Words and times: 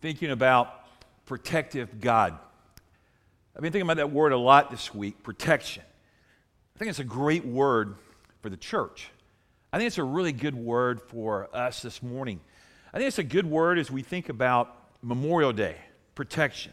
thinking 0.00 0.30
about 0.30 0.86
protective 1.24 2.00
God. 2.00 2.38
I've 3.54 3.62
been 3.62 3.72
thinking 3.72 3.86
about 3.86 3.96
that 3.96 4.10
word 4.10 4.32
a 4.32 4.36
lot 4.36 4.70
this 4.70 4.94
week 4.94 5.22
protection. 5.22 5.82
I 6.74 6.78
think 6.78 6.90
it's 6.90 6.98
a 6.98 7.04
great 7.04 7.44
word 7.44 7.96
for 8.42 8.50
the 8.50 8.56
church. 8.56 9.08
I 9.72 9.78
think 9.78 9.88
it's 9.88 9.98
a 9.98 10.04
really 10.04 10.32
good 10.32 10.54
word 10.54 11.00
for 11.00 11.48
us 11.54 11.82
this 11.82 12.02
morning. 12.02 12.40
I 12.92 12.98
think 12.98 13.08
it's 13.08 13.18
a 13.18 13.24
good 13.24 13.46
word 13.46 13.78
as 13.78 13.90
we 13.90 14.02
think 14.02 14.28
about 14.28 14.74
Memorial 15.02 15.52
Day, 15.52 15.76
protection. 16.14 16.72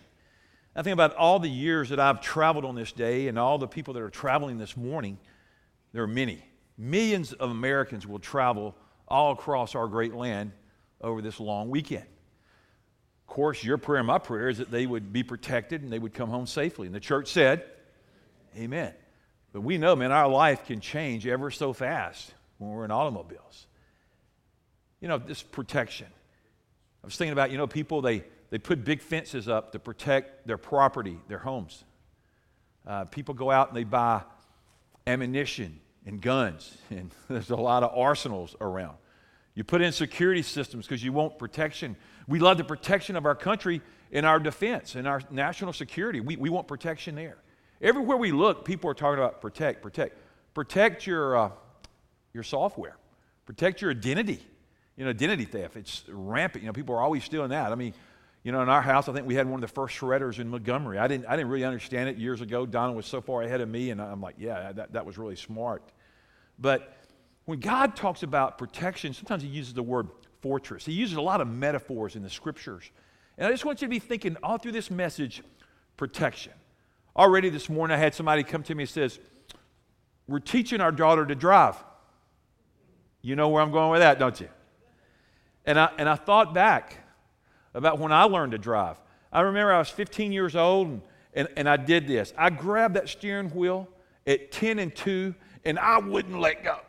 I 0.75 0.81
think 0.81 0.93
about 0.93 1.15
all 1.15 1.39
the 1.39 1.49
years 1.49 1.89
that 1.89 1.99
I've 1.99 2.21
traveled 2.21 2.65
on 2.65 2.75
this 2.75 2.91
day 2.91 3.27
and 3.27 3.39
all 3.39 3.57
the 3.57 3.67
people 3.67 3.93
that 3.93 4.03
are 4.03 4.09
traveling 4.09 4.57
this 4.57 4.75
morning. 4.75 5.17
There 5.93 6.03
are 6.03 6.07
many. 6.07 6.43
Millions 6.77 7.33
of 7.33 7.51
Americans 7.51 8.07
will 8.07 8.19
travel 8.19 8.75
all 9.07 9.31
across 9.31 9.75
our 9.75 9.87
great 9.87 10.13
land 10.13 10.51
over 11.01 11.21
this 11.21 11.39
long 11.39 11.69
weekend. 11.69 12.05
Course, 13.33 13.63
your 13.63 13.79
prayer 13.79 13.97
and 13.97 14.05
my 14.05 14.19
prayer 14.19 14.47
is 14.47 14.59
that 14.59 14.69
they 14.69 14.85
would 14.85 15.11
be 15.11 15.23
protected 15.23 15.81
and 15.81 15.91
they 15.91 15.97
would 15.97 16.13
come 16.13 16.29
home 16.29 16.45
safely. 16.45 16.85
And 16.85 16.93
the 16.93 16.99
church 16.99 17.29
said, 17.29 17.65
Amen. 18.55 18.93
But 19.51 19.61
we 19.61 19.79
know, 19.79 19.95
man, 19.95 20.11
our 20.11 20.27
life 20.27 20.67
can 20.67 20.79
change 20.81 21.25
ever 21.25 21.49
so 21.49 21.73
fast 21.73 22.31
when 22.59 22.69
we're 22.69 22.85
in 22.85 22.91
automobiles. 22.91 23.65
You 25.01 25.07
know, 25.07 25.17
this 25.17 25.41
protection. 25.41 26.05
I 27.03 27.07
was 27.07 27.17
thinking 27.17 27.33
about, 27.33 27.49
you 27.49 27.57
know, 27.57 27.65
people, 27.65 28.03
they, 28.03 28.23
they 28.51 28.59
put 28.59 28.85
big 28.85 29.01
fences 29.01 29.49
up 29.49 29.71
to 29.71 29.79
protect 29.79 30.45
their 30.45 30.59
property, 30.59 31.17
their 31.27 31.39
homes. 31.39 31.83
Uh, 32.85 33.05
people 33.05 33.33
go 33.33 33.49
out 33.49 33.69
and 33.69 33.75
they 33.75 33.83
buy 33.83 34.21
ammunition 35.07 35.79
and 36.05 36.21
guns, 36.21 36.77
and 36.91 37.09
there's 37.29 37.49
a 37.49 37.55
lot 37.55 37.81
of 37.81 37.97
arsenals 37.97 38.55
around. 38.61 38.95
You 39.55 39.63
put 39.63 39.81
in 39.81 39.91
security 39.91 40.43
systems 40.43 40.85
because 40.85 41.03
you 41.03 41.13
want 41.13 41.39
protection. 41.39 41.95
We 42.27 42.39
love 42.39 42.57
the 42.57 42.63
protection 42.63 43.15
of 43.15 43.25
our 43.25 43.35
country 43.35 43.81
in 44.11 44.25
our 44.25 44.39
defense 44.39 44.95
and 44.95 45.07
our 45.07 45.21
national 45.31 45.73
security. 45.73 46.19
We, 46.19 46.35
we 46.37 46.49
want 46.49 46.67
protection 46.67 47.15
there. 47.15 47.37
Everywhere 47.81 48.17
we 48.17 48.31
look, 48.31 48.63
people 48.63 48.89
are 48.89 48.93
talking 48.93 49.19
about 49.19 49.41
protect, 49.41 49.81
protect. 49.81 50.17
Protect 50.53 51.07
your, 51.07 51.35
uh, 51.35 51.49
your 52.33 52.43
software, 52.43 52.95
protect 53.45 53.81
your 53.81 53.91
identity. 53.91 54.45
You 54.95 55.05
know, 55.05 55.09
identity 55.09 55.45
theft, 55.45 55.75
it's 55.75 56.03
rampant. 56.07 56.63
You 56.63 56.67
know, 56.67 56.73
people 56.73 56.93
are 56.95 57.01
always 57.01 57.23
stealing 57.23 57.49
that. 57.49 57.71
I 57.71 57.75
mean, 57.75 57.95
you 58.43 58.51
know, 58.51 58.61
in 58.61 58.69
our 58.69 58.81
house, 58.81 59.09
I 59.09 59.13
think 59.13 59.25
we 59.25 59.33
had 59.33 59.47
one 59.47 59.63
of 59.63 59.67
the 59.67 59.73
first 59.73 59.99
shredders 59.99 60.37
in 60.37 60.49
Montgomery. 60.49 60.99
I 60.99 61.07
didn't, 61.07 61.25
I 61.25 61.35
didn't 61.35 61.49
really 61.49 61.65
understand 61.65 62.09
it 62.09 62.17
years 62.17 62.41
ago. 62.41 62.67
Donna 62.67 62.93
was 62.93 63.07
so 63.07 63.19
far 63.19 63.41
ahead 63.41 63.61
of 63.61 63.69
me, 63.69 63.89
and 63.89 63.99
I'm 63.99 64.21
like, 64.21 64.35
yeah, 64.37 64.71
that, 64.73 64.93
that 64.93 65.05
was 65.05 65.17
really 65.17 65.35
smart. 65.35 65.81
But 66.59 66.95
when 67.45 67.59
God 67.59 67.95
talks 67.95 68.21
about 68.21 68.59
protection, 68.59 69.13
sometimes 69.13 69.41
He 69.41 69.49
uses 69.49 69.73
the 69.73 69.81
word 69.81 70.09
fortress. 70.43 70.85
He 70.85 70.91
uses 70.91 71.15
a 71.15 71.21
lot 71.21 71.39
of 71.39 71.47
metaphors 71.47 72.17
in 72.17 72.21
the 72.21 72.29
scriptures. 72.29 72.91
And 73.37 73.47
I 73.47 73.51
just 73.51 73.63
want 73.63 73.81
you 73.81 73.87
to 73.87 73.89
be 73.89 73.99
thinking 73.99 74.35
all 74.43 74.57
through 74.57 74.73
this 74.73 74.91
message 74.91 75.41
protection. 75.95 76.51
Already 77.15 77.49
this 77.49 77.69
morning, 77.69 77.95
I 77.95 77.97
had 77.97 78.13
somebody 78.13 78.43
come 78.43 78.61
to 78.63 78.75
me 78.75 78.83
and 78.83 78.89
says, 78.89 79.19
We're 80.27 80.39
teaching 80.39 80.81
our 80.81 80.91
daughter 80.91 81.25
to 81.25 81.33
drive. 81.33 81.81
You 83.21 83.37
know 83.37 83.47
where 83.47 83.61
I'm 83.61 83.71
going 83.71 83.91
with 83.91 84.01
that, 84.01 84.19
don't 84.19 84.37
you? 84.39 84.49
And 85.65 85.79
I, 85.79 85.89
and 85.97 86.09
I 86.09 86.15
thought 86.15 86.53
back 86.53 86.97
about 87.73 87.97
when 87.97 88.11
I 88.11 88.23
learned 88.23 88.51
to 88.51 88.57
drive. 88.57 88.97
I 89.31 89.41
remember 89.41 89.71
I 89.71 89.79
was 89.79 89.89
15 89.89 90.33
years 90.33 90.57
old 90.57 90.87
and, 90.87 91.01
and, 91.33 91.47
and 91.55 91.69
I 91.69 91.77
did 91.77 92.05
this. 92.05 92.33
I 92.37 92.49
grabbed 92.49 92.95
that 92.95 93.07
steering 93.07 93.49
wheel 93.49 93.87
at 94.27 94.51
10 94.51 94.79
and 94.79 94.93
2 94.93 95.33
and 95.63 95.79
I 95.79 95.99
wouldn't 95.99 96.37
let 96.37 96.65
go. 96.65 96.79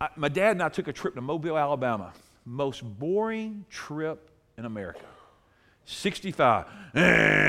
I, 0.00 0.08
my 0.16 0.28
dad 0.28 0.52
and 0.52 0.62
I 0.62 0.70
took 0.70 0.88
a 0.88 0.92
trip 0.92 1.14
to 1.16 1.20
Mobile, 1.20 1.58
Alabama. 1.58 2.12
Most 2.46 2.82
boring 2.82 3.66
trip 3.68 4.30
in 4.56 4.64
America. 4.64 5.04
65. 5.84 6.66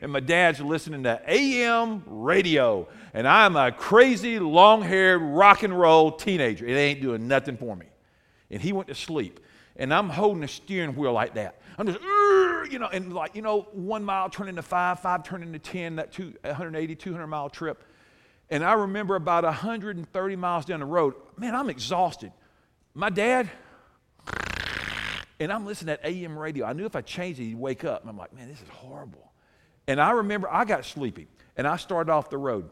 And 0.00 0.10
my 0.10 0.18
dad's 0.18 0.60
listening 0.60 1.04
to 1.04 1.20
AM 1.26 2.02
radio. 2.06 2.88
And 3.14 3.28
I'm 3.28 3.54
a 3.54 3.70
crazy, 3.70 4.40
long 4.40 4.82
haired, 4.82 5.22
rock 5.22 5.62
and 5.62 5.78
roll 5.78 6.10
teenager. 6.10 6.66
It 6.66 6.74
ain't 6.74 7.00
doing 7.00 7.28
nothing 7.28 7.56
for 7.56 7.76
me. 7.76 7.86
And 8.50 8.60
he 8.60 8.72
went 8.72 8.88
to 8.88 8.94
sleep. 8.96 9.38
And 9.76 9.94
I'm 9.94 10.08
holding 10.08 10.40
the 10.40 10.48
steering 10.48 10.96
wheel 10.96 11.12
like 11.12 11.34
that. 11.34 11.60
I'm 11.78 11.86
just, 11.86 12.00
you 12.72 12.80
know, 12.80 12.88
and 12.92 13.12
like, 13.12 13.36
you 13.36 13.42
know, 13.42 13.68
one 13.72 14.02
mile 14.02 14.28
turning 14.28 14.56
to 14.56 14.62
five, 14.62 14.98
five 14.98 15.22
turning 15.22 15.52
to 15.52 15.60
10, 15.60 15.96
that 15.96 16.12
two, 16.12 16.34
180, 16.42 16.96
200 16.96 17.26
mile 17.28 17.48
trip. 17.48 17.84
And 18.50 18.64
I 18.64 18.72
remember 18.72 19.14
about 19.14 19.44
130 19.44 20.36
miles 20.36 20.64
down 20.64 20.80
the 20.80 20.86
road, 20.86 21.14
man, 21.36 21.54
I'm 21.54 21.68
exhausted. 21.68 22.32
My 22.94 23.10
dad, 23.10 23.50
and 25.40 25.52
I'm 25.52 25.66
listening 25.66 25.96
to 25.96 26.06
AM 26.06 26.38
radio. 26.38 26.66
I 26.66 26.72
knew 26.72 26.86
if 26.86 26.96
I 26.96 27.02
changed 27.02 27.40
it, 27.40 27.44
he'd 27.44 27.56
wake 27.56 27.84
up. 27.84 28.00
And 28.00 28.10
I'm 28.10 28.16
like, 28.16 28.34
man, 28.34 28.48
this 28.48 28.60
is 28.60 28.68
horrible. 28.68 29.32
And 29.86 30.00
I 30.00 30.10
remember 30.10 30.48
I 30.50 30.64
got 30.64 30.84
sleepy 30.84 31.28
and 31.56 31.66
I 31.66 31.76
started 31.76 32.10
off 32.10 32.30
the 32.30 32.38
road. 32.38 32.70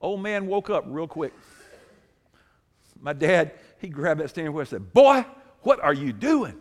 Old 0.00 0.20
man 0.20 0.46
woke 0.46 0.70
up 0.70 0.84
real 0.86 1.06
quick. 1.08 1.32
My 3.00 3.12
dad, 3.12 3.52
he 3.78 3.88
grabbed 3.88 4.20
that 4.20 4.30
steering 4.30 4.52
wheel 4.52 4.60
and 4.60 4.68
said, 4.68 4.92
Boy, 4.92 5.24
what 5.62 5.80
are 5.80 5.94
you 5.94 6.12
doing? 6.12 6.58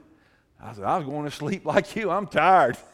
I 0.62 0.74
said, 0.74 0.84
I 0.84 0.98
was 0.98 1.06
going 1.06 1.26
to 1.26 1.32
sleep 1.32 1.66
like 1.66 1.96
you. 1.96 2.10
I'm 2.10 2.28
tired. 2.28 2.78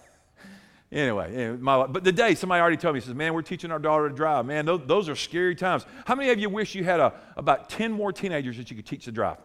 Anyway, 0.91 1.55
my, 1.57 1.87
but 1.87 2.03
the 2.03 2.11
day 2.11 2.35
somebody 2.35 2.59
already 2.59 2.75
told 2.75 2.95
me, 2.95 2.99
says, 2.99 3.13
Man, 3.13 3.33
we're 3.33 3.41
teaching 3.41 3.71
our 3.71 3.79
daughter 3.79 4.09
to 4.09 4.15
drive. 4.15 4.45
Man, 4.45 4.65
those, 4.65 4.81
those 4.85 5.07
are 5.07 5.15
scary 5.15 5.55
times. 5.55 5.85
How 6.05 6.15
many 6.15 6.31
of 6.31 6.39
you 6.39 6.49
wish 6.49 6.75
you 6.75 6.83
had 6.83 6.99
a, 6.99 7.13
about 7.37 7.69
10 7.69 7.93
more 7.93 8.11
teenagers 8.11 8.57
that 8.57 8.69
you 8.69 8.75
could 8.75 8.85
teach 8.85 9.05
to 9.05 9.11
drive? 9.11 9.37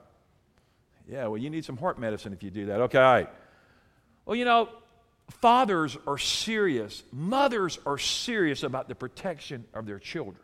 Yeah, 1.09 1.29
well, 1.29 1.39
you 1.39 1.49
need 1.49 1.65
some 1.65 1.77
heart 1.77 2.01
medicine 2.01 2.33
if 2.33 2.43
you 2.43 2.51
do 2.51 2.67
that. 2.67 2.81
Okay, 2.81 2.99
all 2.99 3.13
right. 3.13 3.29
Well, 4.25 4.35
you 4.35 4.45
know, 4.45 4.69
fathers 5.41 5.97
are 6.05 6.19
serious, 6.19 7.05
mothers 7.13 7.79
are 7.87 7.99
serious 7.99 8.65
about 8.65 8.89
the 8.89 8.97
protection 8.97 9.67
of 9.73 9.87
their 9.87 10.01
children. 10.01 10.43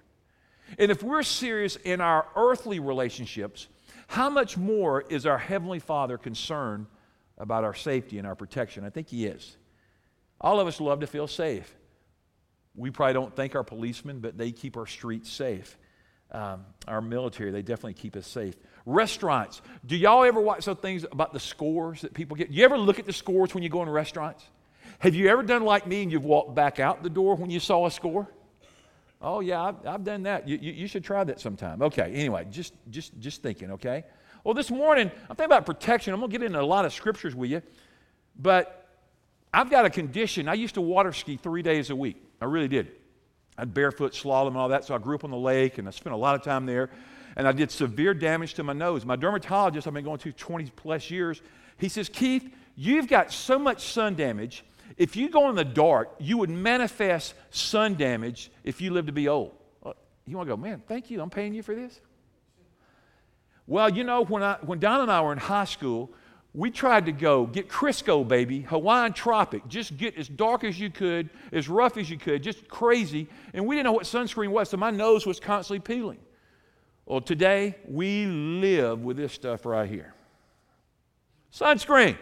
And 0.79 0.93
if 0.93 1.03
we're 1.03 1.25
serious 1.25 1.75
in 1.77 2.01
our 2.01 2.27
earthly 2.37 2.79
relationships, 2.79 3.67
how 4.07 4.31
much 4.31 4.57
more 4.57 5.03
is 5.03 5.27
our 5.27 5.39
Heavenly 5.39 5.81
Father 5.81 6.17
concerned 6.17 6.87
about 7.39 7.65
our 7.65 7.75
safety 7.75 8.19
and 8.19 8.27
our 8.27 8.37
protection? 8.37 8.84
I 8.84 8.91
think 8.91 9.09
He 9.09 9.27
is. 9.27 9.57
All 10.42 10.60
of 10.60 10.66
us 10.66 10.80
love 10.80 11.00
to 11.00 11.06
feel 11.06 11.26
safe. 11.26 11.75
We 12.75 12.91
probably 12.91 13.14
don't 13.14 13.34
thank 13.34 13.54
our 13.54 13.62
policemen, 13.62 14.20
but 14.20 14.36
they 14.36 14.50
keep 14.50 14.76
our 14.76 14.86
streets 14.86 15.30
safe. 15.30 15.78
Um, 16.30 16.64
our 16.88 17.03
military, 17.03 17.50
they 17.50 17.60
definitely 17.60 17.92
keep 17.92 18.16
us 18.16 18.26
safe. 18.26 18.56
Restaurants. 18.86 19.60
Do 19.84 19.97
y'all 19.97 20.25
ever 20.25 20.41
watch 20.41 20.64
some 20.64 20.76
things 20.76 21.04
about 21.04 21.34
the 21.34 21.41
scores 21.41 22.00
that 22.00 22.14
people 22.14 22.36
get? 22.36 22.50
You 22.50 22.64
ever 22.64 22.78
look 22.78 22.98
at 22.98 23.04
the 23.04 23.12
scores 23.12 23.53
when 23.53 23.62
you 23.62 23.69
go 23.69 23.82
in 23.82 23.91
restaurants? 23.91 24.42
Have 24.98 25.14
you 25.14 25.28
ever 25.28 25.42
done 25.42 25.64
like 25.64 25.86
me 25.86 26.03
and 26.03 26.10
you've 26.10 26.25
walked 26.25 26.54
back 26.54 26.80
out 26.80 27.03
the 27.03 27.10
door 27.10 27.34
when 27.34 27.50
you 27.50 27.60
saw 27.60 27.86
a 27.86 27.91
score? 27.91 28.28
Oh 29.20 29.41
yeah, 29.41 29.62
I've, 29.62 29.86
I've 29.86 30.04
done 30.04 30.24
that. 30.24 30.48
You, 30.48 30.59
you, 30.60 30.72
you, 30.72 30.86
should 30.86 31.04
try 31.04 31.22
that 31.22 31.38
sometime. 31.38 31.82
Okay. 31.82 32.12
Anyway, 32.14 32.47
just 32.50 32.72
just 32.91 33.16
just 33.20 33.42
thinking. 33.42 33.72
Okay. 33.72 34.04
Well, 34.42 34.54
this 34.54 34.70
morning 34.70 35.10
I'm 35.28 35.36
thinking 35.36 35.44
about 35.44 35.66
protection. 35.66 36.12
I'm 36.12 36.20
gonna 36.20 36.32
get 36.32 36.42
into 36.42 36.60
a 36.60 36.62
lot 36.62 36.84
of 36.84 36.92
scriptures 36.92 37.34
with 37.34 37.50
you, 37.50 37.62
but 38.36 38.81
I've 39.53 39.71
got 39.71 39.85
a 39.85 39.91
condition. 39.91 40.49
I 40.49 40.55
used 40.55 40.75
to 40.75 40.81
water 40.81 41.13
ski 41.13 41.37
three 41.37 41.63
days 41.63 41.91
a 41.91 41.97
week. 41.97 42.17
I 42.41 42.47
really 42.47 42.69
did. 42.69 42.93
I'd 43.59 43.75
barefoot 43.75 44.13
slalom 44.13 44.49
and 44.49 44.57
all 44.57 44.71
that, 44.71 44.85
so 44.85 44.95
I 44.95 44.99
grew 44.99 45.15
up 45.15 45.25
on 45.25 45.31
the 45.31 45.37
lake 45.37 45.79
and 45.79 45.87
I 45.87 45.91
spent 45.91 46.15
a 46.15 46.19
lot 46.19 46.35
of 46.35 46.43
time 46.43 46.65
there. 46.65 46.91
And 47.37 47.47
I 47.47 47.53
did 47.53 47.71
severe 47.71 48.15
damage 48.15 48.55
to 48.55 48.63
my 48.63 48.73
nose. 48.73 49.05
My 49.05 49.17
dermatologist, 49.17 49.87
I've 49.87 49.95
been 49.95 50.05
going 50.05 50.19
to 50.19 50.33
20 50.33 50.71
plus 50.77 51.11
years, 51.11 51.41
he 51.79 51.89
says, 51.89 52.09
Keith, 52.09 52.55
you've 52.77 53.09
got 53.09 53.33
so 53.33 53.59
much 53.59 53.85
sun 53.85 54.15
damage. 54.15 54.65
If 54.97 55.17
you 55.17 55.31
go 55.31 55.49
in 55.49 55.57
the 55.57 55.65
dark, 55.65 56.15
you 56.19 56.39
would 56.39 56.51
manifest 56.51 57.34
sun 57.51 57.95
damage 57.95 58.51
if 58.65 58.81
you 58.81 58.93
live 58.93 59.07
to 59.07 59.13
be 59.13 59.29
old. 59.29 59.53
Uh, 59.84 59.93
you 60.27 60.37
want 60.37 60.49
to 60.49 60.57
go, 60.57 60.61
man, 60.61 60.83
thank 60.87 61.11
you. 61.11 61.23
I'm 61.23 61.31
paying 61.31 61.55
you 61.55 61.63
for 61.63 61.75
this? 61.75 62.01
Well, 63.67 63.89
you 63.89 64.05
know, 64.05 64.25
when, 64.25 64.43
I, 64.43 64.59
when 64.63 64.79
Don 64.79 65.01
and 65.01 65.11
I 65.11 65.23
were 65.23 65.33
in 65.33 65.39
high 65.39 65.65
school, 65.65 66.11
we 66.55 66.71
tried 66.71 67.07
to 67.07 67.13
go 67.13 67.47
get 67.47 67.69
Crisco, 67.69 68.27
baby, 68.27 68.61
Hawaiian 68.61 69.15
Tropic, 69.15 69.66
just 69.69 69.97
get 69.97 70.19
as 70.19 70.28
dark 70.28 70.65
as 70.65 70.78
you 70.78 70.91
could, 70.91 71.31
as 71.51 71.69
rough 71.69 71.97
as 71.97 72.10
you 72.10 72.19
could, 72.19 72.43
just 72.43 72.69
crazy. 72.69 73.28
And 73.54 73.66
we 73.66 73.77
didn't 73.77 73.87
know 73.87 73.93
what 73.93 74.04
sunscreen 74.04 74.51
was, 74.51 74.69
so 74.69 74.77
my 74.77 74.91
nose 74.91 75.25
was 75.25 75.41
constantly 75.41 75.81
peeling. 75.81 76.19
Well, 77.07 77.22
today 77.22 77.77
we 77.89 78.27
live 78.27 79.03
with 79.03 79.16
this 79.16 79.33
stuff 79.33 79.65
right 79.65 79.89
here 79.89 80.15
sunscreen. 81.54 82.16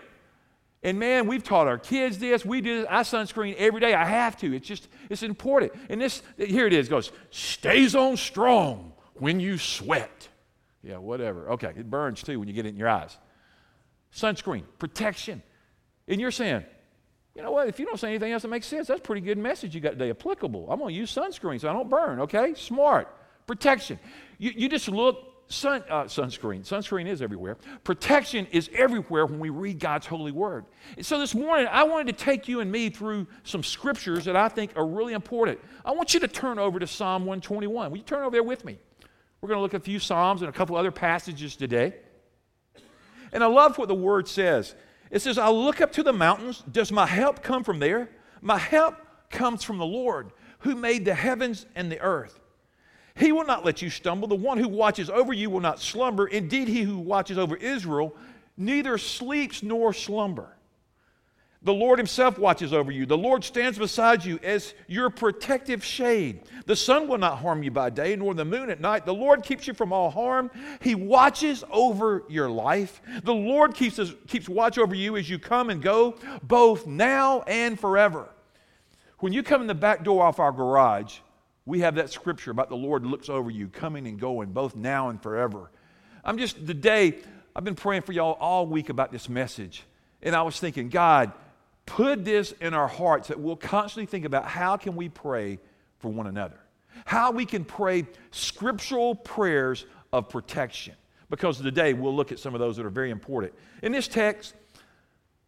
And 0.83 0.99
man, 0.99 1.27
we've 1.27 1.45
taught 1.45 1.69
our 1.69 1.79
kids 1.79 2.19
this. 2.19 2.45
We 2.45 2.61
do 2.63 2.81
this. 2.81 2.87
I 2.91 3.03
sunscreen 3.03 3.55
every 3.57 3.81
day. 3.81 3.95
I 3.95 4.05
have 4.05 4.37
to. 4.39 4.57
It's 4.57 4.67
just, 4.67 4.89
it's 5.11 5.23
important. 5.23 5.73
And 5.89 6.01
this, 6.01 6.23
here 6.37 6.67
it 6.67 6.73
is, 6.73 6.89
goes, 6.89 7.13
stays 7.31 7.95
on 7.95 8.17
strong 8.17 8.93
when 9.15 9.39
you 9.39 9.59
sweat. 9.59 10.29
Yeah, 10.83 10.97
whatever. 10.97 11.51
Okay, 11.51 11.75
it 11.77 11.91
burns 11.91 12.23
too 12.23 12.39
when 12.39 12.49
you 12.49 12.55
get 12.55 12.65
it 12.65 12.71
in 12.71 12.77
your 12.77 12.89
eyes 12.89 13.17
sunscreen, 14.15 14.65
protection. 14.79 15.43
And 16.09 16.21
you're 16.21 16.31
saying, 16.31 16.65
you 17.35 17.43
know 17.43 17.53
what, 17.53 17.69
if 17.69 17.79
you 17.79 17.87
don't 17.87 17.99
say 17.99 18.09
anything 18.09 18.33
else 18.33 18.43
that 18.43 18.49
makes 18.49 18.67
sense, 18.67 18.89
that's 18.89 19.01
a 19.01 19.03
pretty 19.03 19.21
good 19.21 19.39
message 19.39 19.75
you 19.75 19.81
got 19.81 19.91
today. 19.91 20.11
Applicable. 20.11 20.71
I'm 20.71 20.79
going 20.79 20.93
to 20.93 20.99
use 20.99 21.15
sunscreen 21.15 21.61
so 21.61 21.69
I 21.69 21.73
don't 21.73 21.89
burn, 21.89 22.21
okay? 22.21 22.55
Smart. 22.55 23.09
Protection. 23.47 23.99
You, 24.39 24.53
you 24.55 24.69
just 24.69 24.89
look 24.89 25.31
sun, 25.51 25.85
uh, 25.89 26.05
sunscreen. 26.05 26.61
Sunscreen 26.61 27.07
is 27.07 27.23
everywhere. 27.23 27.57
Protection 27.85 28.47
is 28.53 28.71
everywhere 28.75 29.27
when 29.27 29.39
we 29.39 29.51
read 29.51 29.79
God's 29.79 30.07
holy 30.07 30.33
word. 30.33 30.65
And 30.97 31.05
so 31.05 31.19
this 31.19 31.35
morning, 31.35 31.69
I 31.71 31.85
wanted 31.85 32.17
to 32.17 32.25
take 32.25 32.49
you 32.49 32.61
and 32.61 32.71
me 32.71 32.91
through 32.91 33.27
some 33.45 33.63
scriptures 33.63 34.25
that 34.25 34.37
I 34.37 34.49
think 34.49 34.73
are 34.77 34.87
really 34.87 35.13
important. 35.13 35.61
I 35.85 35.93
want 35.93 36.15
you 36.15 36.21
to 36.21 36.29
turn 36.29 36.59
over 36.59 36.79
to 36.79 36.87
Psalm 36.87 37.23
121. 37.23 37.91
Will 37.91 37.99
you 37.99 38.03
turn 38.03 38.23
over 38.23 38.31
there 38.31 38.43
with 38.43 38.65
me? 38.65 38.79
We're 39.41 39.49
going 39.49 39.59
to 39.59 39.63
look 39.63 39.75
at 39.75 39.81
a 39.81 39.85
few 39.85 39.99
Psalms 39.99 40.43
and 40.43 40.49
a 40.49 40.53
couple 40.53 40.77
other 40.77 40.91
passages 40.91 41.57
today. 41.57 41.95
And 43.33 43.43
I 43.45 43.47
love 43.47 43.79
what 43.79 43.89
the 43.89 43.95
word 43.95 44.29
says. 44.29 44.75
It 45.11 45.23
says, 45.23 45.39
I 45.39 45.49
look 45.49 45.81
up 45.81 45.93
to 45.93 46.03
the 46.03 46.13
mountains. 46.13 46.63
Does 46.71 46.93
my 46.93 47.07
help 47.07 47.43
come 47.43 47.65
from 47.65 47.79
there? 47.79 48.09
My 48.41 48.59
help 48.59 48.97
comes 49.29 49.63
from 49.63 49.79
the 49.79 49.87
Lord 49.87 50.31
who 50.61 50.75
made 50.75 51.05
the 51.05 51.15
heavens 51.15 51.67
and 51.75 51.91
the 51.91 52.01
earth. 52.01 52.39
He 53.17 53.33
will 53.33 53.45
not 53.45 53.65
let 53.65 53.83
you 53.83 53.91
stumble. 53.91 54.29
The 54.29 54.35
one 54.35 54.59
who 54.59 54.69
watches 54.69 55.11
over 55.11 55.33
you 55.33 55.51
will 55.51 55.61
not 55.61 55.81
slumber. 55.81 56.27
Indeed, 56.27 56.69
he 56.69 56.83
who 56.83 56.99
watches 56.99 57.39
over 57.39 57.57
Israel 57.57 58.15
neither 58.57 58.99
sleeps 58.99 59.63
nor 59.63 59.93
slumber. 59.93 60.57
The 61.63 61.75
Lord 61.75 61.99
Himself 61.99 62.39
watches 62.39 62.73
over 62.73 62.91
you. 62.91 63.05
The 63.05 63.19
Lord 63.19 63.45
stands 63.45 63.77
beside 63.77 64.25
you 64.25 64.39
as 64.43 64.73
your 64.87 65.11
protective 65.11 65.85
shade. 65.85 66.41
The 66.65 66.75
sun 66.75 67.07
will 67.07 67.19
not 67.19 67.39
harm 67.39 67.63
you 67.63 67.71
by 67.71 67.91
day, 67.91 68.17
nor 68.17 68.33
the 68.33 68.47
moon 68.47 68.71
at 68.71 68.81
night. 68.81 69.05
The 69.05 69.13
Lord 69.13 69.43
keeps 69.43 69.67
you 69.67 69.75
from 69.75 69.93
all 69.93 70.11
harm. 70.11 70.51
He 70.81 70.95
watches 70.95 71.63
over 71.71 72.25
your 72.31 72.49
life. 72.49 73.03
The 73.25 73.35
Lord 73.35 73.75
keeps, 73.75 73.99
us, 73.99 74.15
keeps 74.27 74.49
watch 74.49 74.79
over 74.79 74.95
you 74.95 75.19
as 75.19 75.29
you 75.29 75.39
come 75.39 75.69
and 75.69 75.83
go, 75.83 76.17
both 76.43 76.87
now 76.87 77.43
and 77.43 77.79
forever. 77.79 78.31
When 79.19 79.35
you 79.35 79.43
come 79.43 79.61
in 79.61 79.67
the 79.67 79.75
back 79.75 80.03
door 80.03 80.23
off 80.23 80.39
our 80.39 80.53
garage, 80.53 81.19
we 81.67 81.81
have 81.81 81.97
that 81.97 82.09
scripture 82.09 82.53
about 82.53 82.71
the 82.71 82.77
Lord 82.77 83.05
looks 83.05 83.29
over 83.29 83.51
you, 83.51 83.69
coming 83.69 84.07
and 84.07 84.19
going, 84.19 84.53
both 84.53 84.75
now 84.77 85.11
and 85.11 85.23
forever. 85.23 85.71
I'm 86.25 86.39
just, 86.39 86.67
today, 86.67 87.19
I've 87.55 87.65
been 87.65 87.75
praying 87.75 88.03
for 88.03 88.13
y'all 88.13 88.39
all 88.41 88.67
week 88.67 88.89
about 88.89 89.13
this 89.13 89.29
message. 89.29 89.85
And 90.23 90.35
I 90.35 90.41
was 90.43 90.59
thinking, 90.59 90.89
God, 90.89 91.33
put 91.91 92.25
this 92.25 92.53
in 92.61 92.73
our 92.73 92.87
hearts 92.87 93.29
that 93.29 93.41
we'll 93.41 93.57
constantly 93.57 94.07
think 94.07 94.25
about 94.25 94.47
how 94.47 94.77
can 94.77 94.95
we 94.95 95.09
pray 95.09 95.59
for 95.99 96.09
one 96.09 96.29
another? 96.29 96.61
How 97.05 97.33
we 97.33 97.45
can 97.45 97.65
pray 97.65 98.07
scriptural 98.31 99.17
prayers 99.17 99.87
of 100.13 100.29
protection. 100.29 100.95
Because 101.31 101.59
today 101.59 101.93
we'll 101.93 102.15
look 102.15 102.31
at 102.31 102.39
some 102.39 102.55
of 102.55 102.61
those 102.61 102.77
that 102.77 102.87
are 102.87 102.91
very 102.91 103.11
important. 103.11 103.55
In 103.83 103.91
this 103.91 104.07
text 104.07 104.55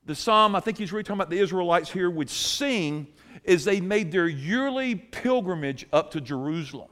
the 0.05 0.17
psalm 0.17 0.57
i 0.57 0.61
think 0.61 0.77
he's 0.79 0.91
really 0.91 1.05
talking 1.05 1.15
about 1.15 1.31
the 1.31 1.39
israelites 1.39 1.89
here 1.89 2.11
would 2.11 2.29
sing 2.29 3.07
as 3.45 3.65
they 3.65 3.81
made 3.81 4.11
their 4.11 4.27
yearly 4.27 4.97
pilgrimage 4.97 5.87
up 5.93 6.11
to 6.11 6.21
jerusalem. 6.21 6.91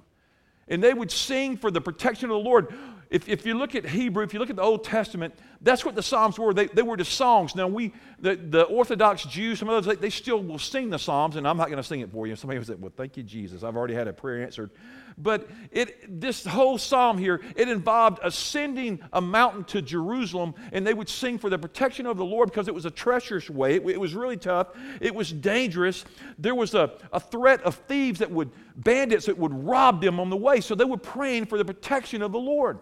And 0.68 0.80
they 0.80 0.94
would 0.94 1.10
sing 1.10 1.56
for 1.56 1.72
the 1.72 1.80
protection 1.80 2.30
of 2.30 2.34
the 2.34 2.48
lord. 2.48 2.72
If, 3.10 3.28
if 3.28 3.44
you 3.44 3.54
look 3.54 3.74
at 3.74 3.84
Hebrew, 3.84 4.22
if 4.22 4.32
you 4.32 4.38
look 4.38 4.50
at 4.50 4.56
the 4.56 4.62
Old 4.62 4.84
Testament, 4.84 5.34
that's 5.62 5.84
what 5.84 5.94
the 5.94 6.02
Psalms 6.02 6.38
were. 6.38 6.54
They, 6.54 6.66
they 6.68 6.82
were 6.82 6.96
the 6.96 7.04
songs. 7.04 7.54
Now, 7.54 7.68
we, 7.68 7.92
the, 8.18 8.36
the 8.36 8.62
Orthodox 8.62 9.24
Jews, 9.24 9.58
some 9.58 9.68
of 9.68 9.84
those, 9.84 9.94
they, 9.94 10.00
they 10.00 10.10
still 10.10 10.42
will 10.42 10.58
sing 10.58 10.88
the 10.88 10.98
Psalms, 10.98 11.36
and 11.36 11.46
I'm 11.46 11.58
not 11.58 11.66
going 11.66 11.76
to 11.76 11.82
sing 11.82 12.00
it 12.00 12.10
for 12.10 12.26
you. 12.26 12.34
Somebody 12.34 12.58
will 12.58 12.64
say, 12.64 12.74
Well, 12.74 12.92
thank 12.96 13.18
you, 13.18 13.22
Jesus. 13.22 13.62
I've 13.62 13.76
already 13.76 13.94
had 13.94 14.08
a 14.08 14.12
prayer 14.12 14.42
answered. 14.42 14.70
But 15.18 15.48
it, 15.70 16.20
this 16.20 16.46
whole 16.46 16.78
psalm 16.78 17.18
here, 17.18 17.42
it 17.54 17.68
involved 17.68 18.20
ascending 18.22 19.00
a 19.12 19.20
mountain 19.20 19.64
to 19.64 19.82
Jerusalem, 19.82 20.54
and 20.72 20.86
they 20.86 20.94
would 20.94 21.10
sing 21.10 21.36
for 21.38 21.50
the 21.50 21.58
protection 21.58 22.06
of 22.06 22.16
the 22.16 22.24
Lord 22.24 22.48
because 22.48 22.68
it 22.68 22.74
was 22.74 22.86
a 22.86 22.90
treacherous 22.90 23.50
way. 23.50 23.74
It, 23.74 23.86
it 23.86 24.00
was 24.00 24.14
really 24.14 24.38
tough. 24.38 24.68
It 25.00 25.14
was 25.14 25.30
dangerous. 25.30 26.06
There 26.38 26.54
was 26.54 26.74
a, 26.74 26.92
a 27.12 27.20
threat 27.20 27.60
of 27.62 27.74
thieves 27.74 28.20
that 28.20 28.30
would, 28.30 28.50
bandits 28.76 29.26
that 29.26 29.36
would 29.36 29.52
rob 29.52 30.00
them 30.00 30.20
on 30.20 30.30
the 30.30 30.36
way. 30.36 30.62
So 30.62 30.74
they 30.74 30.84
were 30.84 30.96
praying 30.96 31.46
for 31.46 31.58
the 31.58 31.66
protection 31.66 32.22
of 32.22 32.32
the 32.32 32.38
Lord. 32.38 32.78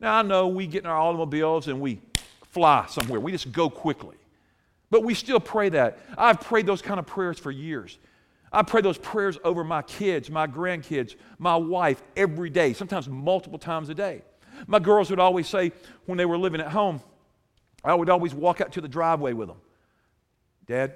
Now, 0.00 0.18
I 0.18 0.22
know 0.22 0.48
we 0.48 0.66
get 0.66 0.84
in 0.84 0.90
our 0.90 0.98
automobiles 0.98 1.68
and 1.68 1.80
we 1.80 2.00
fly 2.50 2.86
somewhere, 2.88 3.20
we 3.20 3.32
just 3.32 3.52
go 3.52 3.68
quickly. 3.68 4.16
But 4.90 5.02
we 5.02 5.14
still 5.14 5.40
pray 5.40 5.68
that. 5.70 5.98
I've 6.16 6.40
prayed 6.40 6.66
those 6.66 6.80
kind 6.80 6.98
of 6.98 7.06
prayers 7.06 7.38
for 7.38 7.50
years. 7.50 7.98
I 8.52 8.62
pray 8.62 8.80
those 8.80 8.98
prayers 8.98 9.38
over 9.42 9.64
my 9.64 9.82
kids, 9.82 10.30
my 10.30 10.46
grandkids, 10.46 11.16
my 11.38 11.56
wife 11.56 12.02
every 12.16 12.50
day, 12.50 12.72
sometimes 12.72 13.08
multiple 13.08 13.58
times 13.58 13.88
a 13.88 13.94
day. 13.94 14.22
My 14.66 14.78
girls 14.78 15.10
would 15.10 15.18
always 15.18 15.48
say 15.48 15.72
when 16.06 16.16
they 16.16 16.24
were 16.24 16.38
living 16.38 16.60
at 16.60 16.68
home, 16.68 17.00
I 17.84 17.94
would 17.94 18.08
always 18.08 18.32
walk 18.32 18.60
out 18.60 18.72
to 18.72 18.80
the 18.80 18.88
driveway 18.88 19.32
with 19.32 19.48
them. 19.48 19.58
Dad, 20.66 20.94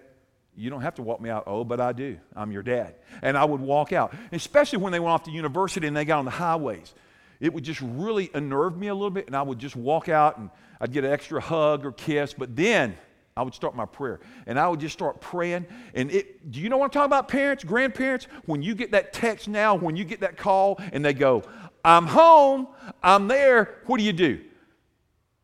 you 0.56 0.70
don't 0.70 0.80
have 0.80 0.94
to 0.94 1.02
walk 1.02 1.20
me 1.20 1.30
out. 1.30 1.44
Oh, 1.46 1.64
but 1.64 1.80
I 1.80 1.92
do. 1.92 2.18
I'm 2.34 2.52
your 2.52 2.62
dad. 2.62 2.94
And 3.22 3.36
I 3.36 3.44
would 3.44 3.60
walk 3.60 3.92
out, 3.92 4.14
especially 4.32 4.78
when 4.78 4.92
they 4.92 5.00
went 5.00 5.12
off 5.12 5.24
to 5.24 5.30
university 5.30 5.86
and 5.86 5.96
they 5.96 6.04
got 6.04 6.20
on 6.20 6.24
the 6.24 6.30
highways 6.30 6.94
it 7.40 7.52
would 7.52 7.64
just 7.64 7.80
really 7.80 8.30
unnerve 8.34 8.76
me 8.76 8.88
a 8.88 8.94
little 8.94 9.10
bit, 9.10 9.26
and 9.26 9.34
I 9.34 9.42
would 9.42 9.58
just 9.58 9.74
walk 9.74 10.08
out 10.08 10.38
and 10.38 10.50
I'd 10.80 10.92
get 10.92 11.04
an 11.04 11.12
extra 11.12 11.40
hug 11.40 11.84
or 11.86 11.92
kiss. 11.92 12.34
But 12.34 12.54
then 12.54 12.96
I 13.36 13.42
would 13.42 13.54
start 13.54 13.74
my 13.74 13.86
prayer, 13.86 14.20
and 14.46 14.58
I 14.58 14.68
would 14.68 14.80
just 14.80 14.92
start 14.92 15.20
praying. 15.20 15.66
And 15.94 16.10
it, 16.10 16.50
do 16.50 16.60
you 16.60 16.68
know 16.68 16.76
what 16.76 16.86
I'm 16.86 16.90
talking 16.90 17.06
about, 17.06 17.28
parents, 17.28 17.64
grandparents? 17.64 18.26
When 18.44 18.62
you 18.62 18.74
get 18.74 18.90
that 18.92 19.12
text 19.12 19.48
now, 19.48 19.74
when 19.74 19.96
you 19.96 20.04
get 20.04 20.20
that 20.20 20.36
call, 20.36 20.78
and 20.92 21.02
they 21.02 21.14
go, 21.14 21.42
"I'm 21.82 22.06
home, 22.06 22.68
I'm 23.02 23.28
there," 23.28 23.80
what 23.86 23.98
do 23.98 24.04
you 24.04 24.12
do? 24.12 24.40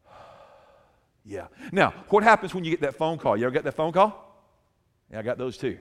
yeah. 1.24 1.46
Now, 1.72 1.94
what 2.10 2.22
happens 2.22 2.54
when 2.54 2.64
you 2.64 2.70
get 2.70 2.82
that 2.82 2.96
phone 2.96 3.16
call? 3.16 3.36
You 3.36 3.46
ever 3.46 3.54
get 3.54 3.64
that 3.64 3.74
phone 3.74 3.92
call? 3.92 4.22
Yeah, 5.10 5.20
I 5.20 5.22
got 5.22 5.38
those 5.38 5.56
too. 5.56 5.78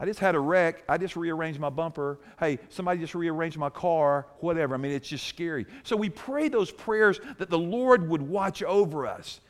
I 0.00 0.06
just 0.06 0.20
had 0.20 0.34
a 0.34 0.40
wreck. 0.40 0.84
I 0.88 0.96
just 0.96 1.16
rearranged 1.16 1.58
my 1.58 1.70
bumper. 1.70 2.20
Hey, 2.38 2.58
somebody 2.68 3.00
just 3.00 3.14
rearranged 3.14 3.58
my 3.58 3.70
car, 3.70 4.26
whatever. 4.40 4.74
I 4.74 4.78
mean, 4.78 4.92
it's 4.92 5.08
just 5.08 5.26
scary. 5.26 5.66
So 5.82 5.96
we 5.96 6.08
pray 6.08 6.48
those 6.48 6.70
prayers 6.70 7.20
that 7.38 7.50
the 7.50 7.58
Lord 7.58 8.08
would 8.08 8.22
watch 8.22 8.62
over 8.62 9.06
us. 9.06 9.40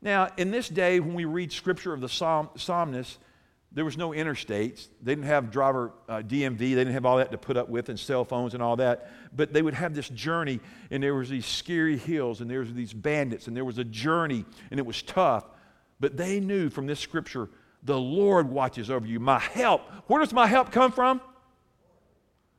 Now, 0.00 0.28
in 0.36 0.50
this 0.50 0.68
day, 0.68 1.00
when 1.00 1.14
we 1.14 1.24
read 1.24 1.50
scripture 1.50 1.92
of 1.92 2.00
the 2.00 2.08
psalm, 2.08 2.50
psalmist, 2.56 3.18
there 3.72 3.84
was 3.84 3.98
no 3.98 4.10
interstates. 4.10 4.88
They 5.02 5.12
didn't 5.12 5.26
have 5.26 5.50
driver 5.50 5.92
uh, 6.08 6.18
DMV. 6.18 6.58
They 6.58 6.74
didn't 6.74 6.92
have 6.92 7.04
all 7.04 7.16
that 7.16 7.32
to 7.32 7.38
put 7.38 7.56
up 7.56 7.68
with 7.68 7.88
and 7.88 7.98
cell 7.98 8.24
phones 8.24 8.54
and 8.54 8.62
all 8.62 8.76
that. 8.76 9.10
But 9.34 9.52
they 9.52 9.60
would 9.60 9.74
have 9.74 9.94
this 9.94 10.08
journey, 10.08 10.60
and 10.90 11.02
there 11.02 11.14
was 11.14 11.28
these 11.28 11.46
scary 11.46 11.98
hills, 11.98 12.40
and 12.40 12.50
there 12.50 12.60
was 12.60 12.72
these 12.72 12.94
bandits, 12.94 13.48
and 13.48 13.56
there 13.56 13.64
was 13.64 13.78
a 13.78 13.84
journey, 13.84 14.44
and 14.70 14.78
it 14.78 14.86
was 14.86 15.02
tough. 15.02 15.44
But 15.98 16.16
they 16.16 16.40
knew 16.40 16.70
from 16.70 16.86
this 16.86 17.00
scripture 17.00 17.50
the 17.86 17.98
Lord 17.98 18.50
watches 18.50 18.90
over 18.90 19.06
you. 19.06 19.20
My 19.20 19.38
help. 19.38 19.82
Where 20.08 20.20
does 20.20 20.32
my 20.32 20.46
help 20.46 20.72
come 20.72 20.92
from? 20.92 21.20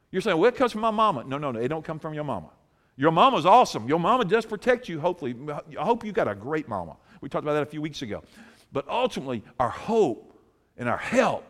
You're 0.09 0.21
saying, 0.21 0.37
well, 0.37 0.47
it 0.47 0.55
comes 0.55 0.71
from 0.71 0.81
my 0.81 0.91
mama. 0.91 1.25
No, 1.25 1.37
no, 1.37 1.51
no. 1.51 1.59
It 1.59 1.67
don't 1.67 1.83
come 1.83 1.99
from 1.99 2.13
your 2.13 2.23
mama. 2.23 2.49
Your 2.95 3.11
mama's 3.11 3.45
awesome. 3.45 3.87
Your 3.87 3.99
mama 3.99 4.25
does 4.25 4.45
protect 4.45 4.89
you, 4.89 4.99
hopefully. 4.99 5.35
I 5.77 5.83
hope 5.83 6.03
you 6.05 6.11
got 6.11 6.27
a 6.27 6.33
great 6.33 6.67
mama. 6.67 6.95
We 7.21 7.29
talked 7.29 7.43
about 7.43 7.53
that 7.53 7.63
a 7.63 7.67
few 7.67 7.81
weeks 7.81 8.01
ago. 8.01 8.23
But 8.71 8.87
ultimately, 8.87 9.43
our 9.59 9.69
hope 9.69 10.33
and 10.77 10.87
our 10.87 10.97
help 10.97 11.43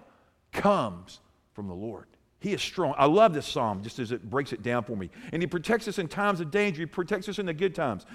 comes 0.51 1.19
from 1.53 1.67
the 1.67 1.73
Lord. 1.73 2.07
He 2.39 2.53
is 2.53 2.61
strong. 2.61 2.93
I 2.97 3.05
love 3.05 3.33
this 3.33 3.47
psalm 3.47 3.81
just 3.83 3.99
as 3.99 4.11
it 4.11 4.29
breaks 4.29 4.53
it 4.53 4.61
down 4.61 4.83
for 4.83 4.95
me. 4.95 5.09
And 5.31 5.41
He 5.41 5.47
protects 5.47 5.87
us 5.87 5.99
in 5.99 6.07
times 6.07 6.39
of 6.39 6.51
danger, 6.51 6.81
He 6.81 6.85
protects 6.85 7.29
us 7.29 7.39
in 7.39 7.45
the 7.45 7.53
good 7.53 7.75
times. 7.75 8.05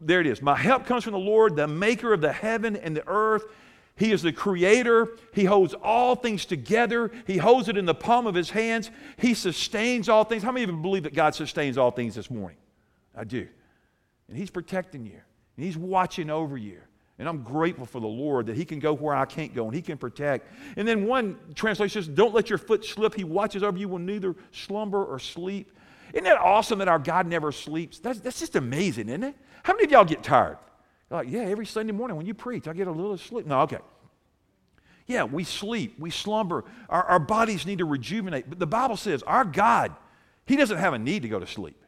There 0.00 0.20
it 0.20 0.26
is. 0.26 0.40
My 0.42 0.56
help 0.56 0.86
comes 0.86 1.04
from 1.04 1.12
the 1.12 1.18
Lord, 1.18 1.56
the 1.56 1.68
maker 1.68 2.12
of 2.12 2.20
the 2.20 2.32
heaven 2.32 2.76
and 2.76 2.96
the 2.96 3.06
earth. 3.06 3.44
He 4.00 4.12
is 4.12 4.22
the 4.22 4.32
creator. 4.32 5.08
He 5.34 5.44
holds 5.44 5.74
all 5.74 6.16
things 6.16 6.46
together. 6.46 7.10
He 7.26 7.36
holds 7.36 7.68
it 7.68 7.76
in 7.76 7.84
the 7.84 7.94
palm 7.94 8.26
of 8.26 8.34
his 8.34 8.48
hands. 8.48 8.90
He 9.18 9.34
sustains 9.34 10.08
all 10.08 10.24
things. 10.24 10.42
How 10.42 10.50
many 10.50 10.64
of 10.64 10.70
you 10.70 10.76
believe 10.78 11.02
that 11.02 11.14
God 11.14 11.34
sustains 11.34 11.76
all 11.76 11.90
things 11.90 12.14
this 12.14 12.30
morning? 12.30 12.56
I 13.14 13.24
do. 13.24 13.46
And 14.26 14.38
he's 14.38 14.48
protecting 14.48 15.04
you. 15.04 15.20
And 15.56 15.66
he's 15.66 15.76
watching 15.76 16.30
over 16.30 16.56
you. 16.56 16.80
And 17.18 17.28
I'm 17.28 17.42
grateful 17.42 17.84
for 17.84 18.00
the 18.00 18.06
Lord 18.06 18.46
that 18.46 18.56
He 18.56 18.64
can 18.64 18.78
go 18.78 18.94
where 18.94 19.14
I 19.14 19.26
can't 19.26 19.54
go 19.54 19.66
and 19.66 19.74
He 19.74 19.82
can 19.82 19.98
protect. 19.98 20.50
And 20.78 20.88
then 20.88 21.06
one 21.06 21.36
translation 21.54 22.02
says, 22.02 22.08
Don't 22.08 22.32
let 22.32 22.48
your 22.48 22.56
foot 22.56 22.82
slip. 22.82 23.14
He 23.14 23.24
watches 23.24 23.62
over 23.62 23.76
you 23.76 23.90
will 23.90 23.98
neither 23.98 24.34
slumber 24.52 25.04
or 25.04 25.18
sleep. 25.18 25.70
Isn't 26.14 26.24
that 26.24 26.38
awesome 26.38 26.78
that 26.78 26.88
our 26.88 26.98
God 26.98 27.26
never 27.26 27.52
sleeps? 27.52 27.98
That's, 27.98 28.20
that's 28.20 28.40
just 28.40 28.56
amazing, 28.56 29.10
isn't 29.10 29.22
it? 29.22 29.36
How 29.62 29.74
many 29.74 29.84
of 29.84 29.90
y'all 29.90 30.06
get 30.06 30.22
tired? 30.22 30.56
Like, 31.10 31.28
yeah, 31.28 31.40
every 31.40 31.66
Sunday 31.66 31.92
morning 31.92 32.16
when 32.16 32.26
you 32.26 32.34
preach, 32.34 32.68
I 32.68 32.72
get 32.72 32.86
a 32.86 32.92
little 32.92 33.18
sleep. 33.18 33.46
No, 33.46 33.60
okay. 33.62 33.78
Yeah, 35.06 35.24
we 35.24 35.42
sleep, 35.42 35.96
we 35.98 36.10
slumber. 36.10 36.64
Our, 36.88 37.02
our 37.02 37.18
bodies 37.18 37.66
need 37.66 37.78
to 37.78 37.84
rejuvenate. 37.84 38.48
But 38.48 38.60
the 38.60 38.66
Bible 38.66 38.96
says 38.96 39.24
our 39.24 39.44
God, 39.44 39.92
He 40.46 40.54
doesn't 40.54 40.78
have 40.78 40.94
a 40.94 40.98
need 40.98 41.22
to 41.22 41.28
go 41.28 41.40
to 41.40 41.48
sleep. 41.48 41.82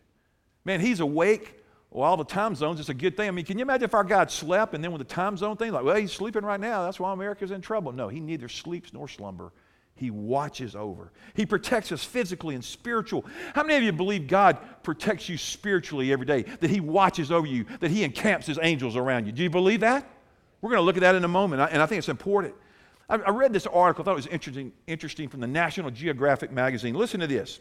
Man, 0.64 0.80
He's 0.80 0.98
awake. 0.98 1.60
Well, 1.90 2.08
all 2.08 2.16
the 2.16 2.24
time 2.24 2.56
zones, 2.56 2.80
it's 2.80 2.88
a 2.88 2.94
good 2.94 3.16
thing. 3.16 3.28
I 3.28 3.30
mean, 3.30 3.44
can 3.44 3.58
you 3.58 3.62
imagine 3.62 3.84
if 3.84 3.94
our 3.94 4.02
God 4.02 4.30
slept 4.30 4.74
and 4.74 4.82
then 4.82 4.92
with 4.92 4.98
the 4.98 5.14
time 5.14 5.36
zone 5.36 5.56
thing, 5.56 5.72
like, 5.72 5.84
well, 5.84 5.94
He's 5.94 6.12
sleeping 6.12 6.44
right 6.44 6.58
now. 6.58 6.84
That's 6.84 6.98
why 6.98 7.12
America's 7.12 7.52
in 7.52 7.60
trouble. 7.60 7.92
No, 7.92 8.08
He 8.08 8.18
neither 8.18 8.48
sleeps 8.48 8.92
nor 8.92 9.06
slumber. 9.06 9.52
He 9.94 10.10
watches 10.10 10.74
over. 10.74 11.12
He 11.34 11.46
protects 11.46 11.92
us 11.92 12.02
physically 12.02 12.54
and 12.54 12.64
spiritual. 12.64 13.24
How 13.54 13.62
many 13.62 13.76
of 13.76 13.82
you 13.82 13.92
believe 13.92 14.26
God 14.26 14.58
protects 14.82 15.28
you 15.28 15.36
spiritually 15.36 16.12
every 16.12 16.26
day? 16.26 16.42
That 16.42 16.70
He 16.70 16.80
watches 16.80 17.30
over 17.30 17.46
you, 17.46 17.66
that 17.80 17.90
He 17.90 18.02
encamps 18.02 18.46
His 18.46 18.58
angels 18.60 18.96
around 18.96 19.26
you. 19.26 19.32
Do 19.32 19.42
you 19.42 19.50
believe 19.50 19.80
that? 19.80 20.08
We're 20.60 20.70
going 20.70 20.80
to 20.80 20.84
look 20.84 20.96
at 20.96 21.02
that 21.02 21.14
in 21.14 21.24
a 21.24 21.28
moment, 21.28 21.62
and 21.72 21.82
I 21.82 21.86
think 21.86 21.98
it's 21.98 22.08
important. 22.08 22.54
I 23.08 23.30
read 23.30 23.52
this 23.52 23.66
article, 23.66 24.02
I 24.02 24.04
thought 24.06 24.12
it 24.12 24.14
was 24.14 24.26
interesting, 24.28 24.72
interesting 24.86 25.28
from 25.28 25.40
the 25.40 25.46
National 25.46 25.90
Geographic 25.90 26.50
magazine. 26.50 26.94
Listen 26.94 27.20
to 27.20 27.26
this. 27.26 27.60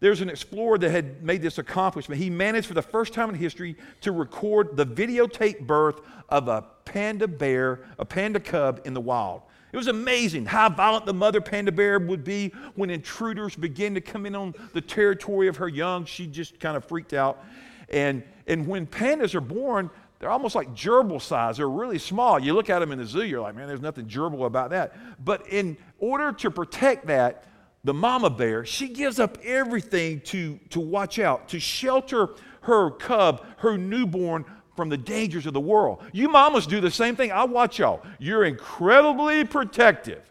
There's 0.00 0.20
an 0.20 0.28
explorer 0.28 0.76
that 0.78 0.90
had 0.90 1.22
made 1.22 1.40
this 1.40 1.58
accomplishment. 1.58 2.20
He 2.20 2.28
managed 2.28 2.66
for 2.66 2.74
the 2.74 2.82
first 2.82 3.14
time 3.14 3.28
in 3.28 3.36
history 3.36 3.76
to 4.00 4.10
record 4.10 4.76
the 4.76 4.84
videotape 4.84 5.60
birth 5.66 6.00
of 6.28 6.48
a 6.48 6.64
panda 6.84 7.28
bear, 7.28 7.86
a 7.98 8.04
panda 8.04 8.40
cub 8.40 8.80
in 8.84 8.94
the 8.94 9.00
wild. 9.00 9.42
It 9.74 9.76
was 9.76 9.88
amazing 9.88 10.46
how 10.46 10.68
violent 10.68 11.04
the 11.04 11.12
mother 11.12 11.40
panda 11.40 11.72
bear 11.72 11.98
would 11.98 12.22
be 12.22 12.52
when 12.76 12.90
intruders 12.90 13.56
began 13.56 13.92
to 13.94 14.00
come 14.00 14.24
in 14.24 14.36
on 14.36 14.54
the 14.72 14.80
territory 14.80 15.48
of 15.48 15.56
her 15.56 15.66
young. 15.66 16.04
She 16.04 16.28
just 16.28 16.60
kind 16.60 16.76
of 16.76 16.84
freaked 16.84 17.12
out. 17.12 17.42
And, 17.88 18.22
and 18.46 18.68
when 18.68 18.86
pandas 18.86 19.34
are 19.34 19.40
born, 19.40 19.90
they're 20.20 20.30
almost 20.30 20.54
like 20.54 20.74
gerbil 20.74 21.20
size. 21.20 21.56
They're 21.56 21.68
really 21.68 21.98
small. 21.98 22.38
You 22.38 22.54
look 22.54 22.70
at 22.70 22.78
them 22.78 22.92
in 22.92 22.98
the 22.98 23.04
zoo, 23.04 23.24
you're 23.24 23.40
like, 23.40 23.56
man, 23.56 23.66
there's 23.66 23.80
nothing 23.80 24.06
gerbil 24.06 24.46
about 24.46 24.70
that. 24.70 24.94
But 25.24 25.48
in 25.48 25.76
order 25.98 26.30
to 26.30 26.52
protect 26.52 27.08
that, 27.08 27.42
the 27.82 27.94
mama 27.94 28.30
bear, 28.30 28.64
she 28.64 28.86
gives 28.86 29.18
up 29.18 29.38
everything 29.42 30.20
to, 30.20 30.60
to 30.70 30.78
watch 30.78 31.18
out, 31.18 31.48
to 31.48 31.58
shelter 31.58 32.28
her 32.60 32.92
cub, 32.92 33.44
her 33.56 33.76
newborn, 33.76 34.44
from 34.76 34.88
the 34.88 34.96
dangers 34.96 35.46
of 35.46 35.52
the 35.52 35.60
world. 35.60 36.02
You 36.12 36.28
mamas 36.28 36.66
do 36.66 36.80
the 36.80 36.90
same 36.90 37.16
thing. 37.16 37.32
I 37.32 37.44
watch 37.44 37.78
y'all. 37.78 38.02
You're 38.18 38.44
incredibly 38.44 39.44
protective. 39.44 40.22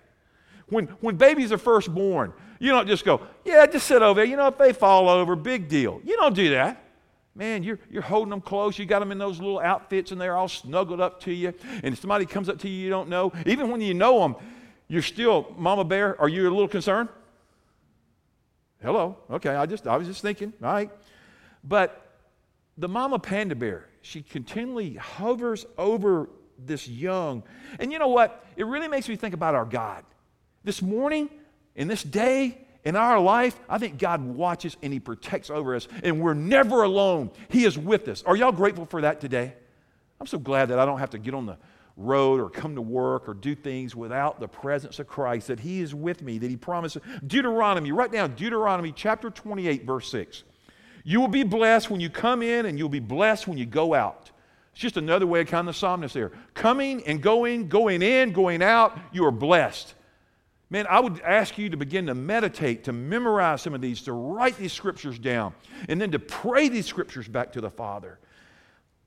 When, 0.67 0.87
when 1.01 1.15
babies 1.15 1.51
are 1.51 1.57
first 1.57 1.93
born, 1.93 2.33
you 2.59 2.71
don't 2.71 2.87
just 2.87 3.05
go, 3.05 3.21
yeah, 3.45 3.65
just 3.65 3.87
sit 3.87 4.01
over 4.01 4.19
there. 4.19 4.25
You 4.25 4.37
know, 4.37 4.47
if 4.47 4.57
they 4.57 4.73
fall 4.73 5.09
over, 5.09 5.35
big 5.35 5.67
deal. 5.67 6.01
You 6.03 6.15
don't 6.17 6.35
do 6.35 6.51
that. 6.51 6.83
Man, 7.35 7.63
you're, 7.63 7.79
you're 7.89 8.03
holding 8.03 8.29
them 8.29 8.41
close. 8.41 8.77
You 8.77 8.85
got 8.85 8.99
them 8.99 9.11
in 9.11 9.17
those 9.17 9.39
little 9.39 9.59
outfits 9.59 10.11
and 10.11 10.21
they're 10.21 10.37
all 10.37 10.47
snuggled 10.47 11.01
up 11.01 11.19
to 11.21 11.33
you. 11.33 11.53
And 11.83 11.93
if 11.93 11.99
somebody 11.99 12.25
comes 12.25 12.47
up 12.47 12.59
to 12.59 12.69
you 12.69 12.83
you 12.83 12.89
don't 12.89 13.09
know, 13.09 13.33
even 13.45 13.71
when 13.71 13.81
you 13.81 13.93
know 13.93 14.19
them, 14.19 14.35
you're 14.87 15.01
still, 15.01 15.53
Mama 15.57 15.83
Bear, 15.83 16.19
are 16.21 16.29
you 16.29 16.43
a 16.43 16.51
little 16.51 16.67
concerned? 16.67 17.09
Hello. 18.83 19.17
Okay, 19.31 19.55
I 19.55 19.65
just 19.65 19.87
I 19.87 19.95
was 19.95 20.07
just 20.07 20.21
thinking. 20.21 20.51
All 20.61 20.71
right. 20.71 20.91
But 21.63 22.05
the 22.77 22.89
mama 22.89 23.17
panda 23.17 23.55
bear, 23.55 23.87
she 24.03 24.21
continually 24.21 24.95
hovers 24.95 25.65
over 25.77 26.29
this 26.59 26.87
young. 26.89 27.41
And 27.79 27.91
you 27.91 27.99
know 27.99 28.09
what? 28.09 28.45
It 28.57 28.65
really 28.65 28.89
makes 28.89 29.07
me 29.07 29.15
think 29.15 29.33
about 29.33 29.55
our 29.55 29.65
God. 29.65 30.03
This 30.63 30.81
morning, 30.81 31.29
in 31.75 31.87
this 31.87 32.03
day, 32.03 32.57
in 32.83 32.97
our 32.97 33.17
life, 33.17 33.57
I 33.69 33.77
think 33.77 33.97
God 33.97 34.21
watches 34.21 34.75
and 34.83 34.91
He 34.91 34.99
protects 34.99 35.49
over 35.49 35.73
us, 35.73 35.87
and 36.03 36.19
we're 36.19 36.33
never 36.33 36.83
alone. 36.83 37.31
He 37.47 37.63
is 37.63 37.77
with 37.77 38.09
us. 38.09 38.23
Are 38.23 38.35
y'all 38.35 38.51
grateful 38.51 38.85
for 38.85 39.01
that 39.01 39.21
today? 39.21 39.53
I'm 40.19 40.27
so 40.27 40.37
glad 40.37 40.67
that 40.67 40.79
I 40.79 40.85
don't 40.85 40.99
have 40.99 41.11
to 41.11 41.17
get 41.17 41.33
on 41.33 41.45
the 41.45 41.57
road 41.95 42.41
or 42.41 42.49
come 42.49 42.75
to 42.75 42.81
work 42.81 43.29
or 43.29 43.33
do 43.33 43.55
things 43.55 43.95
without 43.95 44.37
the 44.39 44.49
presence 44.49 44.99
of 44.99 45.07
Christ, 45.07 45.47
that 45.47 45.61
He 45.61 45.79
is 45.79 45.95
with 45.95 46.21
me, 46.21 46.39
that 46.39 46.49
He 46.49 46.57
promises. 46.57 47.01
Deuteronomy, 47.25 47.93
write 47.93 48.11
down 48.11 48.35
Deuteronomy 48.35 48.91
chapter 48.91 49.29
28, 49.29 49.85
verse 49.85 50.09
6. 50.09 50.43
You 51.03 51.19
will 51.19 51.27
be 51.27 51.43
blessed 51.43 51.89
when 51.89 51.99
you 51.99 52.09
come 52.09 52.41
in, 52.41 52.65
and 52.65 52.77
you'll 52.77 52.89
be 52.89 52.99
blessed 52.99 53.47
when 53.47 53.57
you 53.57 53.65
go 53.65 53.93
out. 53.93 54.31
It's 54.71 54.81
just 54.81 54.97
another 54.97 55.27
way 55.27 55.41
of 55.41 55.47
kind 55.47 55.67
of 55.67 55.75
the 55.75 55.79
psalmist 55.79 56.13
there. 56.13 56.31
Coming 56.53 57.05
and 57.05 57.21
going, 57.21 57.67
going 57.67 58.01
in, 58.01 58.31
going 58.31 58.63
out, 58.63 58.97
you 59.11 59.25
are 59.25 59.31
blessed. 59.31 59.93
Man, 60.69 60.87
I 60.89 60.99
would 60.99 61.21
ask 61.21 61.59
you 61.59 61.69
to 61.69 61.77
begin 61.77 62.07
to 62.07 62.15
meditate, 62.15 62.85
to 62.85 62.93
memorize 62.93 63.61
some 63.61 63.75
of 63.75 63.81
these, 63.81 64.01
to 64.03 64.13
write 64.13 64.57
these 64.57 64.73
scriptures 64.73 65.19
down, 65.19 65.53
and 65.87 66.01
then 66.01 66.09
to 66.11 66.19
pray 66.19 66.69
these 66.69 66.87
scriptures 66.87 67.27
back 67.27 67.51
to 67.51 67.61
the 67.61 67.69
Father. 67.69 68.17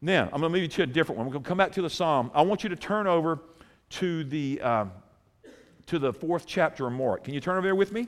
Now, 0.01 0.25
I'm 0.25 0.41
going 0.41 0.43
to 0.43 0.49
move 0.51 0.63
you 0.63 0.69
to 0.69 0.83
a 0.83 0.87
different 0.87 1.17
one. 1.17 1.27
We're 1.27 1.33
going 1.33 1.43
to 1.43 1.49
come 1.49 1.59
back 1.59 1.73
to 1.73 1.83
the 1.83 1.91
psalm. 1.91 2.31
I 2.35 2.43
want 2.43 2.63
you 2.63 2.69
to 2.69 2.77
turn 2.77 3.09
over 3.09 3.41
to 3.91 4.23
the, 4.23 4.61
um, 4.61 4.93
to 5.87 5.99
the 5.99 6.13
fourth 6.13 6.47
chapter 6.47 6.87
of 6.87 6.93
Mark. 6.93 7.25
Can 7.25 7.35
you 7.35 7.41
turn 7.41 7.57
over 7.57 7.67
there 7.67 7.75
with 7.75 7.91
me? 7.91 8.07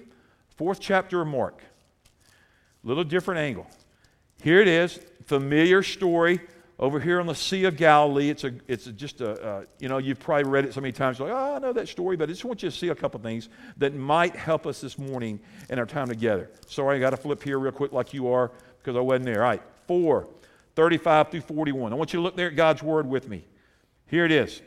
Fourth 0.50 0.78
chapter 0.78 1.20
of 1.20 1.26
Mark. 1.26 1.62
Little 2.84 3.04
different 3.04 3.40
angle. 3.40 3.66
Here 4.42 4.60
it 4.60 4.68
is, 4.68 4.98
familiar 5.24 5.82
story 5.82 6.40
over 6.78 7.00
here 7.00 7.18
on 7.18 7.26
the 7.26 7.34
Sea 7.34 7.64
of 7.64 7.76
Galilee. 7.76 8.30
It's, 8.30 8.44
a, 8.44 8.52
it's 8.68 8.86
a, 8.86 8.92
just 8.92 9.20
a, 9.20 9.32
uh, 9.32 9.64
you 9.80 9.88
know, 9.88 9.98
you've 9.98 10.20
probably 10.20 10.48
read 10.48 10.64
it 10.64 10.72
so 10.72 10.80
many 10.80 10.92
times, 10.92 11.18
like, 11.18 11.32
oh, 11.32 11.56
I 11.56 11.58
know 11.58 11.72
that 11.72 11.88
story, 11.88 12.16
but 12.16 12.28
I 12.28 12.32
just 12.32 12.44
want 12.44 12.62
you 12.62 12.70
to 12.70 12.76
see 12.76 12.88
a 12.88 12.94
couple 12.94 13.18
things 13.20 13.48
that 13.78 13.94
might 13.94 14.36
help 14.36 14.66
us 14.66 14.80
this 14.80 14.96
morning 14.96 15.40
in 15.68 15.78
our 15.78 15.86
time 15.86 16.06
together. 16.06 16.50
Sorry, 16.66 16.96
I 16.96 17.00
got 17.00 17.10
to 17.10 17.16
flip 17.16 17.42
here 17.42 17.58
real 17.58 17.72
quick 17.72 17.92
like 17.92 18.14
you 18.14 18.32
are 18.32 18.52
because 18.78 18.96
I 18.96 19.00
wasn't 19.00 19.26
there. 19.26 19.42
All 19.42 19.50
right, 19.50 19.62
four. 19.86 20.28
35 20.78 21.32
through 21.32 21.40
41. 21.40 21.92
I 21.92 21.96
want 21.96 22.12
you 22.12 22.18
to 22.18 22.22
look 22.22 22.36
there 22.36 22.46
at 22.46 22.54
God's 22.54 22.84
word 22.84 23.08
with 23.08 23.28
me. 23.28 23.44
Here 24.06 24.24
it 24.24 24.30
is 24.30 24.62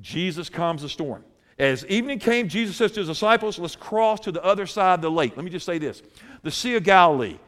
Jesus 0.00 0.48
calms 0.48 0.80
the 0.80 0.88
storm. 0.88 1.24
As 1.58 1.86
evening 1.86 2.18
came, 2.18 2.48
Jesus 2.48 2.76
says 2.76 2.92
to 2.92 3.00
his 3.00 3.08
disciples, 3.08 3.58
Let's 3.58 3.76
cross 3.76 4.20
to 4.20 4.32
the 4.32 4.44
other 4.44 4.66
side 4.66 4.94
of 4.94 5.02
the 5.02 5.10
lake. 5.10 5.36
Let 5.36 5.44
me 5.44 5.50
just 5.50 5.66
say 5.66 5.78
this 5.78 6.02
the 6.42 6.50
Sea 6.50 6.76
of 6.76 6.84
Galilee. 6.84 7.38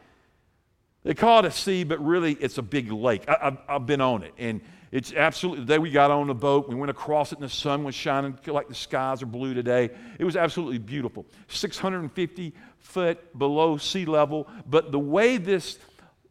They 1.03 1.13
call 1.13 1.39
it 1.39 1.45
a 1.45 1.51
sea, 1.51 1.83
but 1.85 2.03
really 2.05 2.33
it's 2.33 2.57
a 2.57 2.61
big 2.61 2.91
lake. 2.91 3.27
I, 3.27 3.57
have 3.69 3.85
been 3.85 4.01
on 4.01 4.23
it. 4.23 4.33
And 4.37 4.61
it's 4.91 5.13
absolutely, 5.13 5.63
the 5.63 5.73
day 5.73 5.77
we 5.77 5.91
got 5.91 6.11
on 6.11 6.27
the 6.27 6.33
boat, 6.33 6.67
we 6.67 6.75
went 6.75 6.89
across 6.89 7.31
it 7.31 7.37
and 7.39 7.45
the 7.45 7.53
sun 7.53 7.83
was 7.83 7.95
shining 7.95 8.37
like 8.47 8.67
the 8.67 8.75
skies 8.75 9.21
are 9.21 9.27
blue 9.27 9.53
today. 9.53 9.91
It 10.17 10.25
was 10.25 10.35
absolutely 10.35 10.79
beautiful. 10.79 11.25
650 11.47 12.53
foot 12.79 13.37
below 13.37 13.77
sea 13.77 14.05
level. 14.05 14.47
But 14.67 14.91
the 14.91 14.99
way 14.99 15.37
this 15.37 15.77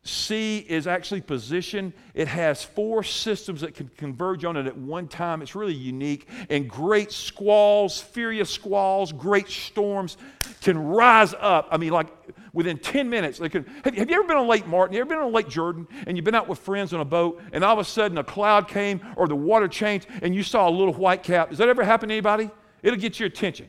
sea 0.08 0.58
is 0.68 0.86
actually 0.86 1.20
positioned. 1.20 1.92
It 2.14 2.28
has 2.28 2.64
four 2.64 3.02
systems 3.02 3.60
that 3.60 3.74
can 3.74 3.88
converge 3.96 4.44
on 4.44 4.56
it 4.56 4.66
at 4.66 4.76
one 4.76 5.06
time. 5.08 5.42
It's 5.42 5.54
really 5.54 5.74
unique. 5.74 6.26
And 6.48 6.68
great 6.68 7.12
squalls, 7.12 8.00
furious 8.00 8.50
squalls, 8.50 9.12
great 9.12 9.48
storms 9.48 10.16
can 10.60 10.78
rise 10.78 11.34
up. 11.38 11.68
I 11.70 11.76
mean, 11.76 11.92
like 11.92 12.08
within 12.52 12.78
10 12.78 13.08
minutes, 13.08 13.38
they 13.38 13.48
can. 13.48 13.64
Have, 13.84 13.94
have 13.94 14.10
you 14.10 14.16
ever 14.16 14.26
been 14.26 14.36
on 14.36 14.48
Lake 14.48 14.66
Martin? 14.66 14.94
You 14.94 15.00
ever 15.00 15.08
been 15.08 15.18
on 15.18 15.32
Lake 15.32 15.48
Jordan 15.48 15.86
and 16.06 16.16
you've 16.16 16.24
been 16.24 16.34
out 16.34 16.48
with 16.48 16.58
friends 16.58 16.92
on 16.92 17.00
a 17.00 17.04
boat 17.04 17.40
and 17.52 17.62
all 17.62 17.74
of 17.74 17.78
a 17.78 17.84
sudden 17.84 18.18
a 18.18 18.24
cloud 18.24 18.68
came 18.68 19.00
or 19.16 19.28
the 19.28 19.36
water 19.36 19.68
changed 19.68 20.06
and 20.22 20.34
you 20.34 20.42
saw 20.42 20.68
a 20.68 20.70
little 20.70 20.94
white 20.94 21.22
cap? 21.22 21.50
Does 21.50 21.58
that 21.58 21.68
ever 21.68 21.84
happen 21.84 22.08
to 22.08 22.14
anybody? 22.14 22.50
It'll 22.82 22.98
get 22.98 23.20
your 23.20 23.26
attention, 23.26 23.68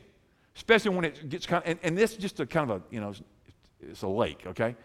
especially 0.56 0.94
when 0.94 1.04
it 1.04 1.28
gets 1.28 1.46
kind 1.46 1.62
of, 1.62 1.70
and, 1.70 1.78
and 1.82 1.98
this 1.98 2.12
is 2.12 2.18
just 2.18 2.40
a 2.40 2.46
kind 2.46 2.70
of 2.70 2.78
a, 2.78 2.82
you 2.90 3.00
know, 3.00 3.12
it's 3.82 4.02
a 4.02 4.08
lake, 4.08 4.44
okay? 4.46 4.76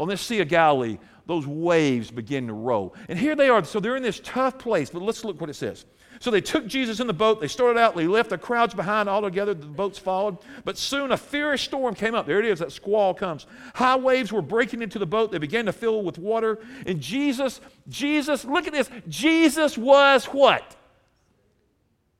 On 0.00 0.08
this 0.08 0.22
Sea 0.22 0.40
of 0.40 0.48
Galilee, 0.48 0.98
those 1.26 1.46
waves 1.46 2.10
begin 2.10 2.46
to 2.46 2.54
roll. 2.54 2.94
And 3.08 3.18
here 3.18 3.36
they 3.36 3.50
are. 3.50 3.62
So 3.64 3.80
they're 3.80 3.96
in 3.96 4.02
this 4.02 4.18
tough 4.24 4.58
place. 4.58 4.88
But 4.88 5.02
let's 5.02 5.24
look 5.26 5.38
what 5.38 5.50
it 5.50 5.54
says. 5.54 5.84
So 6.20 6.30
they 6.30 6.40
took 6.40 6.66
Jesus 6.66 7.00
in 7.00 7.06
the 7.06 7.12
boat. 7.12 7.38
They 7.38 7.48
started 7.48 7.78
out, 7.78 7.94
they 7.94 8.06
left 8.06 8.30
the 8.30 8.38
crowds 8.38 8.72
behind 8.72 9.10
all 9.10 9.20
together. 9.20 9.52
The 9.52 9.66
boats 9.66 9.98
followed. 9.98 10.38
But 10.64 10.78
soon 10.78 11.12
a 11.12 11.18
fierce 11.18 11.60
storm 11.60 11.94
came 11.94 12.14
up. 12.14 12.26
There 12.26 12.40
it 12.40 12.46
is, 12.46 12.60
that 12.60 12.72
squall 12.72 13.12
comes. 13.12 13.46
High 13.74 13.96
waves 13.96 14.32
were 14.32 14.40
breaking 14.40 14.80
into 14.80 14.98
the 14.98 15.06
boat. 15.06 15.32
They 15.32 15.38
began 15.38 15.66
to 15.66 15.72
fill 15.72 16.02
with 16.02 16.16
water. 16.16 16.60
And 16.86 16.98
Jesus, 16.98 17.60
Jesus, 17.86 18.46
look 18.46 18.66
at 18.66 18.72
this. 18.72 18.88
Jesus 19.06 19.76
was 19.76 20.24
what? 20.26 20.76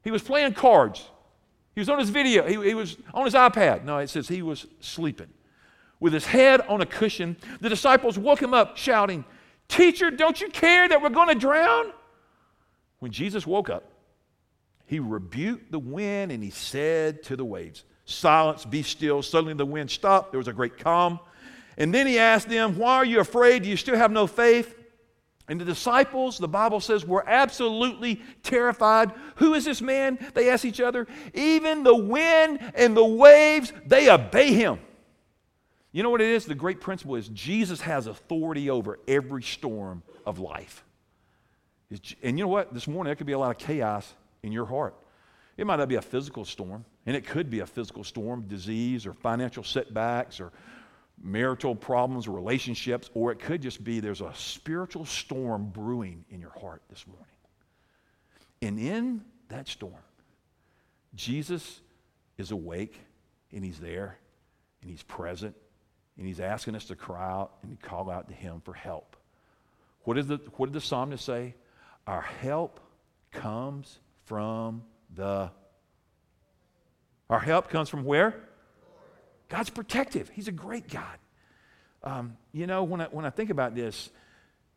He 0.05 0.11
was 0.11 0.23
playing 0.23 0.53
cards. 0.53 1.09
He 1.75 1.81
was 1.81 1.89
on 1.89 1.99
his 1.99 2.11
video. 2.11 2.47
He, 2.47 2.69
he 2.69 2.75
was 2.75 2.99
on 3.15 3.25
his 3.25 3.35
iPad. 3.35 3.85
No, 3.85 3.99
it 3.99 4.11
says 4.11 4.29
he 4.29 4.43
was 4.43 4.67
sleeping 4.81 5.29
with 6.01 6.13
his 6.13 6.27
head 6.27 6.63
on 6.63 6.81
a 6.81 6.87
cushion. 6.87 7.37
The 7.61 7.69
disciples 7.69 8.19
woke 8.19 8.41
him 8.41 8.55
up, 8.55 8.77
shouting, 8.77 9.25
Teacher, 9.69 10.11
don't 10.11 10.41
you 10.41 10.49
care 10.49 10.89
that 10.89 11.01
we're 11.01 11.11
going 11.11 11.29
to 11.29 11.35
drown? 11.35 11.93
When 12.99 13.13
Jesus 13.13 13.47
woke 13.47 13.71
up, 13.71 13.85
he 14.87 14.99
rebuked 14.99 15.71
the 15.71 15.79
wind 15.79 16.33
and 16.33 16.43
he 16.43 16.51
said 16.51 17.23
to 17.25 17.37
the 17.37 17.45
waves, 17.45 17.85
Silence, 18.05 18.65
be 18.65 18.83
still. 18.83 19.23
Suddenly 19.23 19.55
the 19.55 19.65
wind 19.65 19.91
stopped. 19.91 20.33
There 20.33 20.39
was 20.39 20.49
a 20.49 20.53
great 20.53 20.79
calm. 20.79 21.21
And 21.79 21.95
then 21.95 22.09
he 22.09 22.19
asked 22.19 22.49
them, 22.49 22.77
Why 22.77 22.97
are 22.97 23.05
you 23.05 23.21
afraid? 23.21 23.63
Do 23.63 23.69
you 23.69 23.77
still 23.77 23.97
have 23.97 24.11
no 24.11 24.27
faith? 24.27 24.75
And 25.51 25.61
the 25.61 25.65
disciples, 25.65 26.39
the 26.39 26.47
Bible 26.47 26.79
says, 26.79 27.05
were 27.05 27.29
absolutely 27.29 28.23
terrified. 28.45 29.11
Who 29.37 29.55
is 29.55 29.65
this 29.65 29.83
man? 29.83 30.17
They 30.33 30.49
asked 30.49 30.65
each 30.65 30.81
other. 30.81 31.09
Even 31.35 31.83
the 31.83 31.95
wind 31.95 32.61
and 32.77 32.97
the 32.97 33.05
waves, 33.05 33.73
they 33.85 34.09
obey 34.09 34.53
him. 34.53 34.79
You 35.93 36.03
know 36.03 36.11
what 36.11 36.21
it 36.21 36.29
is? 36.29 36.47
The 36.47 36.55
great 36.55 36.81
principle 36.81 37.17
is 37.17 37.29
Jesus 37.29 37.81
has 37.81 38.07
authority 38.07 38.71
over 38.71 38.99
every 39.09 39.43
storm 39.43 40.03
of 40.25 40.39
life. 40.39 40.85
And 42.23 42.39
you 42.39 42.45
know 42.45 42.49
what? 42.49 42.73
This 42.73 42.87
morning, 42.87 43.09
there 43.09 43.17
could 43.17 43.27
be 43.27 43.33
a 43.33 43.39
lot 43.39 43.51
of 43.51 43.59
chaos 43.59 44.13
in 44.43 44.53
your 44.53 44.67
heart. 44.67 44.95
It 45.57 45.67
might 45.67 45.77
not 45.77 45.89
be 45.89 45.97
a 45.97 46.03
physical 46.03 46.45
storm, 46.45 46.85
and 47.07 47.17
it 47.17 47.27
could 47.27 47.51
be 47.51 47.61
a 47.61 47.67
physical 47.67 48.05
storm, 48.05 48.43
disease 48.43 49.05
or 49.05 49.13
financial 49.13 49.65
setbacks 49.65 50.41
or 50.41 50.53
marital 51.23 51.75
problems 51.75 52.29
or 52.29 52.31
relationships, 52.31 53.11
or 53.13 53.33
it 53.33 53.41
could 53.41 53.61
just 53.61 53.83
be 53.83 53.99
there's 53.99 54.21
a 54.21 54.33
spiritual 54.35 55.05
storm 55.05 55.69
brewing 55.71 56.25
in 56.31 56.41
your 56.41 56.57
heart 56.59 56.83
this 56.89 57.05
morning. 57.07 57.27
And 58.63 58.79
in 58.79 59.25
that 59.49 59.69
storm, 59.69 59.95
Jesus 61.15 61.81
is 62.39 62.53
awake 62.53 63.01
and 63.53 63.65
he's 63.65 63.81
there 63.81 64.17
and 64.81 64.91
he's 64.91 65.03
present 65.03 65.57
and 66.21 66.29
he's 66.29 66.39
asking 66.39 66.77
us 66.77 66.85
to 66.85 66.95
cry 66.95 67.31
out 67.31 67.53
and 67.63 67.81
call 67.81 68.11
out 68.11 68.29
to 68.29 68.35
him 68.35 68.61
for 68.63 68.75
help. 68.75 69.17
What, 70.03 70.19
is 70.19 70.27
the, 70.27 70.37
what 70.59 70.67
did 70.67 70.75
the 70.75 70.81
psalmist 70.83 71.25
say? 71.25 71.55
Our 72.07 72.21
help 72.21 72.79
comes 73.33 73.99
from 74.27 74.83
the. 75.15 75.51
Our 77.31 77.39
help 77.39 77.71
comes 77.71 77.89
from 77.89 78.05
where? 78.05 78.35
God's 79.49 79.71
protective. 79.71 80.29
He's 80.29 80.47
a 80.47 80.53
great 80.53 80.91
God. 80.91 81.19
um, 82.05 82.37
you 82.53 82.67
know, 82.67 82.85
when 82.85 83.01
I, 83.01 83.05
when 83.07 83.25
I 83.25 83.31
think 83.31 83.49
about 83.49 83.75
this, 83.75 84.11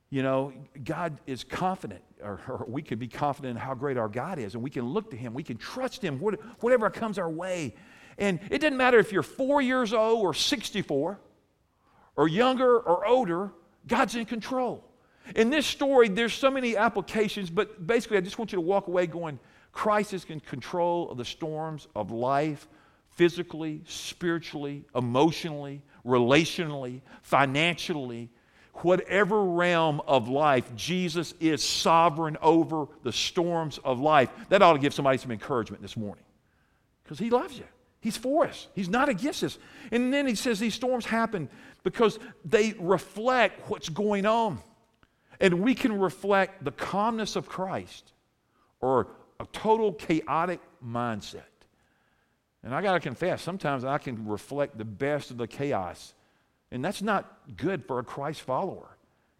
you 0.10 0.24
know, 0.24 0.54
God 0.82 1.20
is 1.28 1.44
confident, 1.44 2.04
or, 2.22 2.40
or, 2.48 2.66
we 2.70 2.82
can 2.82 3.00
be 3.00 3.10
confident 3.10 3.58
in 3.58 3.58
how 3.58 3.74
great 3.74 3.98
our 3.98 4.08
God 4.08 4.40
is, 4.40 4.54
and 4.54 4.64
we 4.64 4.70
can 4.70 4.86
look 4.86 5.12
to 5.12 5.18
Him, 5.18 5.34
we 5.34 5.44
can 5.44 5.58
trust 5.58 6.02
Him, 6.02 6.20
whatever 6.20 6.90
comes 6.90 7.20
our 7.20 7.30
way. 7.30 7.76
And 8.18 8.40
it 8.50 8.60
doesn't 8.60 8.78
matter 8.78 9.00
if 9.00 9.12
you're 9.12 9.24
four 9.24 9.62
years 9.62 9.92
old 9.92 10.24
or 10.24 10.34
64, 10.34 11.20
or 12.15 12.27
younger 12.27 12.79
or 12.79 13.05
older, 13.05 13.51
God's 13.88 14.15
in 14.15 14.25
control. 14.25 14.84
In 15.36 15.50
this 15.50 15.65
story, 15.65 16.10
there's 16.10 16.34
so 16.34 16.51
many 16.51 16.75
applications, 16.75 17.50
but 17.50 17.86
basically, 17.86 18.17
I 18.17 18.22
just 18.22 18.38
want 18.38 18.51
you 18.51 18.58
to 18.58 18.62
walk 18.62 18.88
away 18.88 19.08
going, 19.08 19.39
Christ 19.72 20.13
is 20.13 20.25
in 20.25 20.39
control 20.39 21.10
of 21.10 21.17
the 21.17 21.25
storms 21.25 21.88
of 21.96 22.12
life, 22.12 22.67
physically, 23.12 23.82
spiritually, 23.86 24.86
emotionally, 24.96 25.82
relationally, 26.05 27.01
financially, 27.22 28.29
whatever 28.75 29.43
realm 29.43 30.01
of 30.08 30.27
life, 30.27 30.75
Jesus 30.75 31.34
is 31.39 31.63
sovereign 31.63 32.38
over 32.41 32.88
the 33.03 33.12
storms 33.12 33.79
of 33.84 34.00
life. 34.00 34.29
That 34.50 34.62
ought 34.62 34.74
to 34.74 34.79
give 34.79 34.93
somebody 34.93 35.17
some 35.17 35.32
encouragement 35.32 35.82
this 35.82 35.96
morning 35.96 36.24
because 37.03 37.20
He 37.20 37.29
loves 37.29 37.58
you. 37.58 37.65
He's 38.04 38.18
for 38.18 38.46
us. 38.46 38.68
He's 38.76 38.90
not 38.90 39.10
against 39.10 39.44
us. 39.44 39.58
And 39.92 40.14
then 40.14 40.28
He 40.28 40.36
says 40.36 40.60
these 40.60 40.76
storms 40.76 41.06
happen 41.06 41.50
because 41.84 42.20
they 42.46 42.76
reflect 42.78 43.70
what's 43.70 43.90
going 43.90 44.26
on. 44.26 44.60
And 45.40 45.62
we 45.62 45.74
can 45.74 46.00
reflect 46.00 46.64
the 46.64 46.72
calmness 46.72 47.36
of 47.36 47.50
Christ 47.50 48.14
or 48.82 49.08
a 49.40 49.46
total 49.52 49.94
chaotic 49.94 50.60
mindset. 50.86 51.42
And 52.64 52.76
I 52.76 52.82
got 52.82 52.94
to 52.94 53.00
confess, 53.00 53.42
sometimes 53.42 53.84
I 53.84 53.98
can 53.98 54.28
reflect 54.28 54.78
the 54.78 54.86
best 54.86 55.32
of 55.32 55.38
the 55.38 55.48
chaos 55.48 56.14
and 56.74 56.84
that's 56.84 57.04
not 57.04 57.32
good 57.56 57.86
for 57.86 58.00
a 58.00 58.04
Christ 58.04 58.42
follower. 58.42 58.93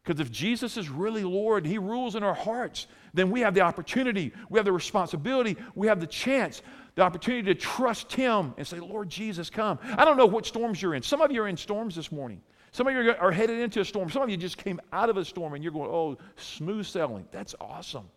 Because 0.04 0.20
if 0.20 0.32
Jesus 0.32 0.76
is 0.76 0.90
really 0.90 1.24
Lord, 1.24 1.66
He 1.66 1.78
rules 1.78 2.16
in 2.16 2.24
our 2.24 2.34
hearts, 2.34 2.88
then 3.14 3.32
we 3.32 3.40
have 3.42 3.54
the 3.54 3.62
opportunity, 3.62 4.34
we 4.50 4.60
have 4.60 4.66
the 4.66 4.72
responsibility, 4.72 5.56
we 5.76 5.88
have 5.88 6.00
the 6.02 6.08
chance, 6.08 6.62
the 6.96 7.02
opportunity 7.02 7.54
to 7.54 7.60
trust 7.60 8.12
Him 8.12 8.54
and 8.58 8.68
say, 8.68 8.80
Lord 8.80 9.10
Jesus, 9.10 9.50
come. 9.50 9.80
I 9.98 10.04
don't 10.04 10.18
know 10.18 10.26
what 10.26 10.46
storms 10.46 10.82
you're 10.82 10.96
in. 10.96 11.04
Some 11.04 11.22
of 11.22 11.32
you 11.32 11.42
are 11.44 11.48
in 11.48 11.56
storms 11.56 11.96
this 11.96 12.12
morning. 12.12 12.42
Some 12.74 12.88
of 12.88 12.94
you 12.94 13.14
are 13.20 13.32
headed 13.32 13.60
into 13.60 13.80
a 13.82 13.86
storm. 13.86 14.10
Some 14.10 14.24
of 14.24 14.30
you 14.30 14.36
just 14.36 14.58
came 14.58 14.82
out 14.92 15.10
of 15.10 15.18
a 15.18 15.24
storm 15.24 15.54
and 15.54 15.64
you're 15.64 15.72
going, 15.72 15.90
oh, 15.90 16.18
smooth 16.38 16.86
sailing. 16.86 17.26
That's 17.32 17.56
awesome. 17.62 18.10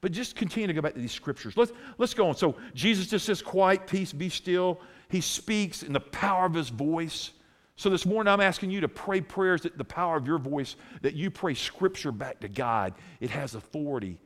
But 0.00 0.12
just 0.12 0.34
continue 0.34 0.66
to 0.66 0.72
go 0.72 0.80
back 0.80 0.94
to 0.94 1.00
these 1.00 1.12
scriptures. 1.12 1.56
Let's, 1.56 1.72
let's 1.98 2.14
go 2.14 2.28
on. 2.28 2.34
So 2.34 2.56
Jesus 2.74 3.08
just 3.08 3.26
says, 3.26 3.42
quiet, 3.42 3.86
peace, 3.86 4.12
be 4.12 4.30
still. 4.30 4.80
He 5.10 5.20
speaks 5.20 5.82
in 5.82 5.92
the 5.92 6.00
power 6.00 6.46
of 6.46 6.54
his 6.54 6.70
voice. 6.70 7.32
So 7.80 7.88
this 7.88 8.04
morning, 8.04 8.30
I'm 8.30 8.42
asking 8.42 8.70
you 8.72 8.82
to 8.82 8.88
pray 8.88 9.22
prayers 9.22 9.62
that 9.62 9.78
the 9.78 9.86
power 9.86 10.14
of 10.14 10.26
your 10.26 10.36
voice, 10.36 10.76
that 11.00 11.14
you 11.14 11.30
pray 11.30 11.54
scripture 11.54 12.12
back 12.12 12.40
to 12.40 12.48
God. 12.48 12.92
It 13.20 13.30
has 13.30 13.54
authority 13.54 14.18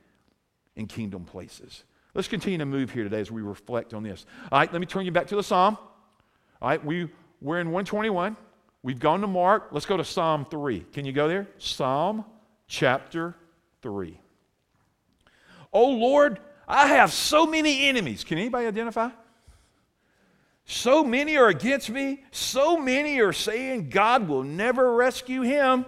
in 0.74 0.88
kingdom 0.88 1.24
places. 1.24 1.84
Let's 2.14 2.26
continue 2.26 2.58
to 2.58 2.66
move 2.66 2.90
here 2.90 3.04
today 3.04 3.20
as 3.20 3.30
we 3.30 3.42
reflect 3.42 3.94
on 3.94 4.02
this. 4.02 4.26
All 4.50 4.58
right, 4.58 4.72
let 4.72 4.80
me 4.80 4.88
turn 4.88 5.06
you 5.06 5.12
back 5.12 5.28
to 5.28 5.36
the 5.36 5.42
Psalm. 5.44 5.78
All 6.60 6.68
right, 6.68 6.84
we, 6.84 7.08
we're 7.40 7.60
in 7.60 7.68
121. 7.68 8.36
We've 8.82 8.98
gone 8.98 9.20
to 9.20 9.28
Mark. 9.28 9.68
Let's 9.70 9.86
go 9.86 9.96
to 9.96 10.04
Psalm 10.04 10.46
3. 10.50 10.80
Can 10.92 11.04
you 11.04 11.12
go 11.12 11.28
there? 11.28 11.46
Psalm 11.58 12.24
chapter 12.66 13.36
3. 13.82 14.18
Oh 15.72 15.90
Lord, 15.90 16.40
I 16.66 16.88
have 16.88 17.12
so 17.12 17.46
many 17.46 17.86
enemies. 17.86 18.24
Can 18.24 18.36
anybody 18.36 18.66
identify? 18.66 19.10
So 20.66 21.04
many 21.04 21.36
are 21.36 21.48
against 21.48 21.90
me. 21.90 22.24
So 22.30 22.76
many 22.78 23.20
are 23.20 23.32
saying 23.32 23.90
God 23.90 24.28
will 24.28 24.42
never 24.42 24.94
rescue 24.94 25.42
him. 25.42 25.84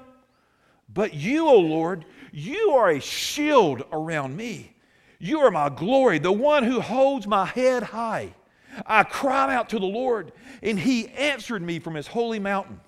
But 0.93 1.15
you, 1.15 1.47
O 1.47 1.55
oh 1.55 1.61
Lord, 1.61 2.05
you 2.33 2.71
are 2.71 2.91
a 2.91 3.01
shield 3.01 3.85
around 3.91 4.37
me. 4.37 4.75
You 5.19 5.41
are 5.41 5.51
my 5.51 5.71
glory, 5.71 6.19
the 6.19 6.33
one 6.33 6.63
who 6.63 6.81
holds 6.81 7.27
my 7.27 7.47
head 7.47 7.83
high. 7.83 8.35
I 8.87 9.05
cried 9.05 9.55
out 9.55 9.71
to 9.71 9.79
the 9.79 9.87
Lord, 9.87 10.33
and 10.63 10.79
he 10.79 11.09
answered 11.09 11.63
me 11.63 11.79
from 11.79 11.95
his 11.95 12.07
holy 12.07 12.39
mountain. 12.39 12.81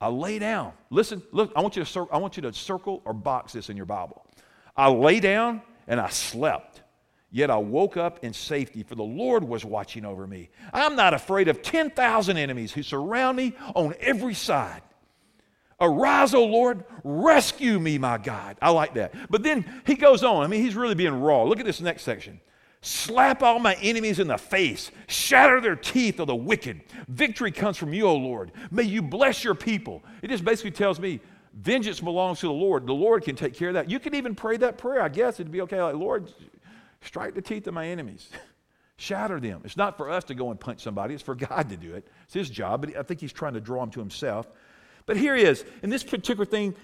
I 0.00 0.08
lay 0.08 0.38
down. 0.38 0.72
Listen, 0.90 1.22
look, 1.32 1.52
I 1.56 1.60
want 1.60 1.76
you 1.76 1.84
to, 1.84 2.08
I 2.10 2.18
want 2.18 2.36
you 2.36 2.42
to 2.42 2.52
circle 2.52 3.02
or 3.04 3.12
box 3.12 3.52
this 3.52 3.70
in 3.70 3.76
your 3.76 3.86
Bible. 3.86 4.24
I 4.76 4.88
lay 4.88 5.20
down 5.20 5.62
and 5.86 6.00
I 6.00 6.08
slept. 6.08 6.79
Yet 7.32 7.50
I 7.50 7.56
woke 7.56 7.96
up 7.96 8.24
in 8.24 8.32
safety, 8.32 8.82
for 8.82 8.96
the 8.96 9.02
Lord 9.02 9.44
was 9.44 9.64
watching 9.64 10.04
over 10.04 10.26
me. 10.26 10.50
I'm 10.72 10.96
not 10.96 11.14
afraid 11.14 11.48
of 11.48 11.62
10,000 11.62 12.36
enemies 12.36 12.72
who 12.72 12.82
surround 12.82 13.36
me 13.36 13.54
on 13.74 13.94
every 14.00 14.34
side. 14.34 14.82
Arise, 15.80 16.34
O 16.34 16.44
Lord, 16.44 16.84
rescue 17.04 17.78
me, 17.78 17.96
my 17.98 18.18
God. 18.18 18.58
I 18.60 18.70
like 18.70 18.94
that. 18.94 19.14
But 19.30 19.42
then 19.42 19.64
he 19.86 19.94
goes 19.94 20.22
on. 20.22 20.44
I 20.44 20.46
mean, 20.46 20.62
he's 20.62 20.74
really 20.74 20.94
being 20.94 21.14
raw. 21.14 21.44
Look 21.44 21.60
at 21.60 21.64
this 21.64 21.80
next 21.80 22.02
section. 22.02 22.40
Slap 22.82 23.42
all 23.42 23.58
my 23.58 23.74
enemies 23.74 24.18
in 24.18 24.26
the 24.26 24.38
face, 24.38 24.90
shatter 25.06 25.60
their 25.60 25.76
teeth 25.76 26.18
of 26.18 26.26
the 26.26 26.34
wicked. 26.34 26.80
Victory 27.08 27.52
comes 27.52 27.76
from 27.76 27.92
you, 27.92 28.06
O 28.06 28.16
Lord. 28.16 28.52
May 28.70 28.84
you 28.84 29.02
bless 29.02 29.44
your 29.44 29.54
people. 29.54 30.02
It 30.22 30.28
just 30.28 30.44
basically 30.44 30.70
tells 30.70 30.98
me 30.98 31.20
vengeance 31.54 32.00
belongs 32.00 32.40
to 32.40 32.46
the 32.46 32.52
Lord. 32.52 32.86
The 32.86 32.94
Lord 32.94 33.22
can 33.22 33.36
take 33.36 33.54
care 33.54 33.68
of 33.68 33.74
that. 33.74 33.90
You 33.90 34.00
can 34.00 34.14
even 34.14 34.34
pray 34.34 34.56
that 34.58 34.78
prayer. 34.78 35.02
I 35.02 35.08
guess 35.08 35.40
it'd 35.40 35.52
be 35.52 35.60
okay. 35.62 35.82
Like, 35.82 35.94
Lord, 35.94 36.32
Strike 37.02 37.34
the 37.34 37.42
teeth 37.42 37.66
of 37.66 37.74
my 37.74 37.86
enemies. 37.86 38.28
Shatter 38.96 39.40
them. 39.40 39.62
It's 39.64 39.76
not 39.76 39.96
for 39.96 40.10
us 40.10 40.24
to 40.24 40.34
go 40.34 40.50
and 40.50 40.60
punch 40.60 40.82
somebody, 40.82 41.14
it's 41.14 41.22
for 41.22 41.34
God 41.34 41.70
to 41.70 41.76
do 41.76 41.94
it. 41.94 42.06
It's 42.24 42.34
his 42.34 42.50
job, 42.50 42.82
but 42.82 42.96
I 42.96 43.02
think 43.02 43.20
he's 43.20 43.32
trying 43.32 43.54
to 43.54 43.60
draw 43.60 43.80
them 43.80 43.90
to 43.92 44.00
himself. 44.00 44.46
But 45.06 45.16
here 45.16 45.34
he 45.34 45.42
is. 45.42 45.64
In 45.82 45.90
this 45.90 46.04
particular 46.04 46.44
thing, 46.44 46.74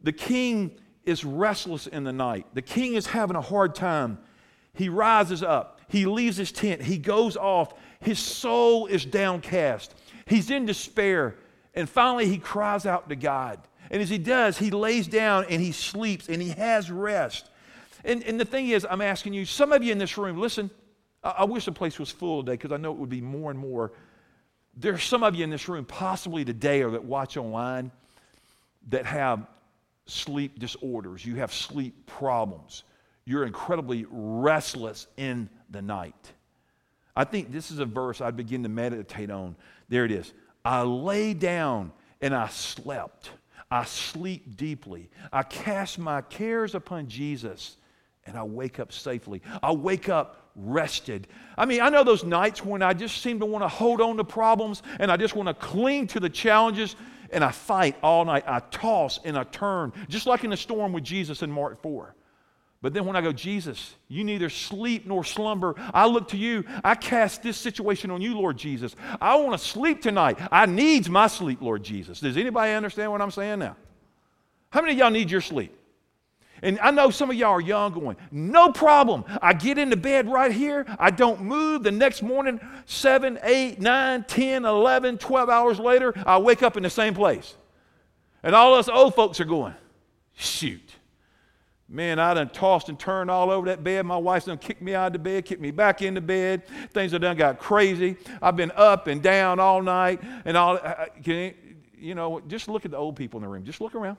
the 0.00 0.12
king 0.12 0.72
is 1.04 1.24
restless 1.24 1.86
in 1.86 2.04
the 2.04 2.12
night. 2.12 2.46
The 2.54 2.62
king 2.62 2.94
is 2.94 3.06
having 3.06 3.36
a 3.36 3.40
hard 3.42 3.74
time. 3.74 4.18
He 4.72 4.88
rises 4.88 5.42
up. 5.42 5.80
He 5.88 6.06
leaves 6.06 6.36
his 6.36 6.50
tent. 6.50 6.82
He 6.82 6.98
goes 6.98 7.36
off. 7.36 7.74
His 8.00 8.18
soul 8.18 8.86
is 8.86 9.04
downcast. 9.04 9.94
He's 10.26 10.50
in 10.50 10.66
despair. 10.66 11.36
And 11.74 11.88
finally, 11.88 12.26
he 12.26 12.38
cries 12.38 12.86
out 12.86 13.08
to 13.08 13.16
God. 13.16 13.60
And 13.90 14.02
as 14.02 14.08
he 14.08 14.18
does, 14.18 14.58
he 14.58 14.70
lays 14.70 15.06
down 15.06 15.46
and 15.48 15.62
he 15.62 15.72
sleeps 15.72 16.28
and 16.28 16.42
he 16.42 16.50
has 16.50 16.90
rest. 16.90 17.50
And, 18.06 18.22
and 18.22 18.38
the 18.38 18.44
thing 18.44 18.68
is, 18.68 18.86
I'm 18.88 19.02
asking 19.02 19.34
you, 19.34 19.44
some 19.44 19.72
of 19.72 19.82
you 19.82 19.90
in 19.90 19.98
this 19.98 20.16
room, 20.16 20.38
listen, 20.38 20.70
I, 21.24 21.30
I 21.38 21.44
wish 21.44 21.64
the 21.64 21.72
place 21.72 21.98
was 21.98 22.10
full 22.10 22.42
today 22.44 22.52
because 22.52 22.70
I 22.70 22.76
know 22.76 22.92
it 22.92 22.98
would 22.98 23.10
be 23.10 23.20
more 23.20 23.50
and 23.50 23.58
more. 23.58 23.92
There's 24.76 25.02
some 25.02 25.24
of 25.24 25.34
you 25.34 25.42
in 25.42 25.50
this 25.50 25.68
room, 25.68 25.84
possibly 25.84 26.44
today 26.44 26.82
or 26.82 26.92
that 26.92 27.04
watch 27.04 27.36
online, 27.36 27.90
that 28.90 29.06
have 29.06 29.44
sleep 30.06 30.60
disorders. 30.60 31.26
You 31.26 31.34
have 31.36 31.52
sleep 31.52 32.06
problems. 32.06 32.84
You're 33.24 33.44
incredibly 33.44 34.06
restless 34.08 35.08
in 35.16 35.50
the 35.68 35.82
night. 35.82 36.32
I 37.16 37.24
think 37.24 37.50
this 37.50 37.72
is 37.72 37.80
a 37.80 37.86
verse 37.86 38.20
I'd 38.20 38.36
begin 38.36 38.62
to 38.62 38.68
meditate 38.68 39.30
on. 39.30 39.56
There 39.88 40.04
it 40.04 40.12
is. 40.12 40.32
I 40.64 40.82
lay 40.82 41.34
down 41.34 41.90
and 42.20 42.34
I 42.34 42.48
slept. 42.48 43.30
I 43.68 43.84
sleep 43.84 44.56
deeply. 44.56 45.10
I 45.32 45.42
cast 45.42 45.98
my 45.98 46.20
cares 46.20 46.76
upon 46.76 47.08
Jesus 47.08 47.78
and 48.26 48.36
I 48.36 48.42
wake 48.42 48.78
up 48.78 48.92
safely. 48.92 49.42
I 49.62 49.72
wake 49.72 50.08
up 50.08 50.42
rested. 50.56 51.28
I 51.56 51.66
mean, 51.66 51.80
I 51.80 51.88
know 51.88 52.02
those 52.02 52.24
nights 52.24 52.64
when 52.64 52.82
I 52.82 52.92
just 52.92 53.22
seem 53.22 53.40
to 53.40 53.46
want 53.46 53.62
to 53.62 53.68
hold 53.68 54.00
on 54.00 54.16
to 54.16 54.24
problems 54.24 54.82
and 54.98 55.10
I 55.10 55.16
just 55.16 55.36
want 55.36 55.48
to 55.48 55.54
cling 55.54 56.06
to 56.08 56.20
the 56.20 56.30
challenges 56.30 56.96
and 57.30 57.44
I 57.44 57.50
fight 57.50 57.96
all 58.02 58.24
night. 58.24 58.44
I 58.46 58.60
toss 58.60 59.20
and 59.24 59.36
I 59.36 59.44
turn, 59.44 59.92
just 60.08 60.26
like 60.26 60.44
in 60.44 60.50
the 60.50 60.56
storm 60.56 60.92
with 60.92 61.04
Jesus 61.04 61.42
in 61.42 61.50
Mark 61.50 61.82
4. 61.82 62.14
But 62.82 62.94
then 62.94 63.04
when 63.04 63.16
I 63.16 63.20
go, 63.20 63.32
Jesus, 63.32 63.94
you 64.06 64.22
neither 64.22 64.48
sleep 64.48 65.06
nor 65.06 65.24
slumber. 65.24 65.74
I 65.92 66.06
look 66.06 66.28
to 66.28 66.36
you. 66.36 66.64
I 66.84 66.94
cast 66.94 67.42
this 67.42 67.56
situation 67.56 68.10
on 68.10 68.20
you, 68.20 68.36
Lord 68.38 68.56
Jesus. 68.56 68.94
I 69.20 69.36
want 69.36 69.58
to 69.58 69.66
sleep 69.66 70.02
tonight. 70.02 70.38
I 70.52 70.66
needs 70.66 71.08
my 71.08 71.26
sleep, 71.26 71.60
Lord 71.60 71.82
Jesus. 71.82 72.20
Does 72.20 72.36
anybody 72.36 72.72
understand 72.74 73.10
what 73.10 73.22
I'm 73.22 73.30
saying 73.30 73.58
now? 73.58 73.76
How 74.70 74.82
many 74.82 74.92
of 74.92 74.98
y'all 74.98 75.10
need 75.10 75.30
your 75.30 75.40
sleep? 75.40 75.76
And 76.62 76.78
I 76.80 76.90
know 76.90 77.10
some 77.10 77.30
of 77.30 77.36
y'all 77.36 77.52
are 77.52 77.60
young 77.60 77.92
going, 77.92 78.16
no 78.30 78.72
problem. 78.72 79.24
I 79.42 79.52
get 79.52 79.78
into 79.78 79.96
bed 79.96 80.28
right 80.28 80.52
here. 80.52 80.86
I 80.98 81.10
don't 81.10 81.42
move. 81.42 81.82
The 81.82 81.92
next 81.92 82.22
morning, 82.22 82.60
7, 82.86 83.38
8, 83.42 83.80
9, 83.80 84.24
10, 84.24 84.64
11, 84.64 85.18
12 85.18 85.48
hours 85.48 85.78
later, 85.78 86.14
I 86.26 86.38
wake 86.38 86.62
up 86.62 86.76
in 86.76 86.82
the 86.82 86.90
same 86.90 87.14
place. 87.14 87.56
And 88.42 88.54
all 88.54 88.74
us 88.74 88.88
old 88.88 89.14
folks 89.14 89.40
are 89.40 89.44
going, 89.44 89.74
shoot. 90.34 90.92
Man, 91.88 92.18
I 92.18 92.34
done 92.34 92.48
tossed 92.48 92.88
and 92.88 92.98
turned 92.98 93.30
all 93.30 93.50
over 93.50 93.66
that 93.66 93.84
bed. 93.84 94.06
My 94.06 94.16
wife's 94.16 94.46
done 94.46 94.58
kicked 94.58 94.82
me 94.82 94.94
out 94.94 95.08
of 95.08 95.12
the 95.12 95.18
bed, 95.20 95.44
kicked 95.44 95.60
me 95.60 95.70
back 95.70 96.02
into 96.02 96.20
bed. 96.20 96.66
Things 96.92 97.12
have 97.12 97.20
done 97.20 97.36
got 97.36 97.60
crazy. 97.60 98.16
I've 98.42 98.56
been 98.56 98.72
up 98.74 99.06
and 99.06 99.22
down 99.22 99.60
all 99.60 99.80
night 99.82 100.20
and 100.44 100.56
all. 100.56 100.76
Uh, 100.76 100.78
uh, 100.78 101.06
can 101.22 101.54
you 101.98 102.14
know, 102.14 102.40
just 102.40 102.68
look 102.68 102.84
at 102.84 102.90
the 102.90 102.96
old 102.96 103.16
people 103.16 103.38
in 103.38 103.42
the 103.42 103.48
room. 103.48 103.64
Just 103.64 103.80
look 103.80 103.94
around. 103.94 104.16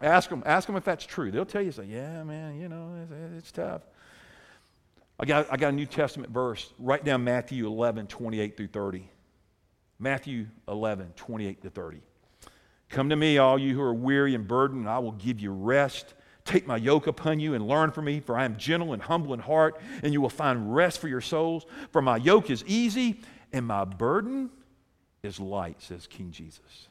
Ask 0.00 0.30
them, 0.30 0.42
ask 0.46 0.66
them 0.66 0.76
if 0.76 0.84
that's 0.84 1.04
true. 1.04 1.30
They'll 1.30 1.44
tell 1.44 1.62
you, 1.62 1.72
say, 1.72 1.84
yeah, 1.84 2.22
man, 2.22 2.58
you 2.58 2.68
know, 2.68 2.94
it's, 3.02 3.12
it's 3.38 3.52
tough. 3.52 3.82
I 5.18 5.26
got, 5.26 5.46
I 5.50 5.56
got 5.58 5.68
a 5.68 5.76
New 5.76 5.86
Testament 5.86 6.32
verse. 6.32 6.72
Write 6.78 7.04
down 7.04 7.22
Matthew 7.24 7.66
11, 7.66 8.06
28 8.06 8.56
through 8.56 8.68
30. 8.68 9.08
Matthew 9.98 10.46
11, 10.66 11.12
28 11.16 11.62
to 11.62 11.70
30. 11.70 12.00
Come 12.88 13.10
to 13.10 13.16
me, 13.16 13.36
all 13.36 13.58
you 13.58 13.74
who 13.74 13.82
are 13.82 13.94
weary 13.94 14.34
and 14.34 14.48
burdened, 14.48 14.80
and 14.80 14.88
I 14.88 14.98
will 14.98 15.12
give 15.12 15.38
you 15.38 15.52
rest. 15.52 16.14
Take 16.46 16.66
my 16.66 16.78
yoke 16.78 17.06
upon 17.06 17.38
you 17.38 17.52
and 17.52 17.68
learn 17.68 17.90
from 17.90 18.06
me, 18.06 18.20
for 18.20 18.36
I 18.36 18.46
am 18.46 18.56
gentle 18.56 18.94
and 18.94 19.02
humble 19.02 19.34
in 19.34 19.40
heart, 19.40 19.78
and 20.02 20.12
you 20.14 20.22
will 20.22 20.30
find 20.30 20.74
rest 20.74 20.98
for 20.98 21.06
your 21.06 21.20
souls. 21.20 21.66
For 21.92 22.00
my 22.00 22.16
yoke 22.16 22.50
is 22.50 22.64
easy 22.66 23.20
and 23.52 23.66
my 23.66 23.84
burden 23.84 24.50
is 25.22 25.38
light, 25.38 25.82
says 25.82 26.06
King 26.06 26.30
Jesus. 26.30 26.88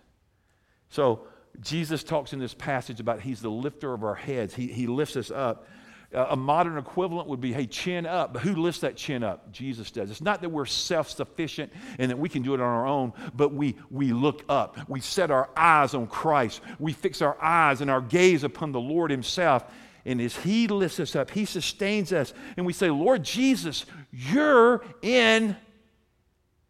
So, 0.89 1.27
Jesus 1.61 2.03
talks 2.03 2.33
in 2.33 2.39
this 2.39 2.53
passage 2.53 2.99
about 2.99 3.21
he's 3.21 3.41
the 3.41 3.49
lifter 3.49 3.93
of 3.93 4.03
our 4.03 4.15
heads. 4.15 4.53
He, 4.53 4.67
he 4.67 4.87
lifts 4.87 5.15
us 5.15 5.31
up. 5.31 5.67
Uh, 6.13 6.27
a 6.31 6.35
modern 6.35 6.77
equivalent 6.77 7.27
would 7.27 7.39
be, 7.39 7.53
hey, 7.53 7.67
chin 7.67 8.07
up. 8.07 8.33
But 8.33 8.41
who 8.41 8.55
lifts 8.55 8.81
that 8.81 8.95
chin 8.95 9.23
up? 9.23 9.51
Jesus 9.51 9.91
does. 9.91 10.09
It's 10.09 10.21
not 10.21 10.41
that 10.41 10.49
we're 10.49 10.65
self 10.65 11.09
sufficient 11.09 11.71
and 11.99 12.09
that 12.09 12.17
we 12.17 12.29
can 12.29 12.41
do 12.41 12.53
it 12.55 12.59
on 12.59 12.65
our 12.65 12.87
own, 12.87 13.13
but 13.35 13.53
we, 13.53 13.75
we 13.91 14.11
look 14.11 14.43
up. 14.49 14.89
We 14.89 15.01
set 15.01 15.29
our 15.29 15.49
eyes 15.55 15.93
on 15.93 16.07
Christ. 16.07 16.61
We 16.79 16.93
fix 16.93 17.21
our 17.21 17.37
eyes 17.41 17.81
and 17.81 17.91
our 17.91 18.01
gaze 18.01 18.43
upon 18.43 18.71
the 18.71 18.79
Lord 18.79 19.11
Himself. 19.11 19.65
And 20.03 20.19
as 20.19 20.35
He 20.35 20.67
lifts 20.67 20.99
us 20.99 21.15
up, 21.15 21.29
He 21.29 21.45
sustains 21.45 22.11
us. 22.11 22.33
And 22.57 22.65
we 22.65 22.73
say, 22.73 22.89
Lord 22.89 23.23
Jesus, 23.23 23.85
you're 24.11 24.83
in 25.03 25.55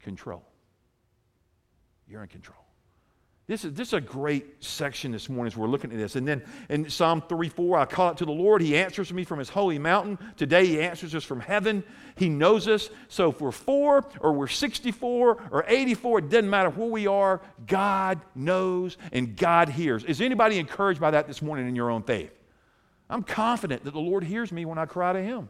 control. 0.02 0.44
You're 2.10 2.24
in 2.24 2.28
control. 2.28 2.59
This 3.50 3.66
is, 3.66 3.74
this 3.74 3.88
is 3.88 3.94
a 3.96 4.02
great 4.02 4.64
section 4.64 5.12
this 5.12 5.28
morning 5.28 5.48
as 5.48 5.58
we're 5.58 5.66
looking 5.66 5.92
at 5.92 5.98
this. 5.98 6.16
And 6.16 6.28
then 6.28 6.44
in 6.70 6.88
Psalm 6.88 7.20
34, 7.20 7.80
I 7.80 7.86
call 7.86 8.10
out 8.10 8.18
to 8.20 8.26
the 8.26 8.32
Lord. 8.32 8.62
He 8.62 8.78
answers 8.78 9.12
me 9.12 9.24
from 9.24 9.40
his 9.40 9.50
holy 9.50 9.80
mountain. 9.80 10.20
Today, 10.38 10.68
he 10.68 10.80
answers 10.80 11.16
us 11.16 11.24
from 11.24 11.40
heaven. 11.40 11.84
He 12.16 12.30
knows 12.30 12.68
us. 12.68 12.92
So 13.08 13.32
if 13.32 13.42
we're 13.42 13.52
four 13.52 14.06
or 14.20 14.34
we're 14.34 14.46
64 14.46 15.48
or 15.50 15.66
84, 15.68 16.20
it 16.20 16.30
doesn't 16.30 16.48
matter 16.48 16.70
where 16.70 16.90
we 16.90 17.08
are, 17.08 17.42
God 17.66 18.22
knows 18.36 18.98
and 19.12 19.36
God 19.36 19.70
hears. 19.70 20.04
Is 20.04 20.22
anybody 20.22 20.60
encouraged 20.60 21.02
by 21.02 21.10
that 21.10 21.26
this 21.26 21.42
morning 21.42 21.68
in 21.68 21.76
your 21.76 21.90
own 21.90 22.04
faith? 22.04 22.32
I'm 23.10 23.24
confident 23.24 23.84
that 23.86 23.96
the 23.96 24.00
Lord 24.00 24.24
hears 24.24 24.52
me 24.52 24.64
when 24.66 24.78
I 24.78 24.86
cry 24.86 25.12
to 25.12 25.24
him. 25.24 25.50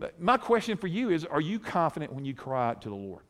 But 0.00 0.20
my 0.20 0.36
question 0.36 0.76
for 0.76 0.88
you 0.88 1.10
is 1.10 1.24
Are 1.24 1.40
you 1.40 1.60
confident 1.60 2.12
when 2.12 2.24
you 2.24 2.34
cry 2.34 2.70
out 2.70 2.82
to 2.82 2.88
the 2.88 2.96
Lord? 2.96 3.22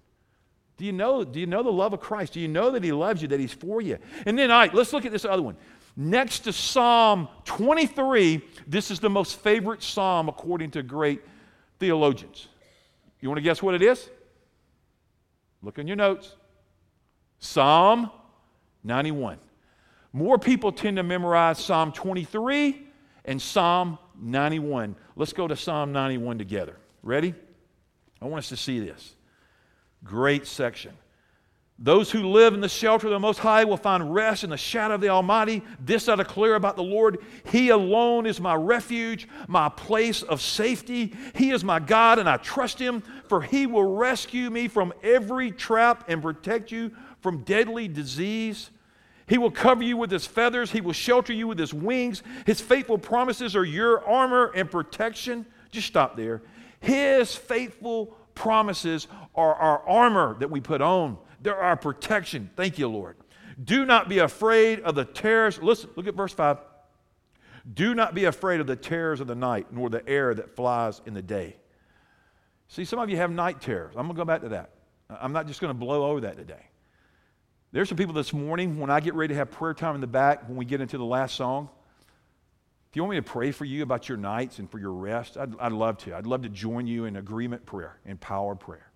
Do 0.79 0.85
you 0.85 0.93
know, 0.93 1.25
do 1.25 1.41
you 1.41 1.47
know 1.47 1.63
the 1.63 1.73
love 1.73 1.93
of 1.93 2.01
Christ? 2.01 2.35
Do 2.35 2.41
you 2.41 2.49
know 2.49 2.71
that 2.71 2.85
He 2.85 2.93
loves 2.93 3.21
you, 3.21 3.29
that 3.29 3.41
He's 3.41 3.53
for 3.53 3.83
you? 3.83 3.99
And 4.25 4.39
then, 4.39 4.51
all 4.51 4.61
right, 4.61 4.73
let's 4.73 4.93
look 4.93 5.05
at 5.05 5.13
this 5.13 5.25
other 5.25 5.43
one. 5.43 5.57
Next 5.97 6.41
to 6.41 6.53
Psalm 6.53 7.29
23, 7.45 8.41
this 8.69 8.93
is 8.93 9.01
the 9.01 9.11
most 9.11 9.41
favorite 9.41 9.83
psalm 9.83 10.29
according 10.29 10.71
to 10.71 10.83
great 10.85 11.21
theologians. 11.81 12.47
You 13.21 13.29
want 13.29 13.39
to 13.39 13.43
guess 13.43 13.61
what 13.61 13.75
it 13.75 13.83
is? 13.83 14.09
Look 15.61 15.81
in 15.81 15.89
your 15.89 15.97
notes. 15.97 16.37
Psalm 17.41 18.13
91. 18.85 19.39
More 20.13 20.39
people 20.39 20.71
tend 20.71 20.97
to 20.99 21.03
memorize 21.03 21.59
Psalm 21.59 21.91
23 21.91 22.87
and 23.25 23.43
Psalm 23.43 23.99
91. 24.21 24.95
Let's 25.17 25.33
go 25.33 25.49
to 25.49 25.57
Psalm 25.57 25.93
91 25.93 26.39
together. 26.39 26.77
Ready? 27.03 27.35
I 28.23 28.27
want 28.27 28.39
us 28.39 28.49
to 28.51 28.57
see 28.57 28.79
this. 28.79 29.15
Great 30.05 30.47
section. 30.47 30.93
Those 31.81 32.11
who 32.11 32.29
live 32.29 32.55
in 32.55 32.61
the 32.61 32.69
shelter 32.69 33.07
of 33.07 33.13
the 33.13 33.21
Most 33.21 33.39
High 33.39 33.65
will 33.65 33.77
find 33.77 34.13
rest 34.13 34.43
in 34.43 34.51
the 34.51 34.57
shadow 34.57 34.97
of 34.97 35.01
the 35.01 35.11
Almighty. 35.11 35.63
This 35.79 36.09
I 36.09 36.17
declare 36.17 36.57
about 36.57 36.75
the 36.75 36.83
Lord. 36.83 37.19
He 37.53 37.69
alone 37.69 38.27
is 38.27 38.41
my 38.41 38.55
refuge, 38.55 39.29
my 39.47 39.69
place 39.69 40.25
of 40.25 40.43
safety. 40.43 41.15
He 41.37 41.53
is 41.53 41.63
my 41.63 41.79
God, 41.79 42.19
and 42.19 42.29
I 42.29 42.37
trust 42.39 42.81
Him, 42.81 43.05
for 43.29 43.43
He 43.43 43.67
will 43.67 43.95
rescue 43.95 44.51
me 44.51 44.67
from 44.67 44.93
every 45.05 45.53
trap 45.53 46.05
and 46.09 46.21
protect 46.21 46.73
you 46.73 46.91
from 47.21 47.45
deadly 47.45 47.87
disease. 47.87 48.71
He 49.29 49.39
will 49.39 49.53
cover 49.53 49.85
you 49.85 49.97
with 49.97 50.11
His 50.11 50.27
feathers, 50.27 50.73
He 50.73 50.81
will 50.81 50.93
shelter 50.93 51.33
you 51.33 51.47
with 51.47 51.61
His 51.61 51.73
wings. 51.73 52.25
His 52.45 52.61
faithful 52.61 52.99
promises 52.99 53.55
are 53.55 53.65
your 53.65 54.05
armor 54.05 54.51
and 54.53 54.69
protection. 54.69 55.47
Just 55.71 55.87
stop 55.87 56.17
there. 56.17 56.43
His 56.81 57.37
faithful 57.37 58.18
promises 58.39 59.09
are 59.35 59.55
our 59.55 59.87
armor 59.87 60.37
that 60.39 60.51
we 60.51 60.61
put 60.61 60.81
on, 60.81 61.19
they're 61.43 61.61
our 61.61 61.77
protection. 61.77 62.51
Thank 62.57 62.79
you, 62.79 62.89
Lord. 62.89 63.17
Do 63.63 63.85
not 63.85 64.09
be 64.09 64.19
afraid 64.21 64.81
of 64.81 64.95
the 64.95 65.05
terrors. 65.05 65.61
Listen, 65.61 65.91
look 65.97 66.07
at 66.07 66.15
verse 66.15 66.33
5. 66.33 66.59
Do 67.75 67.95
not 67.95 68.15
be 68.15 68.25
afraid 68.25 68.61
of 68.61 68.67
the 68.67 68.77
terrors 68.77 69.21
of 69.21 69.27
the 69.27 69.35
night, 69.35 69.67
nor 69.73 69.91
the 69.91 70.09
air 70.09 70.33
that 70.33 70.55
flies 70.55 71.03
in 71.05 71.13
the 71.15 71.23
day. 71.23 71.57
See, 72.69 72.85
some 72.85 72.99
of 72.99 73.11
you 73.11 73.17
have 73.17 73.31
night 73.31 73.61
terrors. 73.61 73.95
I'm 73.97 74.07
going 74.07 74.15
to 74.15 74.21
go 74.21 74.25
back 74.25 74.43
to 74.43 74.51
that. 74.51 74.71
I'm 75.11 75.33
not 75.33 75.47
just 75.47 75.61
going 75.61 75.73
to 75.73 75.79
blow 75.79 76.11
over 76.11 76.21
that 76.21 76.37
today. 76.37 76.67
There's 77.73 77.89
some 77.89 77.99
people 77.99 78.15
this 78.15 78.33
morning, 78.33 78.79
when 78.79 78.91
I 78.91 79.01
get 79.01 79.15
ready 79.15 79.35
to 79.35 79.39
have 79.39 79.51
prayer 79.51 79.75
time 79.75 79.95
in 79.95 80.01
the 80.01 80.07
back, 80.07 80.49
when 80.49 80.57
we 80.57 80.65
get 80.65 80.81
into 80.81 80.97
the 80.97 81.05
last 81.05 81.35
song, 81.35 81.69
if 82.91 82.97
you 82.97 83.03
want 83.03 83.11
me 83.11 83.17
to 83.17 83.23
pray 83.23 83.51
for 83.51 83.67
you 83.67 83.83
about 83.83 84.09
your 84.09 84.17
nights 84.17 84.59
and 84.59 84.71
for 84.71 84.79
your 84.79 84.93
rest, 84.93 85.37
I'd, 85.37 85.59
I'd 85.61 85.73
love 85.73 85.99
to. 85.99 86.17
I'd 86.17 86.27
love 86.27 86.43
to 86.43 86.49
join 86.49 86.87
you 86.87 87.05
in 87.05 87.17
agreement 87.17 87.67
prayer, 87.67 87.99
in 88.07 88.17
power 88.17 88.55
prayer. 88.55 88.91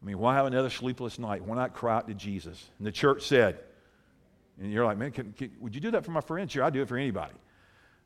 I 0.00 0.06
mean, 0.06 0.18
why 0.18 0.34
have 0.34 0.46
another 0.46 0.70
sleepless 0.70 1.18
night? 1.18 1.44
Why 1.44 1.56
not 1.56 1.74
cry 1.74 1.96
out 1.96 2.08
to 2.08 2.14
Jesus? 2.14 2.70
And 2.78 2.86
the 2.86 2.92
church 2.92 3.26
said, 3.26 3.58
and 4.60 4.72
you're 4.72 4.84
like, 4.84 4.98
man, 4.98 5.10
can, 5.10 5.32
can, 5.32 5.50
would 5.60 5.74
you 5.74 5.80
do 5.80 5.90
that 5.92 6.04
for 6.04 6.12
my 6.12 6.20
friends? 6.20 6.52
Sure, 6.52 6.62
I'd 6.62 6.72
do 6.72 6.82
it 6.82 6.88
for 6.88 6.96
anybody. 6.96 7.34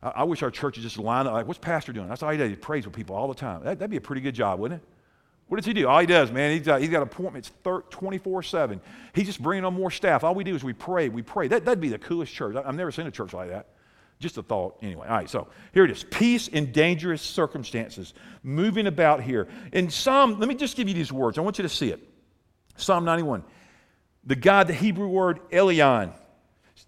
I, 0.03 0.09
I 0.09 0.23
wish 0.25 0.43
our 0.43 0.51
church 0.51 0.77
churches 0.77 0.85
just 0.85 0.99
line 0.99 1.27
up 1.27 1.35
like, 1.35 1.47
what's 1.47 1.59
Pastor 1.59 1.93
doing? 1.93 2.09
That's 2.09 2.23
all 2.23 2.31
he 2.31 2.39
does. 2.39 2.49
He 2.49 2.57
prays 2.57 2.87
with 2.87 2.95
people 2.95 3.17
all 3.17 3.29
the 3.29 3.35
time. 3.35 3.65
That, 3.65 3.79
would 3.79 3.91
be 3.91 3.97
a 3.97 4.01
pretty 4.01 4.23
good 4.23 4.35
job, 4.35 4.61
wouldn't 4.61 4.83
it? 4.83 4.89
What 5.49 5.59
does 5.59 5.67
he 5.67 5.75
do? 5.75 5.87
All 5.87 6.01
he 6.01 6.07
does, 6.07 6.33
man, 6.33 6.57
he's 6.57 6.67
got, 6.67 6.81
he's 6.81 6.91
got 6.91 7.03
appointments 7.03 7.53
24 7.91 8.43
7. 8.43 8.81
He's 9.15 9.27
just 9.27 9.43
bringing 9.43 9.65
on 9.65 9.75
more 9.75 9.91
staff. 9.91 10.25
All 10.25 10.35
we 10.35 10.43
do 10.43 10.57
is 10.57 10.65
we 10.65 10.73
pray, 10.73 11.09
we 11.09 11.23
pray. 11.23 11.49
That, 11.49 11.65
that'd 11.65 11.81
be 11.81 11.89
the 11.89 11.99
coolest 11.99 12.33
church. 12.33 12.57
I, 12.57 12.67
I've 12.67 12.75
never 12.75 12.91
seen 12.91 13.07
a 13.07 13.11
church 13.11 13.33
like 13.33 13.51
that. 13.51 13.69
Just 14.19 14.39
a 14.39 14.43
thought. 14.43 14.79
Anyway, 14.81 15.07
all 15.07 15.15
right, 15.15 15.29
so 15.29 15.49
here 15.75 15.85
it 15.85 15.91
is 15.91 16.05
peace 16.05 16.49
in 16.49 16.73
dangerous 16.73 17.21
circumstances. 17.21 18.15
Moving 18.43 18.87
about 18.87 19.23
here. 19.23 19.47
In 19.73 19.91
Psalm, 19.91 20.39
let 20.39 20.49
me 20.49 20.55
just 20.55 20.77
give 20.77 20.89
you 20.89 20.95
these 20.95 21.13
words. 21.13 21.37
I 21.37 21.43
want 21.43 21.59
you 21.59 21.63
to 21.63 21.69
see 21.69 21.91
it. 21.91 22.01
Psalm 22.77 23.05
91. 23.05 23.45
The 24.25 24.37
God, 24.37 24.69
the 24.69 24.75
Hebrew 24.75 25.09
word 25.09 25.41
Elyon, 25.51 26.13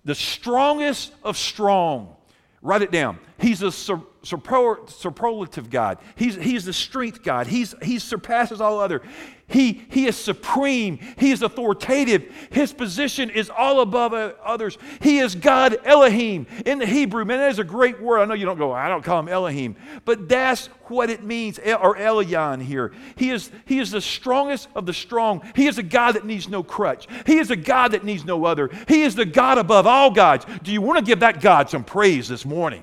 the 0.05 0.15
strongest 0.15 1.13
of 1.23 1.37
strong. 1.37 2.17
Write 2.63 2.83
it 2.83 2.91
down. 2.91 3.19
He's 3.41 3.63
a 3.63 3.71
superlative 3.71 5.71
God. 5.71 5.99
He's, 6.17 6.35
he's 6.35 6.65
the 6.65 6.73
strength 6.73 7.23
God. 7.23 7.47
He's, 7.47 7.73
he 7.83 8.01
surpasses 8.01 8.61
all 8.61 8.81
other. 8.81 9.01
He, 9.47 9.85
he 9.91 10.07
is 10.07 10.17
supreme. 10.17 10.99
He 11.17 11.31
is 11.31 11.43
authoritative. 11.43 12.35
His 12.51 12.73
position 12.73 13.31
is 13.31 13.49
all 13.49 13.81
above 13.81 14.13
others. 14.45 14.77
He 15.01 15.21
is 15.21 15.37
God 15.37 15.77
Elohim. 15.85 16.49
In 16.67 16.81
the 16.81 16.87
Hebrew, 16.87 17.25
man, 17.25 17.39
that 17.39 17.53
is 17.53 17.61
a 17.61 17.65
great 17.65 18.03
word. 18.03 18.19
I 18.19 18.25
know 18.25 18.35
you 18.35 18.45
don't 18.45 18.59
go, 18.59 18.73
I 18.73 18.89
don't 18.89 19.05
call 19.05 19.21
him 19.21 19.29
Elohim, 19.29 19.77
but 20.05 20.29
that's 20.29 20.67
what 20.89 21.09
it 21.09 21.23
means, 21.23 21.61
or 21.61 21.97
Elyon 21.97 22.61
here. 22.61 22.91
He 23.15 23.31
is, 23.31 23.53
he 23.67 23.79
is 23.79 23.93
the 23.93 24.01
strongest 24.01 24.67
of 24.75 24.85
the 24.85 24.93
strong. 24.93 25.49
He 25.55 25.69
is 25.69 25.79
a 25.79 25.85
God 25.85 26.17
that 26.17 26.27
needs 26.27 26.49
no 26.49 26.65
crutch. 26.65 27.07
He 27.25 27.39
is 27.39 27.53
a 27.53 27.57
God 27.57 27.93
that 27.93 28.03
needs 28.05 28.25
no 28.25 28.45
other. 28.45 28.69
He 28.89 29.03
is 29.03 29.15
the 29.15 29.25
God 29.25 29.59
above 29.59 29.87
all 29.87 30.11
gods. 30.11 30.45
Do 30.65 30.73
you 30.73 30.83
want 30.83 30.99
to 30.99 31.05
give 31.05 31.21
that 31.21 31.41
God 31.41 31.71
some 31.71 31.85
praise 31.85 32.29
this 32.29 32.45
morning? 32.45 32.83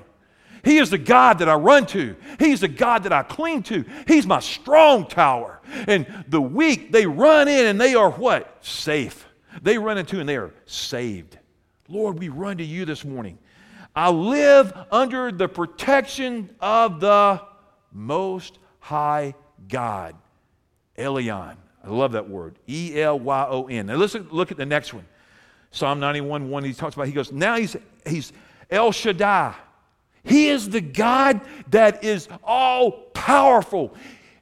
He 0.66 0.78
is 0.78 0.90
the 0.90 0.98
God 0.98 1.38
that 1.38 1.48
I 1.48 1.54
run 1.54 1.86
to. 1.86 2.16
He's 2.40 2.58
the 2.58 2.66
God 2.66 3.04
that 3.04 3.12
I 3.12 3.22
cling 3.22 3.62
to. 3.64 3.84
He's 4.08 4.26
my 4.26 4.40
strong 4.40 5.06
tower. 5.06 5.60
And 5.86 6.24
the 6.26 6.40
weak, 6.40 6.90
they 6.90 7.06
run 7.06 7.46
in 7.46 7.66
and 7.66 7.80
they 7.80 7.94
are 7.94 8.10
what? 8.10 8.58
Safe. 8.66 9.28
They 9.62 9.78
run 9.78 9.96
into 9.96 10.18
and 10.18 10.28
they 10.28 10.36
are 10.36 10.52
saved. 10.64 11.38
Lord, 11.88 12.18
we 12.18 12.30
run 12.30 12.56
to 12.56 12.64
you 12.64 12.84
this 12.84 13.04
morning. 13.04 13.38
I 13.94 14.10
live 14.10 14.72
under 14.90 15.30
the 15.30 15.46
protection 15.46 16.50
of 16.60 16.98
the 16.98 17.40
Most 17.92 18.58
High 18.80 19.36
God. 19.68 20.16
Elyon. 20.98 21.54
I 21.84 21.88
love 21.88 22.10
that 22.10 22.28
word. 22.28 22.56
E 22.68 23.00
L 23.00 23.20
Y 23.20 23.46
O 23.48 23.68
N. 23.68 23.86
Now 23.86 23.94
listen, 23.94 24.26
look 24.32 24.50
at 24.50 24.56
the 24.56 24.66
next 24.66 24.92
one. 24.92 25.06
Psalm 25.70 26.00
91 26.00 26.50
1, 26.50 26.64
he 26.64 26.74
talks 26.74 26.96
about, 26.96 27.06
he 27.06 27.12
goes, 27.12 27.30
now 27.30 27.56
he's, 27.56 27.76
he's 28.04 28.32
El 28.68 28.90
Shaddai. 28.90 29.54
He 30.26 30.48
is 30.48 30.68
the 30.68 30.80
God 30.80 31.40
that 31.68 32.04
is 32.04 32.28
all 32.42 32.90
powerful. 33.14 33.94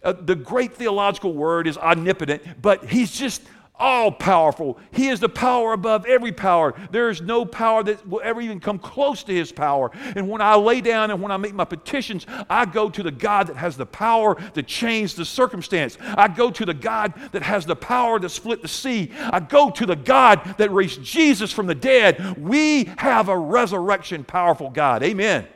Uh, 0.03 0.13
the 0.13 0.35
great 0.35 0.75
theological 0.75 1.33
word 1.33 1.67
is 1.67 1.79
omnipotent, 1.79 2.43
but 2.61 2.85
He's 2.85 3.11
just 3.13 3.43
all 3.77 4.13
powerful. 4.13 4.79
He 4.93 5.09
is 5.09 5.19
the 5.19 5.29
power 5.29 5.73
above 5.73 6.07
every 6.07 6.31
power. 6.31 6.75
There 6.93 7.11
is 7.11 7.21
no 7.21 7.45
power 7.45 7.83
that 7.83 8.07
will 8.09 8.21
ever 8.23 8.41
even 8.41 8.61
come 8.61 8.79
close 8.79 9.25
to 9.25 9.35
his 9.35 9.51
power. 9.51 9.91
And 10.15 10.29
when 10.29 10.41
I 10.41 10.55
lay 10.55 10.81
down 10.81 11.11
and 11.11 11.21
when 11.21 11.33
I 11.33 11.37
make 11.37 11.55
my 11.55 11.65
petitions, 11.65 12.25
I 12.49 12.67
go 12.67 12.89
to 12.89 13.03
the 13.03 13.11
God 13.11 13.49
that 13.49 13.57
has 13.57 13.77
the 13.77 13.87
power 13.87 14.37
to 14.53 14.63
change 14.63 15.15
the 15.15 15.25
circumstance. 15.25 15.99
I 16.01 16.29
go 16.29 16.51
to 16.53 16.65
the 16.65 16.75
God 16.75 17.15
that 17.33 17.43
has 17.43 17.67
the 17.67 17.77
power 17.77 18.21
to 18.21 18.29
split 18.29 18.63
the 18.63 18.69
sea. 18.69 19.11
I 19.19 19.41
go 19.41 19.71
to 19.71 19.87
the 19.87 19.97
God 19.97 20.55
that 20.59 20.71
raised 20.71 21.03
Jesus 21.03 21.51
from 21.51 21.67
the 21.67 21.75
dead. 21.75 22.37
We 22.39 22.85
have 22.99 23.29
a 23.29 23.37
resurrection 23.37 24.23
powerful 24.23 24.71
God. 24.71 25.03
Amen. 25.03 25.49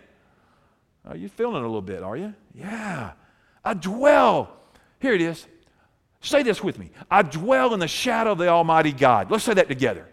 Are 1.08 1.16
you 1.16 1.28
feeling 1.28 1.56
it 1.56 1.62
a 1.62 1.66
little 1.66 1.82
bit, 1.82 2.02
are 2.02 2.16
you? 2.16 2.34
Yeah. 2.54 3.12
I 3.64 3.74
dwell. 3.74 4.50
Here 5.00 5.14
it 5.14 5.22
is. 5.22 5.46
Say 6.20 6.42
this 6.42 6.62
with 6.62 6.78
me. 6.78 6.90
I 7.10 7.22
dwell 7.22 7.72
in 7.74 7.80
the 7.80 7.88
shadow 7.88 8.32
of 8.32 8.38
the 8.38 8.48
Almighty 8.48 8.92
God. 8.92 9.30
Let's 9.30 9.44
say 9.44 9.54
that 9.54 9.68
together. 9.68 10.06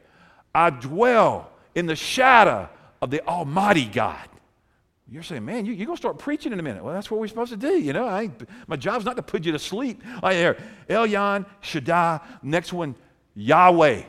I 0.54 0.70
dwell 0.70 1.52
in 1.74 1.86
the 1.86 1.96
shadow 1.96 2.70
of 3.02 3.12
the 3.12 3.26
Almighty 3.28 3.86
God. 3.86 4.30
You're 5.12 5.24
saying, 5.24 5.46
man, 5.46 5.66
you, 5.66 5.74
are 5.74 5.86
going 5.86 5.96
to 5.96 5.98
start 5.98 6.18
preaching 6.18 6.52
in 6.52 6.60
a 6.60 6.64
minute. 6.64 6.84
Well, 6.84 6.94
that's 6.94 7.12
what 7.12 7.20
we're 7.20 7.28
supposed 7.28 7.52
to 7.52 7.58
do. 7.58 7.78
You 7.78 7.94
know, 7.94 8.08
I, 8.08 8.32
my 8.68 8.76
job's 8.76 9.06
not 9.06 9.18
to 9.18 9.22
put 9.22 9.46
you 9.46 9.52
to 9.52 9.60
sleep. 9.60 10.02
I 10.24 10.34
there, 10.34 10.58
Elyon, 10.90 11.46
Shaddai. 11.62 12.22
Next 12.42 12.74
one, 12.74 12.96
Yahweh. 13.36 14.04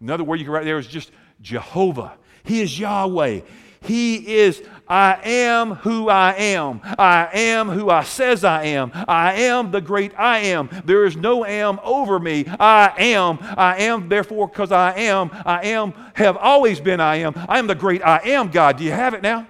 Another 0.00 0.24
word 0.24 0.40
you 0.40 0.44
can 0.44 0.52
write 0.52 0.64
there 0.64 0.78
is 0.78 0.88
just 0.88 1.12
Jehovah. 1.40 2.18
He 2.42 2.60
is 2.60 2.76
Yahweh. 2.76 3.40
He 3.82 4.36
is, 4.36 4.62
I 4.88 5.18
am 5.24 5.74
who 5.76 6.08
I 6.08 6.34
am. 6.34 6.80
I 6.84 7.28
am 7.32 7.68
who 7.68 7.90
I 7.90 8.04
says 8.04 8.44
I 8.44 8.64
am. 8.64 8.92
I 8.94 9.32
am 9.34 9.70
the 9.70 9.80
great 9.80 10.12
I 10.18 10.38
am. 10.38 10.70
There 10.84 11.04
is 11.04 11.16
no 11.16 11.44
am 11.44 11.80
over 11.82 12.18
me. 12.18 12.44
I 12.46 12.92
am. 12.98 13.38
I 13.40 13.78
am, 13.78 14.08
therefore, 14.08 14.48
because 14.48 14.70
I 14.70 14.94
am. 14.94 15.30
I 15.44 15.66
am, 15.68 15.94
have 16.14 16.36
always 16.36 16.78
been 16.80 17.00
I 17.00 17.16
am. 17.16 17.34
I 17.48 17.58
am 17.58 17.66
the 17.66 17.74
great 17.74 18.04
I 18.04 18.18
am 18.18 18.50
God. 18.50 18.76
Do 18.76 18.84
you 18.84 18.92
have 18.92 19.14
it 19.14 19.22
now? 19.22 19.48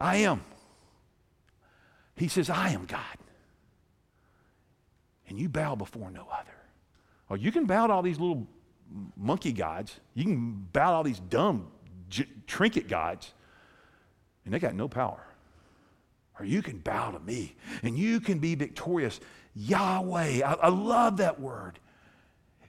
I 0.00 0.16
am. 0.16 0.42
He 2.16 2.28
says, 2.28 2.50
I 2.50 2.70
am 2.70 2.84
God. 2.86 3.00
And 5.28 5.38
you 5.38 5.48
bow 5.48 5.76
before 5.76 6.10
no 6.10 6.26
other. 6.32 6.50
Or 7.28 7.36
you 7.36 7.52
can 7.52 7.66
bow 7.66 7.86
to 7.86 7.92
all 7.92 8.02
these 8.02 8.18
little 8.18 8.46
monkey 9.16 9.52
gods. 9.52 10.00
You 10.14 10.24
can 10.24 10.68
bow 10.72 10.90
to 10.90 10.96
all 10.96 11.04
these 11.04 11.20
dumb 11.20 11.70
j- 12.08 12.26
trinket 12.46 12.88
gods, 12.88 13.32
and 14.44 14.54
they 14.54 14.58
got 14.58 14.74
no 14.74 14.88
power. 14.88 15.24
Or 16.38 16.44
you 16.44 16.62
can 16.62 16.78
bow 16.78 17.10
to 17.10 17.18
me 17.18 17.56
and 17.82 17.98
you 17.98 18.20
can 18.20 18.38
be 18.38 18.54
victorious. 18.54 19.18
Yahweh, 19.54 20.40
I, 20.44 20.52
I 20.54 20.68
love 20.68 21.16
that 21.16 21.40
word. 21.40 21.78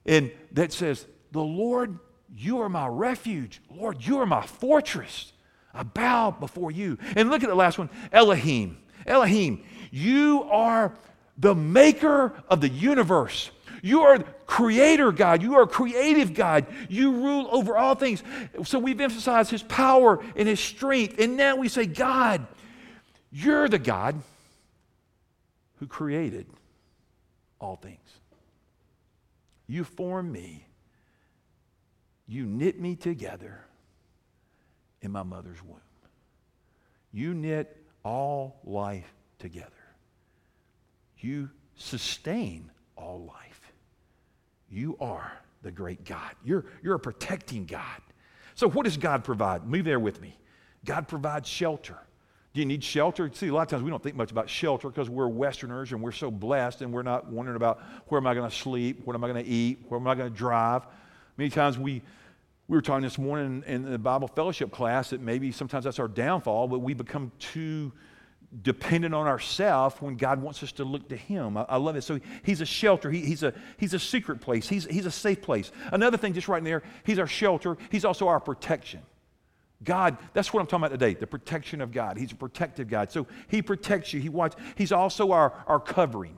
And 0.05 0.31
that 0.53 0.73
says, 0.73 1.05
The 1.31 1.43
Lord, 1.43 1.99
you 2.35 2.61
are 2.61 2.69
my 2.69 2.87
refuge. 2.87 3.61
Lord, 3.69 4.03
you 4.05 4.17
are 4.19 4.25
my 4.25 4.45
fortress. 4.45 5.33
I 5.73 5.83
bow 5.83 6.31
before 6.31 6.71
you. 6.71 6.97
And 7.15 7.29
look 7.29 7.43
at 7.43 7.49
the 7.49 7.55
last 7.55 7.77
one 7.77 7.89
Elohim. 8.11 8.79
Elohim, 9.05 9.63
you 9.91 10.43
are 10.49 10.93
the 11.37 11.55
maker 11.55 12.33
of 12.49 12.61
the 12.61 12.69
universe. 12.69 13.51
You 13.81 14.01
are 14.01 14.19
creator 14.45 15.11
God. 15.11 15.41
You 15.41 15.55
are 15.55 15.67
creative 15.67 16.33
God. 16.33 16.65
You 16.89 17.11
rule 17.11 17.47
over 17.51 17.77
all 17.77 17.95
things. 17.95 18.23
So 18.63 18.79
we've 18.79 18.99
emphasized 18.99 19.51
his 19.51 19.63
power 19.63 20.23
and 20.35 20.47
his 20.47 20.59
strength. 20.59 21.19
And 21.19 21.37
now 21.37 21.55
we 21.55 21.69
say, 21.69 21.85
God, 21.85 22.45
you're 23.31 23.69
the 23.69 23.79
God 23.79 24.21
who 25.79 25.87
created 25.87 26.47
all 27.59 27.75
things. 27.75 27.99
You 29.67 29.83
formed 29.83 30.31
me. 30.31 30.65
You 32.27 32.45
knit 32.45 32.79
me 32.79 32.95
together 32.95 33.59
in 35.01 35.11
my 35.11 35.23
mother's 35.23 35.63
womb. 35.63 35.79
You 37.11 37.33
knit 37.33 37.75
all 38.03 38.59
life 38.63 39.11
together. 39.39 39.69
You 41.19 41.49
sustain 41.75 42.71
all 42.95 43.25
life. 43.25 43.58
You 44.71 44.97
are 44.99 45.31
the 45.61 45.71
great 45.71 46.05
God. 46.05 46.31
You're, 46.43 46.65
you're 46.83 46.95
a 46.95 46.99
protecting 46.99 47.65
God. 47.65 48.01
So, 48.55 48.69
what 48.69 48.83
does 48.83 48.97
God 48.97 49.23
provide? 49.23 49.65
Move 49.65 49.85
there 49.85 49.99
with 49.99 50.21
me. 50.21 50.37
God 50.85 51.07
provides 51.07 51.47
shelter. 51.47 51.97
Do 52.53 52.61
you 52.61 52.65
need 52.65 52.83
shelter? 52.83 53.29
See, 53.33 53.47
a 53.47 53.53
lot 53.53 53.63
of 53.63 53.67
times 53.67 53.83
we 53.83 53.91
don't 53.91 54.01
think 54.01 54.15
much 54.15 54.31
about 54.31 54.49
shelter 54.49 54.89
because 54.89 55.09
we're 55.09 55.27
Westerners 55.27 55.91
and 55.91 56.01
we're 56.01 56.11
so 56.11 56.31
blessed 56.31 56.81
and 56.81 56.91
we're 56.91 57.03
not 57.03 57.27
wondering 57.27 57.55
about 57.55 57.79
where 58.07 58.19
am 58.19 58.25
I 58.25 58.33
going 58.33 58.49
to 58.49 58.55
sleep, 58.55 59.01
what 59.05 59.15
am 59.15 59.23
I 59.23 59.27
going 59.27 59.43
to 59.43 59.49
eat, 59.49 59.79
where 59.87 59.99
am 59.99 60.07
I 60.07 60.15
going 60.15 60.31
to 60.31 60.35
drive. 60.35 60.87
Many 61.37 61.51
times 61.51 61.77
we, 61.77 62.01
we 62.67 62.75
were 62.75 62.81
talking 62.81 63.03
this 63.03 63.19
morning 63.19 63.63
in 63.67 63.89
the 63.89 63.99
Bible 63.99 64.27
fellowship 64.27 64.71
class 64.71 65.11
that 65.11 65.21
maybe 65.21 65.51
sometimes 65.51 65.83
that's 65.83 65.99
our 65.99 66.07
downfall, 66.07 66.67
but 66.67 66.79
we 66.79 66.93
become 66.93 67.31
too 67.39 67.91
dependent 68.61 69.13
on 69.13 69.27
ourselves 69.27 69.95
when 69.99 70.15
God 70.15 70.41
wants 70.41 70.63
us 70.63 70.71
to 70.73 70.83
look 70.83 71.09
to 71.09 71.15
Him. 71.15 71.57
I, 71.57 71.65
I 71.69 71.77
love 71.77 71.95
it. 71.95 72.01
So 72.03 72.19
He's 72.43 72.61
a 72.61 72.65
shelter. 72.65 73.11
He, 73.11 73.21
he's, 73.21 73.43
a, 73.43 73.53
he's 73.77 73.93
a 73.93 73.99
secret 73.99 74.41
place. 74.41 74.67
He's, 74.67 74.85
he's 74.85 75.05
a 75.05 75.11
safe 75.11 75.41
place. 75.41 75.71
Another 75.91 76.17
thing, 76.17 76.33
just 76.33 76.47
right 76.47 76.57
in 76.57 76.63
there, 76.63 76.83
He's 77.03 77.19
our 77.19 77.27
shelter. 77.27 77.77
He's 77.91 78.05
also 78.05 78.27
our 78.27 78.39
protection. 78.39 79.01
God, 79.83 80.17
that's 80.33 80.53
what 80.53 80.59
I'm 80.59 80.67
talking 80.67 80.85
about 80.85 80.99
today, 80.99 81.13
the 81.13 81.27
protection 81.27 81.79
of 81.79 81.91
God. 81.91 82.17
He's 82.17 82.31
a 82.31 82.35
protective 82.35 82.89
God. 82.89 83.11
So 83.11 83.27
He 83.47 83.61
protects 83.61 84.13
you. 84.13 84.19
He 84.19 84.29
watch, 84.29 84.53
He's 84.75 84.91
also 84.91 85.31
our, 85.31 85.53
our 85.67 85.79
covering. 85.79 86.37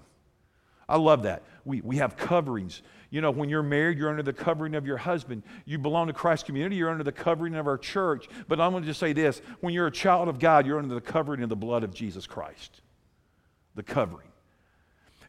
I 0.87 0.97
love 0.97 1.23
that. 1.23 1.43
We, 1.63 1.81
we 1.81 1.97
have 1.97 2.17
coverings. 2.17 2.81
You 3.11 3.19
know, 3.19 3.29
when 3.29 3.49
you're 3.49 3.61
married, 3.61 3.97
you're 3.97 4.09
under 4.09 4.23
the 4.23 4.33
covering 4.33 4.73
of 4.73 4.87
your 4.87 4.97
husband. 4.97 5.43
You 5.65 5.77
belong 5.77 6.07
to 6.07 6.13
Christ's 6.13 6.45
community, 6.45 6.77
you're 6.77 6.89
under 6.89 7.03
the 7.03 7.11
covering 7.11 7.55
of 7.55 7.67
our 7.67 7.77
church. 7.77 8.27
But 8.47 8.59
I'm 8.59 8.71
going 8.71 8.83
to 8.83 8.87
just 8.87 9.01
say 9.01 9.13
this 9.13 9.41
when 9.59 9.73
you're 9.73 9.87
a 9.87 9.91
child 9.91 10.29
of 10.29 10.39
God, 10.39 10.65
you're 10.65 10.79
under 10.79 10.95
the 10.95 11.01
covering 11.01 11.43
of 11.43 11.49
the 11.49 11.55
blood 11.55 11.83
of 11.83 11.93
Jesus 11.93 12.25
Christ. 12.25 12.81
The 13.75 13.83
covering. 13.83 14.29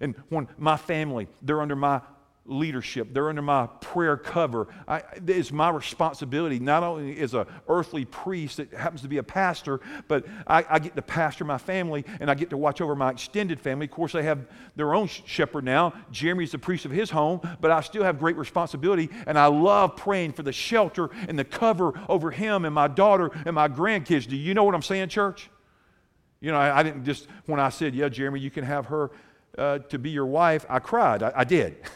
And 0.00 0.14
when 0.30 0.48
my 0.58 0.76
family, 0.76 1.28
they're 1.42 1.60
under 1.60 1.76
my 1.76 2.00
leadership. 2.44 3.12
They're 3.12 3.28
under 3.28 3.42
my 3.42 3.66
prayer 3.80 4.16
cover. 4.16 4.66
I, 4.88 5.02
it's 5.26 5.52
my 5.52 5.70
responsibility, 5.70 6.58
not 6.58 6.82
only 6.82 7.18
as 7.20 7.34
an 7.34 7.46
earthly 7.68 8.04
priest 8.04 8.56
that 8.56 8.72
happens 8.72 9.02
to 9.02 9.08
be 9.08 9.18
a 9.18 9.22
pastor, 9.22 9.80
but 10.08 10.26
I, 10.46 10.64
I, 10.68 10.78
get 10.80 10.96
to 10.96 11.02
pastor 11.02 11.44
my 11.44 11.58
family 11.58 12.04
and 12.20 12.28
I 12.28 12.34
get 12.34 12.50
to 12.50 12.56
watch 12.56 12.80
over 12.80 12.96
my 12.96 13.10
extended 13.10 13.60
family. 13.60 13.86
Of 13.86 13.92
course, 13.92 14.12
they 14.12 14.24
have 14.24 14.40
their 14.74 14.92
own 14.92 15.06
shepherd 15.06 15.64
now. 15.64 15.94
Jeremy's 16.10 16.50
the 16.50 16.58
priest 16.58 16.84
of 16.84 16.90
his 16.90 17.10
home, 17.10 17.40
but 17.60 17.70
I 17.70 17.80
still 17.80 18.02
have 18.02 18.18
great 18.18 18.36
responsibility, 18.36 19.08
and 19.26 19.38
I 19.38 19.46
love 19.46 19.96
praying 19.96 20.32
for 20.32 20.42
the 20.42 20.52
shelter 20.52 21.10
and 21.28 21.38
the 21.38 21.44
cover 21.44 21.92
over 22.08 22.32
him 22.32 22.64
and 22.64 22.74
my 22.74 22.88
daughter 22.88 23.30
and 23.46 23.54
my 23.54 23.68
grandkids. 23.68 24.26
Do 24.26 24.36
you 24.36 24.52
know 24.52 24.64
what 24.64 24.74
I'm 24.74 24.82
saying, 24.82 25.10
church? 25.10 25.48
You 26.40 26.50
know, 26.50 26.58
I, 26.58 26.80
I 26.80 26.82
didn't 26.82 27.04
just, 27.04 27.28
when 27.46 27.60
I 27.60 27.68
said, 27.68 27.94
Yeah, 27.94 28.08
Jeremy, 28.08 28.40
you 28.40 28.50
can 28.50 28.64
have 28.64 28.86
her 28.86 29.12
uh, 29.56 29.78
to 29.78 29.98
be 29.98 30.10
your 30.10 30.26
wife, 30.26 30.66
I 30.68 30.80
cried. 30.80 31.22
I, 31.22 31.32
I 31.36 31.44
did. 31.44 31.76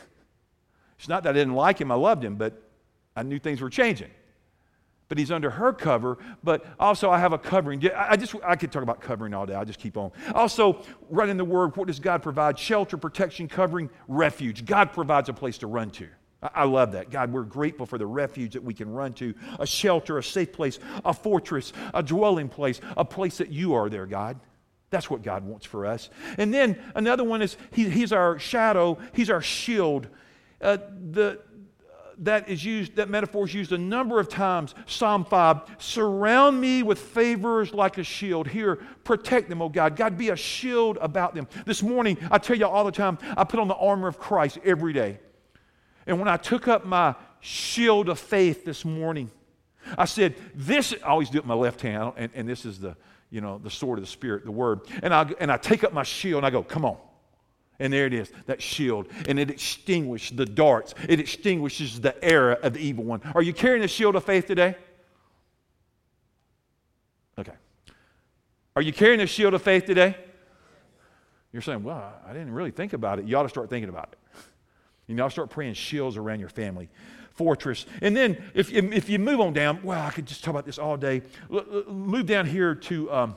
It's 0.98 1.08
not 1.08 1.22
that 1.24 1.30
I 1.30 1.32
didn't 1.32 1.54
like 1.54 1.80
him, 1.80 1.90
I 1.90 1.94
loved 1.94 2.24
him, 2.24 2.36
but 2.36 2.62
I 3.14 3.22
knew 3.22 3.38
things 3.38 3.60
were 3.60 3.70
changing. 3.70 4.10
But 5.08 5.18
he's 5.18 5.30
under 5.30 5.50
her 5.50 5.72
cover, 5.72 6.18
but 6.42 6.66
also 6.80 7.10
I 7.10 7.18
have 7.20 7.32
a 7.32 7.38
covering. 7.38 7.80
I 7.94 8.16
just 8.16 8.34
I 8.44 8.56
could 8.56 8.72
talk 8.72 8.82
about 8.82 9.00
covering 9.00 9.34
all 9.34 9.46
day. 9.46 9.54
I'll 9.54 9.64
just 9.64 9.78
keep 9.78 9.96
on. 9.96 10.10
Also, 10.34 10.82
in 11.22 11.36
the 11.36 11.44
word, 11.44 11.76
what 11.76 11.86
does 11.86 12.00
God 12.00 12.24
provide? 12.24 12.58
Shelter, 12.58 12.96
protection, 12.96 13.46
covering, 13.46 13.88
refuge. 14.08 14.64
God 14.64 14.92
provides 14.92 15.28
a 15.28 15.32
place 15.32 15.58
to 15.58 15.68
run 15.68 15.90
to. 15.90 16.08
I 16.42 16.64
love 16.64 16.92
that. 16.92 17.10
God, 17.10 17.32
we're 17.32 17.44
grateful 17.44 17.86
for 17.86 17.98
the 17.98 18.06
refuge 18.06 18.52
that 18.52 18.62
we 18.62 18.74
can 18.74 18.92
run 18.92 19.12
to 19.14 19.34
a 19.58 19.66
shelter, 19.66 20.18
a 20.18 20.22
safe 20.22 20.52
place, 20.52 20.78
a 21.04 21.14
fortress, 21.14 21.72
a 21.94 22.02
dwelling 22.02 22.48
place, 22.48 22.80
a 22.96 23.04
place 23.04 23.38
that 23.38 23.50
you 23.50 23.74
are 23.74 23.88
there, 23.88 24.06
God. 24.06 24.38
That's 24.90 25.08
what 25.08 25.22
God 25.22 25.44
wants 25.44 25.66
for 25.66 25.86
us. 25.86 26.10
And 26.38 26.52
then 26.52 26.78
another 26.94 27.24
one 27.24 27.42
is 27.42 27.56
he, 27.72 27.88
He's 27.88 28.12
our 28.12 28.38
shadow, 28.38 28.98
He's 29.12 29.30
our 29.30 29.42
shield. 29.42 30.08
Uh, 30.66 30.78
the, 31.12 31.38
that 32.18 32.48
is 32.48 32.64
used, 32.64 32.96
that 32.96 33.08
metaphor 33.08 33.44
is 33.44 33.54
used 33.54 33.70
a 33.70 33.78
number 33.78 34.18
of 34.18 34.28
times. 34.28 34.74
Psalm 34.86 35.24
5 35.24 35.60
Surround 35.78 36.60
me 36.60 36.82
with 36.82 36.98
favors 36.98 37.72
like 37.72 37.98
a 37.98 38.02
shield. 38.02 38.48
Here, 38.48 38.76
protect 39.04 39.48
them, 39.48 39.62
oh 39.62 39.68
God. 39.68 39.94
God, 39.94 40.18
be 40.18 40.30
a 40.30 40.36
shield 40.36 40.98
about 41.00 41.36
them. 41.36 41.46
This 41.66 41.84
morning, 41.84 42.18
I 42.32 42.38
tell 42.38 42.56
you 42.56 42.66
all 42.66 42.84
the 42.84 42.90
time, 42.90 43.16
I 43.36 43.44
put 43.44 43.60
on 43.60 43.68
the 43.68 43.76
armor 43.76 44.08
of 44.08 44.18
Christ 44.18 44.58
every 44.64 44.92
day. 44.92 45.20
And 46.04 46.18
when 46.18 46.26
I 46.26 46.36
took 46.36 46.66
up 46.66 46.84
my 46.84 47.14
shield 47.38 48.08
of 48.08 48.18
faith 48.18 48.64
this 48.64 48.84
morning, 48.84 49.30
I 49.96 50.06
said, 50.06 50.34
This, 50.52 50.96
I 51.04 51.10
always 51.10 51.30
do 51.30 51.38
it 51.38 51.42
with 51.42 51.48
my 51.48 51.54
left 51.54 51.80
hand, 51.80 52.14
and, 52.16 52.32
and 52.34 52.48
this 52.48 52.64
is 52.64 52.80
the, 52.80 52.96
you 53.30 53.40
know, 53.40 53.60
the 53.62 53.70
sword 53.70 54.00
of 54.00 54.04
the 54.04 54.10
Spirit, 54.10 54.44
the 54.44 54.50
word. 54.50 54.80
And 55.00 55.14
I, 55.14 55.30
and 55.38 55.52
I 55.52 55.58
take 55.58 55.84
up 55.84 55.92
my 55.92 56.02
shield 56.02 56.38
and 56.38 56.46
I 56.46 56.50
go, 56.50 56.64
Come 56.64 56.84
on. 56.84 56.96
And 57.78 57.92
there 57.92 58.06
it 58.06 58.14
is, 58.14 58.30
that 58.46 58.62
shield. 58.62 59.08
And 59.28 59.38
it 59.38 59.50
extinguishes 59.50 60.36
the 60.36 60.46
darts. 60.46 60.94
It 61.08 61.20
extinguishes 61.20 62.00
the 62.00 62.22
error 62.24 62.54
of 62.54 62.74
the 62.74 62.80
evil 62.80 63.04
one. 63.04 63.20
Are 63.34 63.42
you 63.42 63.52
carrying 63.52 63.82
the 63.82 63.88
shield 63.88 64.16
of 64.16 64.24
faith 64.24 64.46
today? 64.46 64.76
Okay. 67.38 67.52
Are 68.74 68.82
you 68.82 68.92
carrying 68.92 69.18
the 69.18 69.26
shield 69.26 69.54
of 69.54 69.62
faith 69.62 69.84
today? 69.84 70.16
You're 71.52 71.62
saying, 71.62 71.82
well, 71.82 72.12
I 72.26 72.32
didn't 72.32 72.52
really 72.52 72.70
think 72.70 72.92
about 72.92 73.18
it. 73.18 73.26
You 73.26 73.36
ought 73.36 73.44
to 73.44 73.48
start 73.48 73.70
thinking 73.70 73.88
about 73.88 74.10
it. 74.12 74.18
You 75.06 75.14
know, 75.14 75.28
start 75.28 75.50
praying 75.50 75.74
shields 75.74 76.16
around 76.16 76.40
your 76.40 76.48
family, 76.48 76.88
fortress. 77.32 77.86
And 78.02 78.16
then 78.16 78.42
if, 78.54 78.72
if 78.72 79.08
you 79.08 79.18
move 79.18 79.40
on 79.40 79.52
down, 79.52 79.80
well, 79.82 80.02
I 80.02 80.10
could 80.10 80.26
just 80.26 80.42
talk 80.42 80.52
about 80.52 80.66
this 80.66 80.78
all 80.78 80.96
day. 80.96 81.22
move 81.88 82.26
down 82.26 82.46
here 82.46 82.74
to 82.74 83.12
um, 83.12 83.36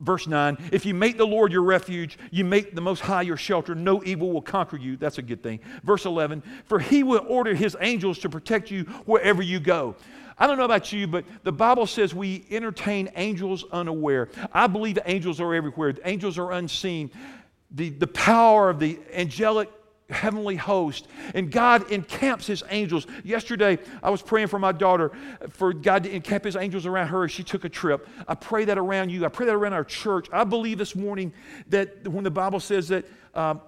Verse 0.00 0.26
9, 0.26 0.56
if 0.72 0.86
you 0.86 0.94
make 0.94 1.18
the 1.18 1.26
Lord 1.26 1.52
your 1.52 1.62
refuge, 1.62 2.18
you 2.30 2.42
make 2.44 2.74
the 2.74 2.80
Most 2.80 3.00
High 3.00 3.22
your 3.22 3.36
shelter, 3.36 3.74
no 3.74 4.02
evil 4.02 4.32
will 4.32 4.40
conquer 4.40 4.78
you. 4.78 4.96
That's 4.96 5.18
a 5.18 5.22
good 5.22 5.42
thing. 5.42 5.60
Verse 5.84 6.06
11, 6.06 6.42
for 6.64 6.78
he 6.78 7.02
will 7.02 7.24
order 7.28 7.54
his 7.54 7.76
angels 7.80 8.18
to 8.20 8.30
protect 8.30 8.70
you 8.70 8.84
wherever 9.04 9.42
you 9.42 9.60
go. 9.60 9.94
I 10.38 10.46
don't 10.46 10.56
know 10.56 10.64
about 10.64 10.90
you, 10.90 11.06
but 11.06 11.26
the 11.44 11.52
Bible 11.52 11.86
says 11.86 12.14
we 12.14 12.46
entertain 12.50 13.10
angels 13.14 13.66
unaware. 13.72 14.30
I 14.54 14.68
believe 14.68 14.98
angels 15.04 15.38
are 15.38 15.54
everywhere, 15.54 15.94
angels 16.04 16.38
are 16.38 16.52
unseen. 16.52 17.10
The, 17.72 17.90
the 17.90 18.06
power 18.06 18.70
of 18.70 18.80
the 18.80 18.98
angelic 19.12 19.68
heavenly 20.10 20.56
host. 20.56 21.08
And 21.34 21.50
God 21.50 21.90
encamps 21.90 22.46
his 22.46 22.62
angels. 22.70 23.06
Yesterday, 23.24 23.78
I 24.02 24.10
was 24.10 24.22
praying 24.22 24.48
for 24.48 24.58
my 24.58 24.72
daughter 24.72 25.12
for 25.50 25.72
God 25.72 26.04
to 26.04 26.14
encamp 26.14 26.44
his 26.44 26.56
angels 26.56 26.86
around 26.86 27.08
her 27.08 27.24
as 27.24 27.32
she 27.32 27.42
took 27.42 27.64
a 27.64 27.68
trip. 27.68 28.08
I 28.28 28.34
pray 28.34 28.64
that 28.66 28.78
around 28.78 29.10
you. 29.10 29.24
I 29.24 29.28
pray 29.28 29.46
that 29.46 29.54
around 29.54 29.72
our 29.72 29.84
church. 29.84 30.28
I 30.32 30.44
believe 30.44 30.78
this 30.78 30.94
morning 30.94 31.32
that 31.68 32.06
when 32.06 32.24
the 32.24 32.30
Bible 32.30 32.60
says 32.60 32.88
that, 32.88 33.04
um, 33.34 33.60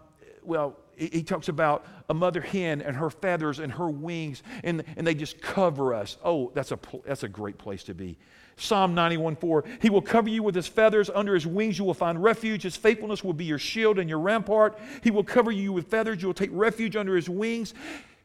well, 0.43 0.77
he 0.97 1.23
talks 1.23 1.49
about 1.49 1.87
a 2.09 2.15
mother 2.15 2.41
hen 2.41 2.83
and 2.83 2.97
her 2.97 3.11
feathers 3.11 3.59
and 3.59 3.73
her 3.73 3.89
wings, 3.89 4.43
and, 4.63 4.85
and 4.97 5.07
they 5.07 5.15
just 5.15 5.41
cover 5.41 5.95
us. 5.95 6.19
Oh, 6.23 6.53
that's 6.55 6.71
a, 6.73 6.79
that's 7.05 7.23
a 7.23 7.29
great 7.29 7.59
place 7.59 7.83
to 7.85 7.95
be. 7.95 8.19
Psalm 8.63 8.95
91 8.95 9.37
4. 9.37 9.65
He 9.81 9.91
will 9.91 10.03
cover 10.03 10.29
you 10.29 10.43
with 10.43 10.55
his 10.55 10.67
feathers. 10.67 11.11
Under 11.15 11.35
his 11.35 11.47
wings 11.47 11.79
you 11.79 11.85
will 11.85 11.95
find 11.95 12.23
refuge. 12.23 12.63
His 12.63 12.77
faithfulness 12.77 13.25
will 13.25 13.33
be 13.33 13.45
your 13.45 13.59
shield 13.59 13.99
and 13.99 14.09
your 14.09 14.21
rampart. 14.21 14.79
He 15.03 15.11
will 15.11 15.25
cover 15.25 15.51
you 15.51 15.73
with 15.73 15.89
feathers. 15.89 16.23
You 16.23 16.29
will 16.29 16.35
take 16.35 16.51
refuge 16.53 16.97
under 16.97 17.17
his 17.17 17.29
wings. 17.29 17.75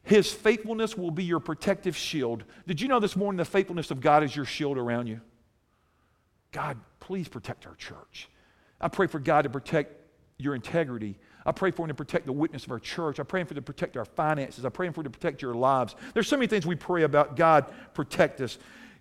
His 0.04 0.32
faithfulness 0.32 0.96
will 0.96 1.12
be 1.12 1.24
your 1.24 1.40
protective 1.42 1.98
shield. 1.98 2.46
Did 2.66 2.80
you 2.80 2.88
know 2.88 3.00
this 3.00 3.16
morning 3.16 3.38
the 3.38 3.46
faithfulness 3.46 3.92
of 3.92 4.00
God 4.00 4.24
is 4.24 4.36
your 4.36 4.46
shield 4.46 4.78
around 4.78 5.08
you? 5.08 5.20
God, 6.52 6.78
please 7.02 7.28
protect 7.28 7.68
our 7.68 7.76
church. 7.76 8.30
I 8.80 8.88
pray 8.88 9.08
for 9.08 9.20
God 9.20 9.42
to 9.42 9.50
protect 9.50 9.94
your 10.38 10.56
integrity. 10.56 11.18
I 11.46 11.52
pray 11.52 11.72
for 11.72 11.84
him 11.84 11.90
to 11.90 11.94
protect 11.94 12.26
the 12.26 12.32
witness 12.32 12.66
of 12.66 12.72
our 12.72 12.80
church. 12.80 13.20
I 13.20 13.24
pray 13.24 13.44
for 13.44 13.54
him 13.54 13.56
to 13.56 13.62
protect 13.62 13.98
our 13.98 14.06
finances. 14.06 14.66
I 14.66 14.70
pray 14.70 14.90
for 14.92 15.02
him 15.02 15.06
to 15.06 15.10
protect 15.10 15.42
your 15.42 15.56
lives. 15.56 15.96
There's 16.14 16.28
so 16.28 16.38
many 16.38 16.48
things 16.48 16.66
we 16.66 16.76
pray 16.76 17.04
about. 17.04 17.36
God, 17.36 17.66
protect 17.94 18.42
us. 18.42 18.58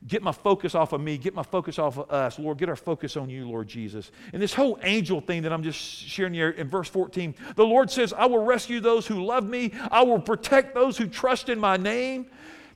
Get 0.07 0.23
my 0.23 0.33
focus 0.33 0.75
off 0.75 0.92
of 0.92 1.01
me. 1.01 1.19
Get 1.19 1.35
my 1.35 1.42
focus 1.42 1.79
off 1.79 1.99
of 1.99 2.11
us. 2.11 2.38
Lord, 2.38 2.59
get 2.59 2.69
our 2.69 2.77
focus 2.77 3.16
on 3.16 3.29
you, 3.29 3.49
Lord 3.49 3.66
Jesus. 3.66 4.12
And 4.33 4.40
this 4.40 4.55
whole 4.55 4.79
angel 4.83 5.21
thing 5.21 5.42
that 5.42 5.53
I'm 5.53 5.64
just 5.64 5.81
sharing 5.81 6.33
here 6.33 6.51
in 6.51 6.69
verse 6.69 6.88
14, 6.88 7.35
the 7.57 7.64
Lord 7.64 7.90
says, 7.90 8.12
I 8.12 8.27
will 8.27 8.45
rescue 8.45 8.79
those 8.79 9.07
who 9.07 9.25
love 9.25 9.45
me. 9.45 9.73
I 9.90 10.03
will 10.03 10.21
protect 10.21 10.75
those 10.75 10.97
who 10.97 11.09
trust 11.09 11.49
in 11.49 11.59
my 11.59 11.77
name. 11.77 12.27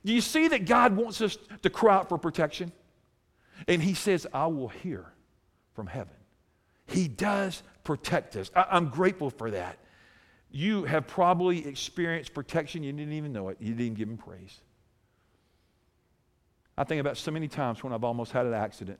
Do 0.03 0.13
you 0.13 0.19
see 0.19 0.49
that 0.49 0.65
God 0.65 0.95
wants 0.95 1.21
us 1.21 1.37
to 1.61 1.69
cry 1.69 1.95
out 1.95 2.09
for 2.09 2.17
protection? 2.17 2.73
And 3.67 3.81
He 3.81 3.93
says, 3.93 4.27
I 4.33 4.47
will 4.47 4.69
hear 4.69 5.05
from 5.73 5.87
heaven. 5.87 6.15
He 6.87 7.07
does 7.07 7.63
protect 7.85 8.35
us. 8.35 8.51
I, 8.53 8.75
am 8.75 8.89
grateful 8.89 9.29
for 9.29 9.51
that. 9.51 9.77
You 10.51 10.83
have 10.83 11.07
probably 11.07 11.65
experienced 11.65 12.33
protection. 12.33 12.83
You 12.83 12.91
didn't 12.91 13.13
even 13.13 13.31
know 13.31 13.47
it. 13.49 13.57
You 13.61 13.73
didn't 13.73 13.95
give 13.95 14.09
Him 14.09 14.17
praise. 14.17 14.59
I 16.81 16.83
think 16.83 16.99
about 16.99 17.15
so 17.15 17.29
many 17.29 17.47
times 17.47 17.83
when 17.83 17.93
I've 17.93 18.03
almost 18.03 18.31
had 18.31 18.47
an 18.47 18.55
accident, 18.55 18.97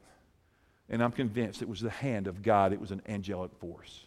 and 0.88 1.04
I'm 1.04 1.12
convinced 1.12 1.64
it 1.64 1.68
was 1.68 1.82
the 1.82 1.90
hand 1.90 2.28
of 2.28 2.44
God, 2.44 2.74
it 2.74 2.80
was 2.80 2.92
an 2.92 3.02
angelic 3.10 3.52
force. 3.56 4.06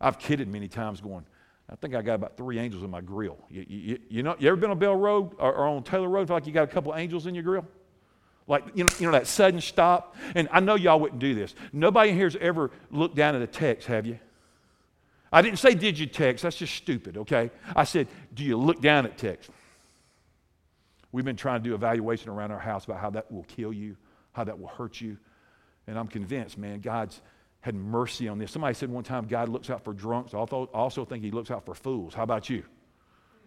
I've 0.00 0.18
kidded 0.18 0.48
many 0.48 0.68
times 0.68 1.02
going, 1.02 1.26
I 1.68 1.76
think 1.76 1.94
I 1.94 2.00
got 2.00 2.14
about 2.14 2.38
three 2.38 2.58
angels 2.58 2.82
in 2.82 2.88
my 2.88 3.02
grill. 3.02 3.36
You, 3.50 3.66
you, 3.68 3.98
you 4.08 4.22
know, 4.22 4.36
you 4.38 4.48
ever 4.48 4.56
been 4.56 4.70
on 4.70 4.78
Bell 4.78 4.96
Road 4.96 5.34
or, 5.38 5.52
or 5.52 5.66
on 5.66 5.82
Taylor 5.82 6.08
Road? 6.08 6.28
Feel 6.28 6.36
like 6.36 6.46
you 6.46 6.52
got 6.54 6.62
a 6.62 6.72
couple 6.72 6.94
angels 6.94 7.26
in 7.26 7.34
your 7.34 7.44
grill? 7.44 7.66
Like, 8.46 8.64
you 8.74 8.84
know, 8.84 8.90
you 8.98 9.04
know, 9.04 9.12
that 9.12 9.26
sudden 9.26 9.60
stop. 9.60 10.16
And 10.34 10.48
I 10.50 10.60
know 10.60 10.74
y'all 10.74 10.98
wouldn't 10.98 11.20
do 11.20 11.34
this. 11.34 11.54
Nobody 11.74 12.12
here's 12.12 12.36
ever 12.36 12.70
looked 12.90 13.16
down 13.16 13.34
at 13.34 13.42
a 13.42 13.46
text, 13.46 13.86
have 13.88 14.06
you? 14.06 14.18
I 15.30 15.42
didn't 15.42 15.58
say, 15.58 15.74
did 15.74 15.98
you 15.98 16.06
text? 16.06 16.42
That's 16.42 16.56
just 16.56 16.74
stupid, 16.74 17.18
okay? 17.18 17.50
I 17.76 17.84
said, 17.84 18.08
do 18.32 18.44
you 18.44 18.56
look 18.56 18.80
down 18.80 19.04
at 19.04 19.18
text? 19.18 19.50
We've 21.12 21.24
been 21.24 21.36
trying 21.36 21.62
to 21.62 21.68
do 21.68 21.74
evaluation 21.74 22.30
around 22.30 22.50
our 22.50 22.58
house 22.58 22.84
about 22.84 23.00
how 23.00 23.10
that 23.10 23.30
will 23.32 23.44
kill 23.44 23.72
you, 23.72 23.96
how 24.32 24.44
that 24.44 24.58
will 24.58 24.68
hurt 24.68 25.00
you. 25.00 25.16
And 25.86 25.98
I'm 25.98 26.08
convinced, 26.08 26.58
man, 26.58 26.80
God's 26.80 27.22
had 27.60 27.74
mercy 27.74 28.28
on 28.28 28.38
this. 28.38 28.52
Somebody 28.52 28.74
said 28.74 28.90
one 28.90 29.04
time 29.04 29.26
God 29.26 29.48
looks 29.48 29.70
out 29.70 29.82
for 29.84 29.92
drunks. 29.92 30.34
I 30.34 30.38
also 30.38 31.04
think 31.04 31.24
he 31.24 31.30
looks 31.30 31.50
out 31.50 31.64
for 31.64 31.74
fools. 31.74 32.14
How 32.14 32.22
about 32.22 32.48
you? 32.50 32.62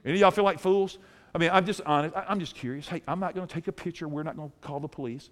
Any 0.04 0.16
of 0.16 0.20
y'all 0.20 0.32
feel 0.32 0.44
like 0.44 0.60
fools? 0.60 0.98
I 1.34 1.38
mean, 1.38 1.50
I'm 1.54 1.66
just 1.66 1.82
honest. 1.86 2.16
I'm 2.16 2.40
just 2.40 2.56
curious. 2.56 2.88
Hey, 2.88 3.04
I'm 3.08 3.20
not 3.20 3.36
going 3.36 3.48
to 3.48 3.54
take 3.54 3.68
a 3.68 3.72
picture. 3.72 4.08
We're 4.08 4.24
not 4.24 4.36
going 4.36 4.50
to 4.50 4.56
call 4.68 4.80
the 4.80 4.88
police. 4.88 5.30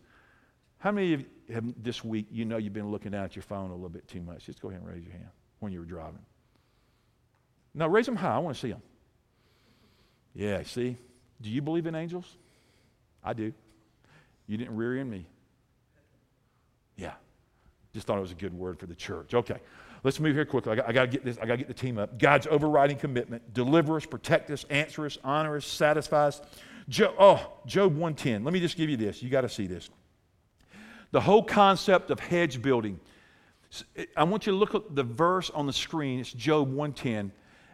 How 0.78 0.92
many 0.92 1.14
of 1.14 1.20
you 1.22 1.26
have 1.54 1.66
this 1.82 2.06
week, 2.06 2.28
you 2.32 2.46
know 2.46 2.58
you've 2.58 2.74
been 2.74 2.90
looking 2.90 3.14
at 3.14 3.36
your 3.36 3.44
phone 3.44 3.72
a 3.72 3.74
little 3.74 3.90
bit 3.90 4.08
too 4.08 4.22
much? 4.22 4.46
Just 4.46 4.62
go 4.62 4.70
ahead 4.70 4.82
and 4.82 4.90
raise 4.90 5.04
your 5.04 5.12
hand 5.12 5.28
when 5.60 5.74
you 5.74 5.80
were 5.80 5.86
driving. 5.86 6.24
Now, 7.74 7.90
raise 7.90 8.06
them 8.06 8.16
high. 8.16 8.36
I 8.36 8.38
want 8.38 8.56
to 8.56 8.62
see 8.62 8.70
them. 8.70 8.82
Yeah, 10.34 10.64
see? 10.64 10.96
Do 11.42 11.50
you 11.50 11.62
believe 11.62 11.86
in 11.88 11.96
angels? 11.96 12.38
I 13.24 13.34
do. 13.34 13.54
You 14.48 14.58
didn't 14.58 14.76
rear 14.76 14.98
in 14.98 15.10
me. 15.10 15.26
Yeah. 16.96 17.14
Just 17.94 18.08
thought 18.08 18.18
it 18.18 18.22
was 18.22 18.32
a 18.32 18.36
good 18.36 18.54
word 18.54 18.80
for 18.80 18.86
the 18.86 18.96
church. 18.96 19.34
Okay. 19.34 19.60
Let's 20.04 20.20
move 20.20 20.36
here 20.36 20.46
quickly. 20.46 20.72
I 20.72 20.76
got, 20.76 20.90
I 20.90 20.92
got, 20.94 21.02
to 21.02 21.08
get 21.08 21.26
this. 21.26 21.38
I 21.38 21.46
got 21.46 21.54
to 21.54 21.58
get 21.58 21.68
the 21.68 21.74
team 21.74 21.98
up. 21.98 22.18
God's 22.18 22.48
overriding 22.48 22.98
commitment: 22.98 23.54
deliver 23.54 23.98
us, 23.98 24.06
protect 24.06 24.50
us, 24.50 24.66
answer 24.70 25.06
us, 25.06 25.18
honor 25.24 25.58
us, 25.58 25.66
satisfy 25.66 26.28
us. 26.28 26.42
Jo- 26.88 27.14
oh, 27.20 27.52
Job 27.66 27.92
110. 27.92 28.44
Let 28.44 28.54
me 28.54 28.60
just 28.60 28.78
give 28.78 28.90
you 28.90 28.98
this. 28.98 29.22
You 29.22 29.30
got 29.30 29.42
to 29.42 29.50
see 29.50 29.68
this. 29.68 29.90
The 31.12 31.22
whole 31.22 31.44
concept 31.44 32.12
of 32.12 32.20
hedge 32.20 32.62
building. 32.62 33.00
I 34.16 34.24
want 34.24 34.46
you 34.46 34.54
to 34.54 34.58
look 34.58 34.74
at 34.74 34.96
the 34.96 35.04
verse 35.04 35.50
on 35.50 35.68
the 35.68 35.74
screen. 35.74 36.20
It's 36.20 36.32
Job 36.32 36.70
110 36.70 37.32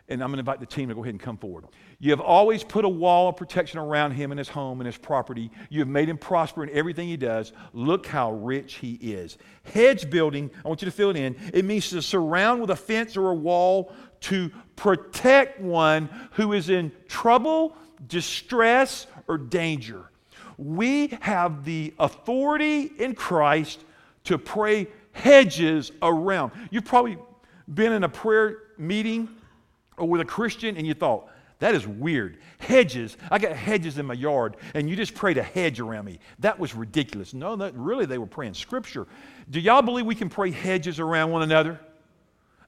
and 0.08 0.22
I'm 0.22 0.30
going 0.30 0.38
to 0.38 0.39
invite 0.39 0.60
the 0.60 0.68
team 0.68 0.89
to 0.89 0.96
go 0.96 1.02
ahead 1.02 1.13
and 1.13 1.22
come 1.22 1.38
forward. 1.38 1.65
You 2.00 2.12
have 2.12 2.20
always 2.20 2.63
put 2.63 2.86
a 2.86 2.89
wall 2.89 3.30
of 3.30 3.38
protection 3.38 3.80
around 3.80 4.12
him 4.12 4.32
and 4.32 4.38
his 4.38 4.50
home 4.50 4.80
and 4.80 4.86
his 4.86 4.98
property. 4.98 5.50
You 5.70 5.80
have 5.80 5.88
made 5.88 6.10
him 6.10 6.18
prosper 6.18 6.63
in 6.63 6.70
everything 6.70 7.08
he 7.08 7.18
does. 7.18 7.54
Look 7.74 8.06
how 8.06 8.34
rich 8.34 8.76
he 8.76 8.94
is. 9.02 9.38
Hedge 9.63 10.10
building, 10.10 10.52
I 10.63 10.68
want 10.68 10.82
you 10.82 10.86
to 10.86 10.91
fill 10.91 11.10
it 11.10 11.18
in. 11.18 11.36
It 11.54 11.65
means 11.65 11.89
to 11.89 12.02
surround 12.02 12.62
with 12.62 12.70
a 12.70 12.76
fence 12.76 13.18
or 13.18 13.32
a 13.32 13.36
wall 13.36 13.91
to 14.22 14.52
protect 14.76 15.60
one 15.60 16.10
who 16.34 16.54
is 16.54 16.70
in 16.70 16.91
trouble, 17.08 17.76
distress, 18.08 19.08
or 19.28 19.38
danger. 19.38 20.12
We 20.58 21.08
have 21.22 21.65
the 21.65 21.94
authority 21.98 22.91
in 22.98 23.15
Christ 23.15 23.84
to 24.26 24.38
pray 24.38 24.88
hedges 25.13 25.91
around. 26.02 26.52
You've 26.70 26.86
probably 26.86 27.18
been 27.74 27.91
in 27.91 28.04
a 28.04 28.10
prayer 28.10 28.58
meeting 28.78 29.30
or 29.97 30.08
with 30.08 30.21
a 30.21 30.25
Christian 30.25 30.77
and 30.77 30.86
you 30.86 30.93
thought, 30.93 31.29
that 31.60 31.73
is 31.73 31.88
weird. 31.88 32.38
Hedges. 32.58 33.15
I 33.31 33.39
got 33.39 33.53
hedges 33.53 33.97
in 33.97 34.05
my 34.05 34.13
yard, 34.13 34.58
and 34.73 34.89
you 34.89 34.95
just 34.95 35.15
prayed 35.15 35.38
a 35.38 35.43
hedge 35.43 35.79
around 35.79 36.05
me. 36.05 36.19
That 36.39 36.60
was 36.60 36.75
ridiculous. 36.75 37.34
No, 37.34 37.55
that, 37.55 37.73
really, 37.75 38.05
they 38.05 38.17
were 38.17 38.25
praying 38.25 38.55
scripture. 38.55 39.08
Do 39.49 39.60
y'all 39.60 39.81
believe 39.81 40.05
we 40.05 40.15
can 40.15 40.29
pray 40.29 40.51
hedges 40.51 40.99
around 40.99 41.31
one 41.31 41.43
another? 41.43 41.79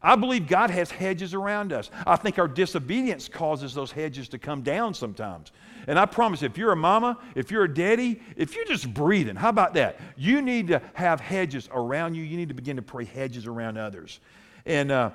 I 0.02 0.16
believe 0.16 0.48
God 0.48 0.70
has 0.70 0.90
hedges 0.90 1.34
around 1.34 1.74
us. 1.74 1.90
I 2.06 2.16
think 2.16 2.40
our 2.40 2.48
disobedience 2.48 3.28
causes 3.28 3.74
those 3.74 3.92
hedges 3.92 4.30
to 4.30 4.38
come 4.38 4.62
down 4.62 4.94
sometimes. 4.94 5.52
And 5.88 5.98
I 5.98 6.06
promise, 6.06 6.44
if 6.44 6.58
you're 6.58 6.72
a 6.72 6.78
mama, 6.78 7.18
if 7.36 7.52
you're 7.52 7.64
a 7.64 7.74
daddy, 7.74 8.22
if 8.36 8.56
you're 8.56 8.66
just 8.66 8.94
breathing, 8.94 9.36
how 9.36 9.50
about 9.50 9.74
that? 9.74 10.00
You 10.16 10.42
need 10.42 10.68
to 10.68 10.82
have 10.94 11.20
hedges 11.20 11.68
around 11.74 12.14
you. 12.14 12.24
You 12.24 12.38
need 12.38 12.50
to 12.50 12.56
begin 12.56 12.76
to 12.76 12.82
pray 12.82 13.06
hedges 13.06 13.48
around 13.48 13.78
others. 13.78 14.20
And, 14.66 14.92
uh, 14.92 15.12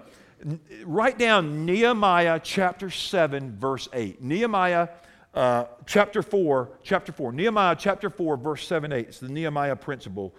write 0.85 1.19
down 1.19 1.65
Nehemiah 1.65 2.41
chapter 2.43 2.91
7, 2.91 3.57
verse 3.59 3.89
8. 3.93 4.23
Nehemiah 4.23 4.89
uh, 5.35 5.65
chapter 5.87 6.23
4, 6.23 6.71
chapter 6.83 7.13
4. 7.13 7.33
Nehemiah 7.33 7.77
chapter 7.79 8.11
4, 8.11 8.37
verse 8.37 8.67
7, 8.67 8.93
8. 8.93 9.09
It's 9.09 9.19
the 9.19 9.29
Nehemiah 9.29 9.77
principle. 9.77 10.35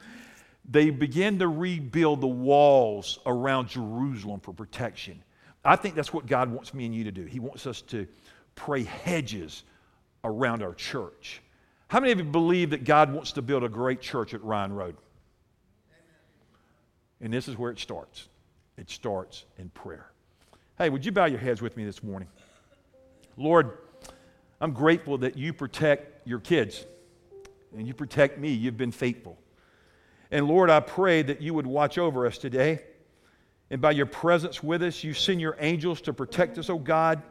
They 0.70 0.90
begin 0.90 1.40
to 1.40 1.48
rebuild 1.48 2.22
the 2.22 2.28
walls 2.28 3.20
around 3.26 3.70
Jerusalem 3.70 4.40
for 4.40 4.54
protection. 4.54 5.24
I 5.66 5.76
think 5.76 5.96
that's 5.96 6.14
what 6.14 6.26
God 6.26 6.52
wants 6.52 6.74
me 6.74 6.86
and 6.86 6.94
you 6.94 7.06
to 7.06 7.12
do. 7.12 7.26
He 7.26 7.40
wants 7.40 7.66
us 7.68 7.82
to 7.84 8.08
pray 8.56 8.84
hedges 8.84 9.64
around 10.24 10.62
our 10.62 10.74
church. 10.74 11.42
How 11.88 12.00
many 12.00 12.12
of 12.12 12.18
you 12.18 12.26
believe 12.26 12.72
that 12.72 12.84
God 12.84 13.14
wants 13.14 13.34
to 13.34 13.42
build 13.42 13.64
a 13.64 13.70
great 13.70 14.02
church 14.02 14.34
at 14.34 14.44
Ryan 14.44 14.74
Road? 14.74 14.96
And 17.22 17.32
this 17.32 17.48
is 17.48 17.58
where 17.58 17.72
it 17.72 17.80
starts. 17.80 18.28
It 18.78 18.90
starts 18.90 19.46
in 19.58 19.70
prayer. 19.70 20.12
Hey, 20.78 20.90
would 20.90 21.06
you 21.06 21.12
bow 21.12 21.26
your 21.26 21.40
heads 21.40 21.62
with 21.62 21.78
me 21.78 21.86
this 21.86 22.04
morning? 22.04 22.28
Lord, 23.38 23.78
I'm 24.60 24.72
grateful 24.72 25.18
that 25.20 25.38
you 25.38 25.54
protect 25.54 26.28
your 26.28 26.40
kids 26.40 26.86
and 27.78 27.88
you 27.88 27.94
protect 27.94 28.40
me. 28.40 28.50
You've 28.50 28.78
been 28.78 28.92
faithful. 28.92 29.38
And 30.32 30.48
Lord, 30.48 30.70
I 30.70 30.80
pray 30.80 31.22
that 31.22 31.42
you 31.42 31.54
would 31.54 31.68
watch 31.68 31.98
over 31.98 32.26
us 32.26 32.38
today. 32.38 32.82
And 33.70 33.82
by 33.82 33.92
your 33.92 34.06
presence 34.06 34.64
with 34.64 34.84
us, 34.84 35.04
you 35.04 35.14
send 35.14 35.42
your 35.42 35.56
angels 35.60 36.02
to 36.02 36.14
protect 36.14 36.58
us, 36.58 36.70
oh 36.70 36.80
God. 36.80 37.22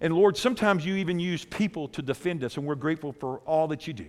And 0.00 0.14
Lord, 0.14 0.36
sometimes 0.36 0.84
you 0.84 0.96
even 0.96 1.20
use 1.20 1.44
people 1.44 1.88
to 1.88 2.02
defend 2.02 2.42
us, 2.42 2.56
and 2.56 2.66
we're 2.66 2.74
grateful 2.74 3.12
for 3.12 3.38
all 3.40 3.68
that 3.68 3.86
you 3.86 3.92
do. 3.92 4.06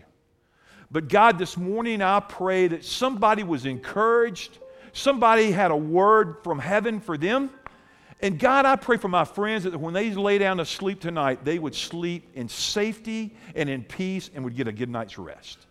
But 0.89 1.07
God, 1.07 1.37
this 1.37 1.57
morning 1.57 2.01
I 2.01 2.19
pray 2.19 2.67
that 2.67 2.83
somebody 2.83 3.43
was 3.43 3.65
encouraged 3.65 4.57
somebody 4.93 5.51
had 5.51 5.71
a 5.71 5.75
word 5.75 6.37
from 6.43 6.59
heaven 6.59 6.99
for 6.99 7.17
them. 7.17 7.49
And 8.21 8.37
God, 8.37 8.65
I 8.65 8.75
pray 8.75 8.97
for 8.97 9.07
my 9.07 9.25
friends 9.25 9.63
that 9.63 9.75
when 9.75 9.93
they 9.93 10.11
lay 10.11 10.37
down 10.37 10.57
to 10.57 10.65
sleep 10.65 10.99
tonight, 10.99 11.43
they 11.43 11.57
would 11.57 11.73
sleep 11.73 12.29
in 12.35 12.47
safety 12.47 13.35
and 13.55 13.67
in 13.67 13.83
peace 13.83 14.29
and 14.33 14.43
would 14.43 14.55
get 14.55 14.67
a 14.67 14.71
good 14.71 14.89
night's 14.89 15.17
rest. 15.17 15.65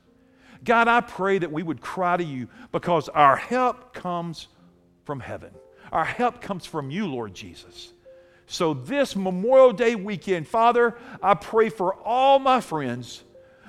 God, 0.65 0.89
I 0.89 1.01
pray 1.01 1.39
that 1.39 1.51
we 1.51 1.63
would 1.63 1.81
cry 1.81 2.17
to 2.17 2.25
you 2.25 2.49
because 2.73 3.09
our 3.09 3.37
help 3.37 3.95
comes 3.95 4.49
from 5.05 5.21
heaven. 5.21 5.53
Our 5.93 6.05
help 6.05 6.41
comes 6.41 6.67
from 6.67 6.91
you, 6.91 7.07
Lord 7.07 7.35
Jesus. 7.35 7.93
So, 8.47 8.75
this 8.75 9.15
Memorial 9.15 9.73
Day 9.73 9.95
weekend, 9.95 10.49
Father, 10.49 10.97
I 11.23 11.35
pray 11.35 11.69
for 11.69 11.95
all 11.95 12.41
my 12.41 12.61
friends. 12.61 13.23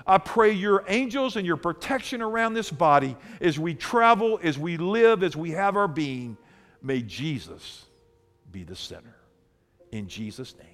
I 0.05 0.17
pray 0.17 0.51
your 0.51 0.83
angels 0.87 1.35
and 1.35 1.45
your 1.45 1.57
protection 1.57 2.21
around 2.21 2.53
this 2.53 2.71
body 2.71 3.15
as 3.39 3.59
we 3.59 3.73
travel, 3.73 4.39
as 4.43 4.57
we 4.57 4.77
live, 4.77 5.23
as 5.23 5.35
we 5.35 5.51
have 5.51 5.77
our 5.77 5.87
being. 5.87 6.37
May 6.81 7.01
Jesus 7.01 7.85
be 8.51 8.63
the 8.63 8.75
center. 8.75 9.15
In 9.91 10.07
Jesus' 10.07 10.55
name. 10.57 10.70